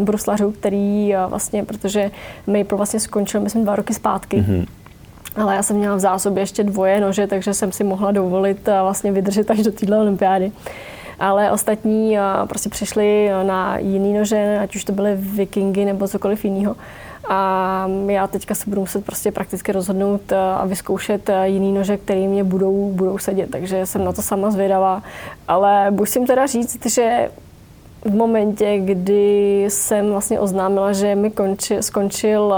bruslařů, 0.05 0.51
který 0.51 1.13
uh, 1.15 1.29
vlastně, 1.29 1.63
protože 1.63 2.11
Maple 2.47 2.77
vlastně 2.77 2.99
skončil, 2.99 3.41
myslím, 3.41 3.63
dva 3.63 3.75
roky 3.75 3.93
zpátky, 3.93 4.37
mm-hmm 4.37 4.65
ale 5.35 5.55
já 5.55 5.63
jsem 5.63 5.77
měla 5.77 5.95
v 5.95 5.99
zásobě 5.99 6.41
ještě 6.41 6.63
dvoje 6.63 6.99
nože, 6.99 7.27
takže 7.27 7.53
jsem 7.53 7.71
si 7.71 7.83
mohla 7.83 8.11
dovolit 8.11 8.69
a 8.69 8.83
vlastně 8.83 9.11
vydržet 9.11 9.51
až 9.51 9.59
do 9.63 9.71
téhle 9.71 9.97
olympiády. 9.97 10.51
Ale 11.19 11.51
ostatní 11.51 12.17
prostě 12.47 12.69
přišli 12.69 13.29
na 13.43 13.77
jiný 13.77 14.13
nože, 14.13 14.59
ať 14.61 14.75
už 14.75 14.83
to 14.83 14.91
byly 14.91 15.15
vikingy 15.15 15.85
nebo 15.85 16.07
cokoliv 16.07 16.45
jiného. 16.45 16.75
A 17.29 17.89
já 18.07 18.27
teďka 18.27 18.55
se 18.55 18.69
budu 18.69 18.81
muset 18.81 19.05
prostě 19.05 19.31
prakticky 19.31 19.71
rozhodnout 19.71 20.33
a 20.33 20.65
vyzkoušet 20.65 21.29
jiný 21.43 21.73
nože, 21.73 21.97
které 21.97 22.27
mě 22.27 22.43
budou, 22.43 22.91
budou 22.91 23.17
sedět. 23.17 23.51
Takže 23.51 23.85
jsem 23.85 24.03
na 24.03 24.13
to 24.13 24.21
sama 24.21 24.51
zvědavá. 24.51 25.03
Ale 25.47 25.91
musím 25.91 26.27
teda 26.27 26.45
říct, 26.45 26.85
že 26.85 27.29
v 28.05 28.15
momentě, 28.15 28.79
kdy 28.79 29.65
jsem 29.69 30.11
vlastně 30.11 30.39
oznámila, 30.39 30.93
že 30.93 31.15
mi 31.15 31.31
konči, 31.31 31.77
skončil 31.83 32.55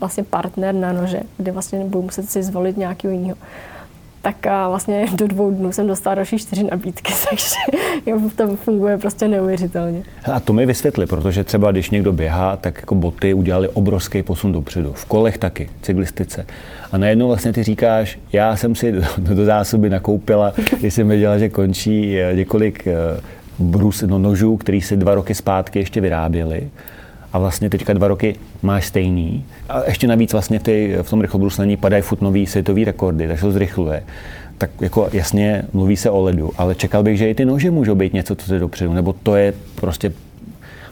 vlastně 0.00 0.24
partner 0.24 0.74
na 0.74 0.92
nože, 0.92 1.20
kde 1.36 1.52
vlastně 1.52 1.84
budu 1.84 2.02
muset 2.02 2.30
si 2.30 2.42
zvolit 2.42 2.76
nějakého 2.76 3.12
jiného. 3.12 3.36
Tak 4.24 4.46
vlastně 4.68 5.06
do 5.14 5.28
dvou 5.28 5.50
dnů 5.50 5.72
jsem 5.72 5.86
dostala 5.86 6.14
další 6.14 6.38
čtyři 6.38 6.62
nabídky, 6.62 7.12
takže 7.30 7.54
to 8.36 8.56
funguje 8.56 8.98
prostě 8.98 9.28
neuvěřitelně. 9.28 10.02
A 10.32 10.40
to 10.40 10.52
mi 10.52 10.66
vysvětli, 10.66 11.06
protože 11.06 11.44
třeba 11.44 11.72
když 11.72 11.90
někdo 11.90 12.12
běhá, 12.12 12.56
tak 12.56 12.76
jako 12.76 12.94
boty 12.94 13.34
udělali 13.34 13.68
obrovský 13.68 14.22
posun 14.22 14.52
dopředu. 14.52 14.92
V 14.92 15.04
kolech 15.04 15.38
taky, 15.38 15.68
cyklistice. 15.82 16.46
A 16.92 16.98
najednou 16.98 17.28
vlastně 17.28 17.52
ty 17.52 17.62
říkáš, 17.62 18.18
já 18.32 18.56
jsem 18.56 18.74
si 18.74 18.92
do, 18.92 19.02
do 19.18 19.44
zásoby 19.44 19.90
nakoupila, 19.90 20.52
když 20.80 20.94
jsem 20.94 21.08
věděla, 21.08 21.38
že 21.38 21.48
končí 21.48 22.20
eh, 22.20 22.34
několik 22.34 22.86
eh, 22.86 22.94
brus, 23.58 24.02
no, 24.02 24.18
nožů, 24.18 24.56
který 24.56 24.80
si 24.80 24.96
dva 24.96 25.14
roky 25.14 25.34
zpátky 25.34 25.78
ještě 25.78 26.00
vyráběli 26.00 26.70
a 27.34 27.38
vlastně 27.38 27.70
teďka 27.70 27.92
dva 27.92 28.08
roky 28.08 28.36
máš 28.62 28.86
stejný. 28.86 29.44
A 29.68 29.84
ještě 29.86 30.06
navíc 30.06 30.32
vlastně 30.32 30.60
ty, 30.60 30.96
v 31.02 31.10
tom 31.10 31.20
rychlobruslení 31.20 31.76
padají 31.76 32.02
furt 32.02 32.20
nový 32.20 32.46
světový 32.46 32.84
rekordy, 32.84 33.28
takže 33.28 33.42
to 33.42 33.52
zrychluje. 33.52 34.04
Tak 34.58 34.70
jako 34.80 35.08
jasně 35.12 35.62
mluví 35.72 35.96
se 35.96 36.10
o 36.10 36.20
ledu, 36.22 36.50
ale 36.58 36.74
čekal 36.74 37.02
bych, 37.02 37.18
že 37.18 37.30
i 37.30 37.34
ty 37.34 37.44
nože 37.44 37.70
můžou 37.70 37.94
být 37.94 38.12
něco, 38.12 38.36
co 38.36 38.52
jde 38.52 38.58
dopředu, 38.58 38.92
nebo 38.92 39.12
to 39.12 39.36
je 39.36 39.54
prostě 39.74 40.12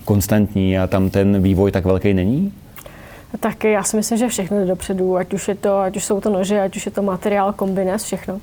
konstantní 0.05 0.78
a 0.78 0.87
tam 0.87 1.11
ten 1.11 1.42
vývoj 1.42 1.70
tak 1.72 1.85
velký 1.85 2.14
není? 2.14 2.52
Tak 3.40 3.64
já 3.64 3.83
si 3.83 3.96
myslím, 3.96 4.18
že 4.18 4.28
všechno 4.28 4.59
jde 4.59 4.66
dopředu, 4.66 5.16
ať 5.16 5.35
už, 5.35 5.48
je 5.48 5.55
to, 5.55 5.78
ať 5.78 5.96
už 5.96 6.05
jsou 6.05 6.20
to 6.20 6.31
nože, 6.31 6.61
ať 6.61 6.76
už 6.76 6.87
je 6.87 6.92
to 6.92 7.02
materiál, 7.02 7.52
kombines, 7.52 8.05
všechno 8.05 8.40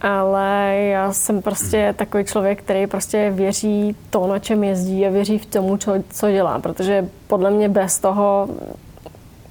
ale 0.00 0.76
já 0.76 1.12
jsem 1.12 1.42
prostě 1.42 1.94
takový 1.98 2.24
člověk, 2.24 2.62
který 2.62 2.86
prostě 2.86 3.30
věří 3.30 3.96
to, 4.10 4.26
na 4.26 4.38
čem 4.38 4.64
jezdí 4.64 5.06
a 5.06 5.10
věří 5.10 5.38
v 5.38 5.46
tomu, 5.46 5.76
co, 5.76 5.92
co 6.10 6.30
dělá, 6.30 6.58
protože 6.58 7.08
podle 7.26 7.50
mě 7.50 7.68
bez 7.68 7.98
toho, 7.98 8.48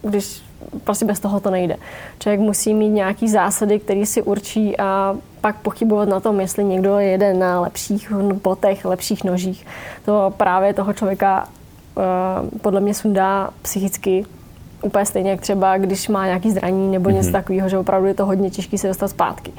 když 0.01 0.41
prostě 0.83 1.05
bez 1.05 1.19
toho 1.19 1.39
to 1.39 1.51
nejde. 1.51 1.77
Člověk 2.19 2.39
musí 2.39 2.73
mít 2.73 2.89
nějaký 2.89 3.29
zásady, 3.29 3.79
které 3.79 4.05
si 4.05 4.21
určí 4.21 4.79
a 4.79 5.15
pak 5.41 5.55
pochybovat 5.55 6.09
na 6.09 6.19
tom, 6.19 6.39
jestli 6.39 6.63
někdo 6.63 6.99
jede 6.99 7.33
na 7.33 7.61
lepších 7.61 8.11
botech, 8.43 8.85
lepších 8.85 9.23
nožích. 9.23 9.65
To 10.05 10.33
právě 10.37 10.73
toho 10.73 10.93
člověka 10.93 11.47
uh, 11.95 12.59
podle 12.61 12.81
mě 12.81 12.93
sundá 12.93 13.49
psychicky 13.61 14.25
úplně 14.81 15.05
stejně, 15.05 15.29
jak 15.29 15.41
třeba 15.41 15.77
když 15.77 16.07
má 16.07 16.25
nějaký 16.25 16.51
zranění 16.51 16.91
nebo 16.91 17.09
něco 17.09 17.29
mm-hmm. 17.29 17.31
takového, 17.31 17.69
že 17.69 17.77
opravdu 17.77 18.07
je 18.07 18.13
to 18.13 18.25
hodně 18.25 18.49
těžké 18.49 18.77
se 18.77 18.87
dostat 18.87 19.07
zpátky. 19.07 19.51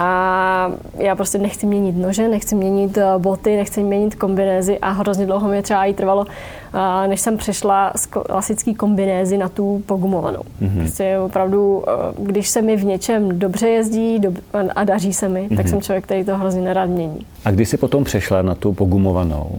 A 0.00 0.70
já 0.98 1.16
prostě 1.16 1.38
nechci 1.38 1.66
měnit 1.66 1.96
nože, 1.96 2.28
nechci 2.28 2.54
měnit 2.54 2.98
eh, 2.98 3.04
boty, 3.18 3.56
nechci 3.56 3.82
měnit 3.82 4.14
kombinézy 4.14 4.78
a 4.78 4.90
hrozně 4.90 5.26
dlouho 5.26 5.48
mi 5.48 5.62
třeba 5.62 5.84
i 5.84 5.94
trvalo, 5.94 6.26
eh, 6.74 7.08
než 7.08 7.20
jsem 7.20 7.36
přešla 7.36 7.92
z 7.96 8.06
klasické 8.06 8.74
kombinézy 8.74 9.38
na 9.38 9.48
tu 9.48 9.82
pogumovanou. 9.86 10.42
Mm-hmm. 10.62 10.78
Prostě 10.78 11.18
opravdu, 11.18 11.84
eh, 11.88 11.92
když 12.18 12.48
se 12.48 12.62
mi 12.62 12.76
v 12.76 12.84
něčem 12.84 13.38
dobře 13.38 13.68
jezdí 13.68 14.20
a 14.74 14.84
daří 14.84 15.12
se 15.12 15.28
mi, 15.28 15.40
mm-hmm. 15.40 15.56
tak 15.56 15.66
mhm. 15.66 15.68
jsem 15.68 15.82
člověk, 15.82 16.04
který 16.04 16.24
to 16.24 16.36
hrozně 16.36 16.60
nerad 16.60 16.86
mění. 16.86 17.26
A 17.44 17.50
když 17.50 17.68
jsi 17.68 17.76
potom 17.76 18.04
přešla 18.04 18.42
na 18.42 18.54
tu 18.54 18.72
pogumovanou, 18.72 19.50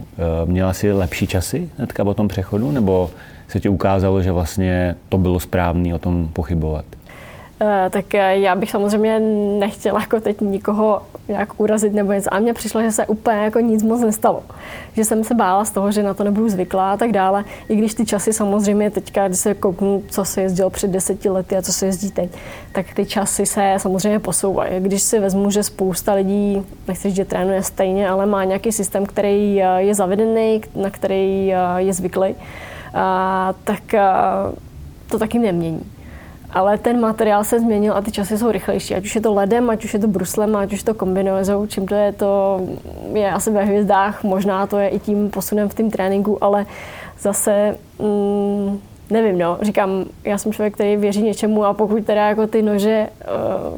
měla 0.44 0.72
jsi 0.72 0.92
lepší 0.92 1.26
časy 1.26 1.70
hnedka 1.76 2.04
po 2.04 2.14
tom 2.14 2.28
přechodu, 2.28 2.70
nebo 2.70 3.10
se 3.48 3.60
ti 3.60 3.68
ukázalo, 3.68 4.22
že 4.22 4.32
vlastně 4.32 4.94
to 5.08 5.18
bylo 5.18 5.40
správné 5.40 5.94
o 5.94 5.98
tom 5.98 6.28
pochybovat? 6.32 6.84
Eh, 7.62 7.90
tak 7.90 8.14
eh, 8.14 8.38
já 8.38 8.54
bych 8.54 8.70
samozřejmě 8.70 9.20
nechtěla 9.58 10.00
jako 10.00 10.20
teď 10.20 10.40
nikoho 10.40 11.02
nějak 11.28 11.60
urazit 11.60 11.92
nebo 11.92 12.12
něco. 12.12 12.34
A 12.34 12.38
mně 12.38 12.54
přišlo, 12.54 12.82
že 12.82 12.92
se 12.92 13.06
úplně 13.06 13.38
jako 13.38 13.60
nic 13.60 13.82
moc 13.82 14.00
nestalo. 14.00 14.42
Že 14.92 15.04
jsem 15.04 15.24
se 15.24 15.34
bála 15.34 15.64
z 15.64 15.70
toho, 15.70 15.92
že 15.92 16.02
na 16.02 16.14
to 16.14 16.24
nebudu 16.24 16.48
zvyklá 16.48 16.92
a 16.92 16.96
tak 16.96 17.12
dále. 17.12 17.44
I 17.68 17.76
když 17.76 17.94
ty 17.94 18.06
časy 18.06 18.32
samozřejmě 18.32 18.90
teďka, 18.90 19.28
když 19.28 19.40
se 19.40 19.54
kouknu, 19.54 20.02
co 20.08 20.24
se 20.24 20.42
jezdilo 20.42 20.70
před 20.70 20.90
deseti 20.90 21.28
lety 21.28 21.56
a 21.56 21.62
co 21.62 21.72
se 21.72 21.86
jezdí 21.86 22.10
teď, 22.10 22.30
tak 22.72 22.94
ty 22.94 23.06
časy 23.06 23.46
se 23.46 23.74
samozřejmě 23.76 24.18
posouvají. 24.18 24.80
Když 24.80 25.02
si 25.02 25.18
vezmu, 25.18 25.50
že 25.50 25.62
spousta 25.62 26.14
lidí, 26.14 26.62
nechci 26.88 27.10
že 27.10 27.24
trénuje 27.24 27.62
stejně, 27.62 28.08
ale 28.08 28.26
má 28.26 28.44
nějaký 28.44 28.72
systém, 28.72 29.06
který 29.06 29.62
eh, 29.62 29.82
je 29.82 29.94
zavedený, 29.94 30.60
na 30.74 30.90
který 30.90 31.46
je 31.76 31.92
zvyklý, 31.92 32.34
tak 33.64 33.82
to 35.08 35.18
taky 35.18 35.38
nemění 35.38 35.82
ale 36.52 36.78
ten 36.78 37.00
materiál 37.00 37.44
se 37.44 37.60
změnil 37.60 37.96
a 37.96 38.00
ty 38.00 38.10
časy 38.12 38.38
jsou 38.38 38.50
rychlejší. 38.50 38.94
Ať 38.94 39.04
už 39.04 39.14
je 39.14 39.20
to 39.20 39.34
ledem, 39.34 39.70
ať 39.70 39.84
už 39.84 39.94
je 39.94 40.00
to 40.00 40.08
bruslem, 40.08 40.56
ať 40.56 40.72
už 40.72 40.78
je 40.78 40.84
to 40.84 40.94
kombinozou, 40.94 41.66
čím 41.66 41.88
to 41.88 41.94
je, 41.94 42.12
to 42.12 42.60
je 43.12 43.30
asi 43.30 43.50
ve 43.50 43.64
hvězdách, 43.64 44.22
možná 44.22 44.66
to 44.66 44.78
je 44.78 44.88
i 44.88 44.98
tím 44.98 45.30
posunem 45.30 45.68
v 45.68 45.74
tom 45.74 45.90
tréninku, 45.90 46.44
ale 46.44 46.66
zase 47.20 47.76
mm, 47.98 48.80
nevím, 49.10 49.38
no, 49.38 49.58
říkám, 49.62 50.04
já 50.24 50.38
jsem 50.38 50.52
člověk, 50.52 50.74
který 50.74 50.96
věří 50.96 51.22
něčemu 51.22 51.64
a 51.64 51.74
pokud 51.74 52.04
teda 52.04 52.28
jako 52.28 52.46
ty 52.46 52.62
nože, 52.62 53.08
eh, 53.20 53.26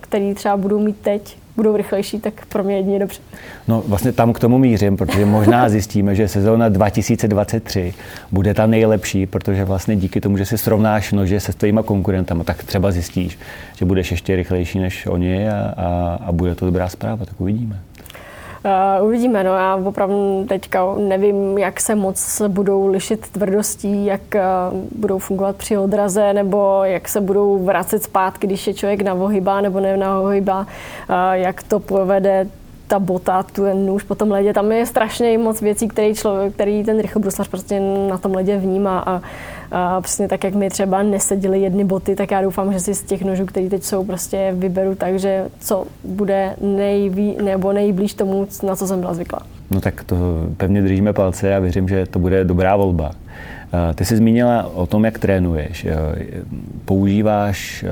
které 0.01 0.35
třeba 0.35 0.57
budou 0.57 0.79
mít 0.79 0.97
teď, 0.97 1.37
budou 1.57 1.77
rychlejší, 1.77 2.21
tak 2.21 2.47
pro 2.47 2.64
mě 2.64 2.77
jedině 2.77 2.99
dobře. 2.99 3.21
No 3.68 3.83
vlastně 3.87 4.12
tam 4.12 4.33
k 4.33 4.38
tomu 4.38 4.59
mířím, 4.59 4.97
protože 4.97 5.27
možná 5.27 5.68
zjistíme, 5.68 6.14
že 6.14 6.29
sezóna 6.29 6.68
2023 6.68 7.95
bude 8.33 8.55
ta 8.55 8.66
nejlepší, 8.66 9.27
protože 9.27 9.64
vlastně 9.64 9.97
díky 9.97 10.21
tomu, 10.21 10.37
že 10.37 10.47
si 10.47 10.59
srovnáš 10.59 11.12
nože 11.12 11.40
se 11.40 11.53
svýma 11.53 11.83
konkurentama, 11.83 12.45
tak 12.45 12.64
třeba 12.64 12.90
zjistíš, 12.90 13.38
že 13.77 13.85
budeš 13.85 14.11
ještě 14.11 14.37
rychlejší 14.37 14.79
než 14.79 15.07
oni 15.07 15.49
a, 15.49 15.75
a, 15.77 16.18
a 16.27 16.33
bude 16.33 16.55
to 16.55 16.66
dobrá 16.66 16.88
zpráva, 16.88 17.25
tak 17.25 17.40
uvidíme. 17.40 17.81
Uh, 18.64 19.07
uvidíme, 19.07 19.44
no 19.44 19.55
já 19.55 19.77
opravdu 19.77 20.44
teďka 20.48 20.94
nevím, 20.98 21.59
jak 21.59 21.81
se 21.81 21.94
moc 21.94 22.42
budou 22.48 22.87
lišit 22.87 23.29
tvrdostí, 23.29 24.07
jak 24.07 24.20
uh, 24.35 24.79
budou 24.98 25.18
fungovat 25.18 25.57
při 25.57 25.79
odraze, 25.79 26.33
nebo 26.33 26.81
jak 26.85 27.09
se 27.09 27.20
budou 27.20 27.64
vracet 27.64 28.03
zpátky, 28.03 28.46
když 28.46 28.66
je 28.66 28.75
člověk 28.75 29.03
navohybá 29.03 29.61
nebo 29.61 29.81
nenavohybá, 29.81 30.61
uh, 30.61 30.66
jak 31.33 31.62
to 31.62 31.81
povede 31.81 32.46
ta 32.92 32.98
bota, 32.98 33.42
ten 33.42 33.87
nůž 33.87 34.02
po 34.02 34.14
tom 34.14 34.31
ledě, 34.31 34.52
tam 34.52 34.72
je 34.72 34.87
strašně 34.87 35.38
moc 35.38 35.61
věcí, 35.61 35.88
který, 35.88 36.14
člověk, 36.14 36.55
který 36.55 36.85
ten 36.85 37.00
rychlobruslař 37.00 37.48
prostě 37.48 37.81
na 38.09 38.18
tom 38.18 38.35
ledě 38.35 38.59
vnímá 38.59 38.98
a, 38.98 39.22
a 39.70 40.00
přesně 40.00 40.28
tak, 40.28 40.44
jak 40.44 40.55
mi 40.55 40.70
třeba 40.70 41.02
neseděly 41.02 41.61
jedny 41.61 41.85
boty, 41.85 42.16
tak 42.16 42.31
já 42.31 42.42
doufám, 42.42 42.72
že 42.72 42.81
si 42.81 42.94
z 42.94 43.02
těch 43.02 43.24
nožů, 43.24 43.46
které 43.46 43.68
teď 43.68 43.83
jsou, 43.83 44.05
prostě 44.05 44.52
vyberu 44.55 44.94
tak, 44.94 45.18
že 45.18 45.48
co 45.61 45.85
bude 46.05 46.57
nejví, 46.61 47.37
nebo 47.42 47.72
nejblíž 47.72 48.14
tomu, 48.14 48.46
na 48.62 48.76
co 48.76 48.87
jsem 48.87 49.00
byla 49.00 49.14
zvyklá. 49.14 49.40
No 49.70 49.81
tak 49.81 50.05
to 50.05 50.16
pevně 50.57 50.83
držíme 50.83 51.12
palce 51.12 51.57
a 51.57 51.59
věřím, 51.59 51.88
že 51.88 52.07
to 52.07 52.18
bude 52.18 52.44
dobrá 52.44 52.76
volba. 52.76 53.11
Eh, 53.75 53.95
ty 53.95 54.05
jsi 54.05 54.17
zmínila 54.17 54.71
o 54.75 54.87
tom, 54.87 55.05
jak 55.05 55.19
trénuješ. 55.19 55.85
Eh, 55.85 55.95
používáš 56.85 57.85
eh, 57.85 57.91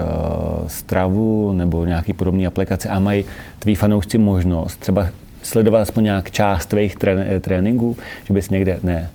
stravu 0.66 1.52
nebo 1.52 1.84
nějaký 1.84 2.12
podobný 2.12 2.46
aplikace 2.46 2.88
a 2.88 2.98
mají 2.98 3.24
tví 3.58 3.74
fanoušci 3.74 4.18
možnost 4.18 4.76
třeba 4.76 5.08
sledovat 5.42 5.80
aspoň 5.80 6.04
nějak 6.04 6.30
část 6.30 6.66
tvých 6.66 6.96
tréninků, 7.40 7.96
že 8.24 8.34
bys 8.34 8.50
někde, 8.50 8.78
ne, 8.82 9.10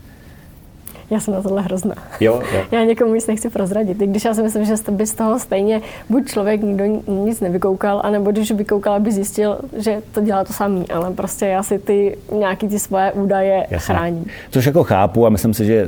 Já 1.10 1.20
jsem 1.20 1.34
na 1.34 1.42
tohle 1.42 1.62
hrozná. 1.62 1.96
Jo, 2.20 2.42
jo. 2.54 2.62
Já 2.72 2.84
někomu 2.84 3.14
nic 3.14 3.28
nechci 3.28 3.50
prozradit. 3.50 4.02
I 4.02 4.08
když 4.08 4.26
já 4.26 4.34
si 4.34 4.44
myslím, 4.44 4.66
že 4.66 4.74
by 4.92 5.08
z 5.08 5.14
toho 5.14 5.40
stejně 5.40 5.82
buď 6.10 6.28
člověk 6.28 6.62
nikdo 6.62 6.86
nic 7.08 7.42
nevykoukal, 7.42 8.02
anebo 8.04 8.32
když 8.32 8.52
vykoukal, 8.52 8.94
aby 8.94 9.12
zjistil, 9.12 9.58
že 9.78 10.02
to 10.12 10.22
dělá 10.22 10.44
to 10.44 10.54
samý. 10.54 10.86
Ale 10.90 11.14
prostě 11.14 11.46
já 11.46 11.64
si 11.64 11.80
ty 11.80 12.18
nějaký 12.32 12.68
ty 12.68 12.80
svoje 12.80 13.12
údaje 13.12 13.68
Jasně. 13.70 13.96
chráním. 13.96 14.26
Což 14.52 14.66
jako 14.66 14.84
chápu 14.84 15.26
a 15.26 15.30
myslím 15.30 15.54
si, 15.54 15.66
že 15.66 15.88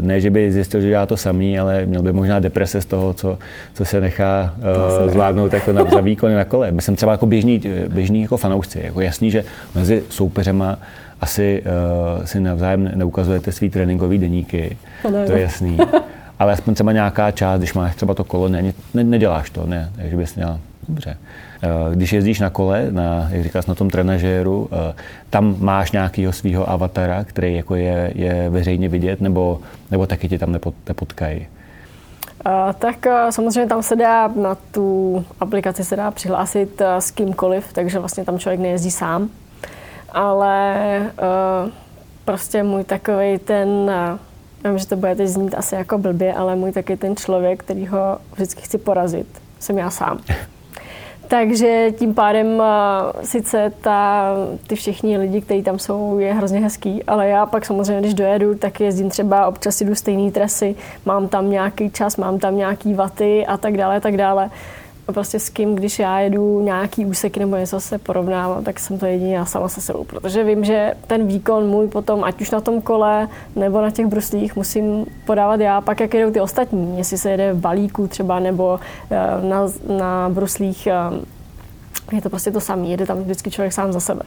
ne, 0.00 0.20
že 0.20 0.30
by 0.30 0.52
zjistil, 0.52 0.80
že 0.80 0.88
dělá 0.88 1.06
to 1.06 1.16
samý, 1.16 1.58
ale 1.58 1.86
měl 1.86 2.02
by 2.02 2.12
možná 2.12 2.40
deprese 2.40 2.80
z 2.80 2.86
toho, 2.86 3.14
co, 3.14 3.38
co 3.74 3.84
se 3.84 4.00
nechá 4.00 4.54
uh, 5.02 5.10
zvládnout 5.10 5.52
jako 5.52 5.72
na, 5.72 5.84
za 5.84 6.00
výkony 6.00 6.34
na 6.34 6.44
kole. 6.44 6.72
Myslím 6.72 6.96
třeba 6.96 7.12
jako 7.12 7.26
běžný, 7.26 7.62
běžný 7.88 8.22
jako 8.22 8.36
fanoušci. 8.36 8.80
Jako 8.84 9.00
jasný, 9.00 9.30
že 9.30 9.44
mezi 9.74 10.02
soupeřema 10.08 10.78
asi 11.24 11.62
uh, 11.64 12.24
si 12.24 12.40
navzájem 12.40 12.90
neukazujete 12.94 13.52
svý 13.52 13.70
tréninkové 13.70 14.18
deníky, 14.18 14.76
to 15.02 15.32
je 15.32 15.40
jasný. 15.40 15.78
Ale 16.38 16.52
aspoň 16.52 16.74
třeba 16.74 16.92
nějaká 16.92 17.30
část, 17.30 17.58
když 17.58 17.74
máš 17.74 17.94
třeba 17.94 18.14
to 18.14 18.24
kolo, 18.24 18.48
ne, 18.48 18.72
ne, 18.94 19.04
neděláš 19.04 19.50
to, 19.50 19.66
ne, 19.66 19.90
takže 19.96 20.16
bys 20.16 20.34
měl 20.34 20.60
dobře. 20.88 21.16
Uh, 21.16 21.94
když 21.94 22.12
jezdíš 22.12 22.40
na 22.40 22.50
kole, 22.50 22.86
na, 22.90 23.28
jak 23.30 23.42
říkáš, 23.42 23.66
na 23.66 23.74
tom 23.74 23.90
trenažéru, 23.90 24.60
uh, 24.60 24.68
tam 25.30 25.56
máš 25.58 25.92
nějakého 25.92 26.32
svého 26.32 26.70
avatara, 26.70 27.24
který 27.24 27.54
jako 27.54 27.74
je, 27.74 28.12
je 28.14 28.50
veřejně 28.50 28.88
vidět, 28.88 29.20
nebo, 29.20 29.60
nebo 29.90 30.06
taky 30.06 30.28
ti 30.28 30.38
tam 30.38 30.52
nepot, 30.52 30.74
nepotkají? 30.88 31.46
Uh, 32.46 32.72
tak 32.78 32.96
uh, 33.06 33.30
samozřejmě 33.30 33.68
tam 33.68 33.82
se 33.82 33.96
dá 33.96 34.28
na 34.28 34.54
tu 34.54 35.24
aplikaci 35.40 35.84
se 35.84 35.96
dá 35.96 36.10
přihlásit 36.10 36.80
uh, 36.80 36.86
s 36.98 37.10
kýmkoliv, 37.10 37.72
takže 37.72 37.98
vlastně 37.98 38.24
tam 38.24 38.38
člověk 38.38 38.60
nejezdí 38.60 38.90
sám 38.90 39.28
ale 40.14 41.00
uh, 41.00 41.70
prostě 42.24 42.62
můj 42.62 42.84
takový 42.84 43.38
ten, 43.38 43.68
uh, 43.68 44.70
vím, 44.70 44.78
že 44.78 44.86
to 44.86 44.96
bude 44.96 45.14
teď 45.14 45.28
znít 45.28 45.54
asi 45.54 45.74
jako 45.74 45.98
blbě, 45.98 46.34
ale 46.34 46.56
můj 46.56 46.72
taky 46.72 46.96
ten 46.96 47.16
člověk, 47.16 47.60
který 47.64 47.86
ho 47.86 48.18
vždycky 48.32 48.62
chci 48.62 48.78
porazit, 48.78 49.26
jsem 49.60 49.78
já 49.78 49.90
sám. 49.90 50.18
Takže 51.28 51.92
tím 51.98 52.14
pádem 52.14 52.46
uh, 52.46 52.64
sice 53.22 53.72
ta, 53.80 54.30
ty 54.66 54.74
všichni 54.76 55.18
lidi, 55.18 55.40
kteří 55.40 55.62
tam 55.62 55.78
jsou, 55.78 56.18
je 56.18 56.34
hrozně 56.34 56.60
hezký, 56.60 57.04
ale 57.04 57.28
já 57.28 57.46
pak 57.46 57.64
samozřejmě, 57.64 58.00
když 58.00 58.14
dojedu, 58.14 58.54
tak 58.54 58.80
jezdím 58.80 59.10
třeba 59.10 59.46
občas 59.46 59.80
jdu 59.80 59.94
stejné 59.94 60.30
trasy, 60.30 60.74
mám 61.04 61.28
tam 61.28 61.50
nějaký 61.50 61.90
čas, 61.90 62.16
mám 62.16 62.38
tam 62.38 62.56
nějaký 62.56 62.94
vaty 62.94 63.46
a 63.46 63.56
tak 63.56 63.76
dále, 63.76 64.00
tak 64.00 64.16
dále 64.16 64.50
prostě 65.12 65.38
s 65.38 65.48
kým, 65.48 65.74
když 65.74 65.98
já 65.98 66.20
jedu 66.20 66.60
nějaký 66.60 67.06
úseky 67.06 67.40
nebo 67.40 67.56
něco 67.56 67.80
se 67.80 67.98
porovnávám, 67.98 68.64
tak 68.64 68.80
jsem 68.80 68.98
to 68.98 69.06
jedině 69.06 69.36
já 69.36 69.44
sama 69.44 69.68
se 69.68 69.80
sebou, 69.80 70.04
protože 70.04 70.44
vím, 70.44 70.64
že 70.64 70.94
ten 71.06 71.26
výkon 71.26 71.66
můj 71.66 71.88
potom, 71.88 72.24
ať 72.24 72.40
už 72.40 72.50
na 72.50 72.60
tom 72.60 72.82
kole 72.82 73.28
nebo 73.56 73.80
na 73.80 73.90
těch 73.90 74.06
bruslích, 74.06 74.56
musím 74.56 75.06
podávat 75.26 75.60
já, 75.60 75.80
pak 75.80 76.00
jak 76.00 76.14
jedou 76.14 76.32
ty 76.32 76.40
ostatní, 76.40 76.98
jestli 76.98 77.18
se 77.18 77.30
jede 77.30 77.52
v 77.52 77.58
balíku 77.58 78.08
třeba 78.08 78.40
nebo 78.40 78.80
eh, 79.10 79.48
na, 79.48 79.66
na 79.98 80.28
bruslích, 80.28 80.86
eh, 80.86 82.16
je 82.16 82.22
to 82.22 82.30
prostě 82.30 82.50
to 82.50 82.60
samé, 82.60 82.86
jede 82.86 83.06
tam 83.06 83.18
vždycky 83.22 83.50
člověk 83.50 83.72
sám 83.72 83.92
za 83.92 84.00
sebe. 84.00 84.22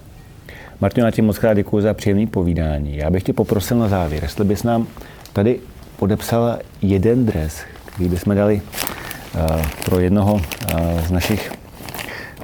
Martin, 0.81 1.05
já 1.05 1.11
ti 1.11 1.21
moc 1.21 1.39
krát 1.39 1.53
děkuji 1.53 1.81
za 1.81 1.93
příjemné 1.93 2.27
povídání. 2.27 2.97
Já 2.97 3.09
bych 3.09 3.23
tě 3.23 3.33
poprosil 3.33 3.77
na 3.77 3.87
závěr, 3.87 4.23
jestli 4.23 4.45
bys 4.45 4.63
nám 4.63 4.87
tady 5.33 5.59
podepsala 5.97 6.59
jeden 6.81 7.25
dres, 7.25 7.61
který 7.85 8.09
bychom 8.09 8.35
dali 8.35 8.61
pro 9.85 9.99
jednoho 9.99 10.41
eh, 10.67 11.03
z 11.07 11.11
našich 11.11 11.51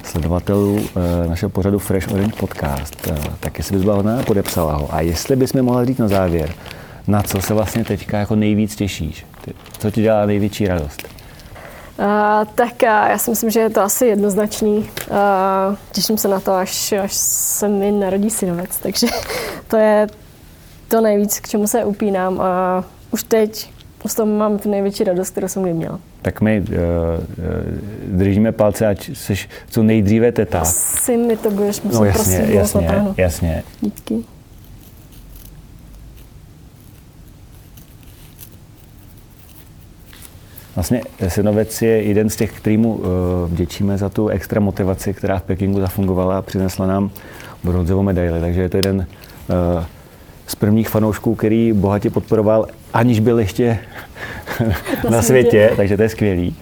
sledovatelů 0.02 0.80
eh, 0.80 1.28
našeho 1.28 1.50
pořadu 1.50 1.78
Fresh 1.78 2.12
Orange 2.12 2.36
Podcast, 2.36 3.08
tak 3.40 3.58
jestli 3.58 3.76
bys 3.76 3.84
byla 3.84 3.96
hodná, 3.96 4.22
podepsala 4.22 4.74
ho. 4.74 4.94
A 4.94 5.00
jestli 5.00 5.36
bys 5.36 5.52
mi 5.52 5.62
mohla 5.62 5.84
říct 5.84 5.98
na 5.98 6.08
závěr, 6.08 6.54
na 7.06 7.22
co 7.22 7.42
se 7.42 7.54
vlastně 7.54 7.84
teďka 7.84 8.18
jako 8.18 8.36
nejvíc 8.36 8.76
těšíš? 8.76 9.26
Co 9.78 9.90
ti 9.90 10.02
dělá 10.02 10.26
největší 10.26 10.68
radost? 10.68 11.02
Uh, 11.98 12.06
tak 12.54 12.72
uh, 12.82 12.88
já 12.88 13.18
si 13.18 13.30
myslím, 13.30 13.50
že 13.50 13.60
je 13.60 13.70
to 13.70 13.82
asi 13.82 14.06
jednoznačný. 14.06 14.78
Uh, 14.78 15.16
těším 15.92 16.18
se 16.18 16.28
na 16.28 16.40
to, 16.40 16.52
až, 16.52 16.92
až 16.92 17.12
se 17.14 17.68
mi 17.68 17.92
narodí 17.92 18.30
synovec, 18.30 18.78
takže 18.82 19.06
to 19.68 19.76
je 19.76 20.06
to 20.88 21.00
nejvíc, 21.00 21.40
k 21.40 21.48
čemu 21.48 21.66
se 21.66 21.84
upínám. 21.84 22.40
A 22.40 22.84
už 23.10 23.22
teď 23.22 23.70
z 24.06 24.14
toho 24.14 24.26
mám 24.26 24.58
tu 24.58 24.70
největší 24.70 25.04
radost, 25.04 25.30
kterou 25.30 25.48
jsem 25.48 25.62
kdy 25.62 25.72
měla 25.72 26.00
tak 26.24 26.40
my 26.40 26.60
uh, 26.60 26.66
držíme 28.18 28.52
palce, 28.52 28.86
ať 28.86 29.10
jsi 29.16 29.34
co 29.70 29.82
nejdříve 29.82 30.32
teta. 30.32 30.60
Asi 30.60 31.16
mi 31.16 31.36
to 31.36 31.50
budeš 31.50 31.82
muset 31.82 31.98
no, 31.98 32.04
jasně, 32.04 32.38
prosím, 32.38 32.56
jasně, 32.56 33.14
jasně. 33.16 33.62
Díky. 33.80 34.24
Vlastně 40.74 41.02
synovec 41.28 41.82
je 41.82 42.02
jeden 42.02 42.30
z 42.30 42.36
těch, 42.36 42.52
kterýmu 42.52 43.00
vděčíme 43.46 43.98
za 43.98 44.08
tu 44.08 44.28
extra 44.28 44.60
motivaci, 44.60 45.14
která 45.14 45.38
v 45.38 45.42
Pekingu 45.42 45.80
zafungovala 45.80 46.38
a 46.38 46.42
přinesla 46.42 46.86
nám 46.86 47.10
bronzovou 47.64 48.02
medaili. 48.02 48.40
Takže 48.40 48.62
je 48.62 48.68
to 48.68 48.76
jeden 48.76 49.06
z 50.46 50.54
prvních 50.54 50.88
fanoušků, 50.88 51.34
který 51.34 51.72
bohatě 51.72 52.10
podporoval, 52.10 52.66
aniž 52.92 53.20
byl 53.20 53.38
ještě 53.38 53.78
na, 55.04 55.10
na 55.10 55.22
světě. 55.22 55.70
takže 55.76 55.96
to 55.96 56.02
je 56.02 56.08
skvělý. 56.08 56.56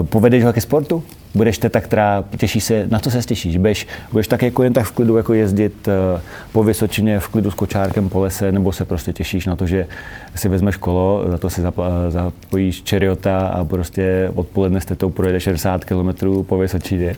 Eh, 0.00 0.02
povedeš 0.02 0.44
ho 0.44 0.52
ke 0.52 0.60
sportu? 0.60 1.02
Budeš 1.34 1.58
teta, 1.58 1.80
která 1.80 2.24
těší 2.38 2.60
se, 2.60 2.86
na 2.90 2.98
co 2.98 3.10
se 3.10 3.22
těšíš? 3.22 3.56
Budeš, 3.56 3.86
budeš 4.12 4.28
tak 4.28 4.42
jako 4.42 4.62
jen 4.62 4.72
tak 4.72 4.84
v 4.84 4.92
klidu 4.92 5.16
jako 5.16 5.34
jezdit 5.34 5.88
eh, 5.88 6.20
po 6.52 6.64
Vysočině 6.64 7.20
v 7.20 7.28
klidu 7.28 7.50
s 7.50 7.54
kočárkem 7.54 8.08
po 8.08 8.20
lese, 8.20 8.52
nebo 8.52 8.72
se 8.72 8.84
prostě 8.84 9.12
těšíš 9.12 9.46
na 9.46 9.56
to, 9.56 9.66
že 9.66 9.86
si 10.34 10.48
vezmeš 10.48 10.76
kolo, 10.76 11.24
za 11.26 11.38
to 11.38 11.50
si 11.50 11.62
zapojíš 12.08 12.82
čeriota 12.82 13.38
a 13.38 13.64
prostě 13.64 14.30
odpoledne 14.34 14.80
s 14.80 14.84
tetou 14.84 15.10
projedeš 15.10 15.42
60 15.42 15.84
km 15.84 16.42
po 16.42 16.58
Vysočině? 16.58 17.16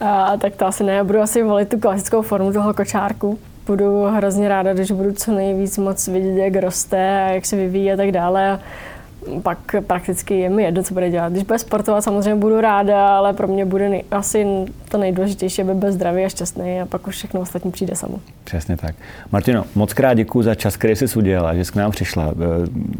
A, 0.00 0.36
tak 0.36 0.56
to 0.56 0.66
asi 0.66 0.84
ne, 0.84 0.92
já 0.92 1.04
budu 1.04 1.20
asi 1.20 1.42
volit 1.42 1.68
tu 1.68 1.78
klasickou 1.78 2.22
formu 2.22 2.52
toho 2.52 2.74
kočárku 2.74 3.38
budu 3.66 4.02
hrozně 4.04 4.48
ráda, 4.48 4.74
když 4.74 4.90
budu 4.90 5.12
co 5.12 5.32
nejvíc 5.32 5.78
moc 5.78 6.08
vidět, 6.08 6.42
jak 6.42 6.56
roste 6.56 7.24
a 7.24 7.28
jak 7.28 7.46
se 7.46 7.56
vyvíjí 7.56 7.92
a 7.92 7.96
tak 7.96 8.12
dále 8.12 8.60
pak 9.42 9.58
prakticky 9.86 10.38
je 10.38 10.50
mi 10.50 10.62
jedno, 10.62 10.82
co 10.82 10.94
bude 10.94 11.10
dělat. 11.10 11.32
Když 11.32 11.44
bude 11.44 11.58
sportovat, 11.58 12.04
samozřejmě 12.04 12.34
budu 12.34 12.60
ráda, 12.60 13.16
ale 13.16 13.32
pro 13.32 13.48
mě 13.48 13.64
bude 13.64 13.88
nej, 13.88 14.04
asi 14.10 14.46
to 14.88 14.98
nejdůležitější, 14.98 15.62
aby 15.62 15.74
byl 15.74 15.92
zdravý 15.92 16.24
a 16.24 16.28
šťastný 16.28 16.80
a 16.80 16.86
pak 16.86 17.06
už 17.06 17.16
všechno 17.16 17.40
ostatní 17.40 17.70
přijde 17.70 17.96
samo. 17.96 18.20
Přesně 18.44 18.76
tak. 18.76 18.94
Martino, 19.32 19.64
moc 19.74 19.92
krát 19.92 20.14
děkuji 20.14 20.42
za 20.42 20.54
čas, 20.54 20.76
který 20.76 20.96
jsi 20.96 21.18
udělala, 21.18 21.54
že 21.54 21.64
jsi 21.64 21.72
k 21.72 21.76
nám 21.76 21.90
přišla. 21.90 22.24
E, 22.24 22.34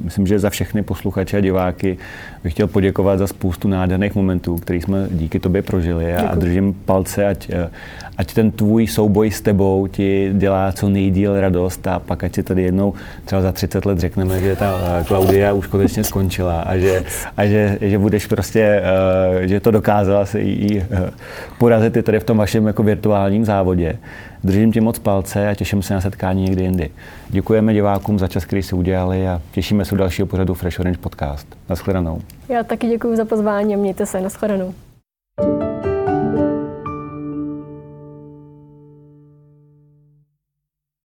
myslím, 0.04 0.26
že 0.26 0.38
za 0.38 0.50
všechny 0.50 0.82
posluchače 0.82 1.36
a 1.36 1.40
diváky 1.40 1.98
bych 2.44 2.52
chtěl 2.52 2.66
poděkovat 2.66 3.18
za 3.18 3.26
spoustu 3.26 3.68
nádherných 3.68 4.14
momentů, 4.14 4.56
které 4.56 4.78
jsme 4.78 5.08
díky 5.10 5.38
tobě 5.40 5.62
prožili 5.62 6.04
Děkuji. 6.04 6.28
a 6.28 6.34
držím 6.34 6.74
palce, 6.84 7.26
ať, 7.26 7.50
e, 7.50 7.70
ať 8.16 8.34
ten 8.34 8.50
tvůj 8.50 8.86
souboj 8.86 9.30
s 9.30 9.40
tebou 9.40 9.86
ti 9.86 10.30
dělá 10.32 10.72
co 10.72 10.88
nejdíl 10.88 11.40
radost 11.40 11.86
a 11.86 11.98
pak 11.98 12.24
ať 12.24 12.34
si 12.34 12.42
tady 12.42 12.62
jednou 12.62 12.94
třeba 13.24 13.42
za 13.42 13.52
30 13.52 13.86
let 13.86 13.98
řekneme, 13.98 14.40
že 14.40 14.56
ta 14.56 15.04
Klaudia 15.06 15.52
už 15.52 15.66
konečně 15.66 16.04
skončila 16.14 16.62
a 16.62 16.76
že, 16.76 17.04
a 17.36 17.46
že, 17.46 17.78
že 17.80 17.98
budeš 17.98 18.26
prostě, 18.26 18.82
že 19.40 19.60
to 19.60 19.70
dokázala 19.70 20.26
se 20.26 20.40
jí 20.40 20.82
porazit 21.58 21.96
i 21.96 22.02
tady 22.02 22.20
v 22.20 22.24
tom 22.24 22.38
vašem 22.38 22.66
jako 22.66 22.82
virtuálním 22.82 23.44
závodě. 23.44 23.98
Držím 24.44 24.72
ti 24.72 24.80
moc 24.80 24.98
palce 24.98 25.48
a 25.48 25.54
těším 25.54 25.82
se 25.82 25.94
na 25.94 26.00
setkání 26.00 26.42
někdy 26.42 26.62
jindy. 26.62 26.90
Děkujeme 27.28 27.74
divákům 27.74 28.18
za 28.18 28.28
čas, 28.28 28.44
který 28.44 28.62
si 28.62 28.74
udělali 28.74 29.28
a 29.28 29.42
těšíme 29.52 29.84
se 29.84 29.94
u 29.94 29.98
dalšího 29.98 30.26
pořadu 30.26 30.54
Fresh 30.54 30.80
Orange 30.80 30.98
Podcast. 30.98 31.46
Naschledanou. 31.68 32.20
Já 32.48 32.62
taky 32.62 32.86
děkuji 32.86 33.16
za 33.16 33.24
pozvání 33.24 33.74
a 33.74 33.78
mějte 33.78 34.06
se. 34.06 34.20
Naschledanou. 34.20 34.74
thank 35.36 35.62
you 35.62 35.73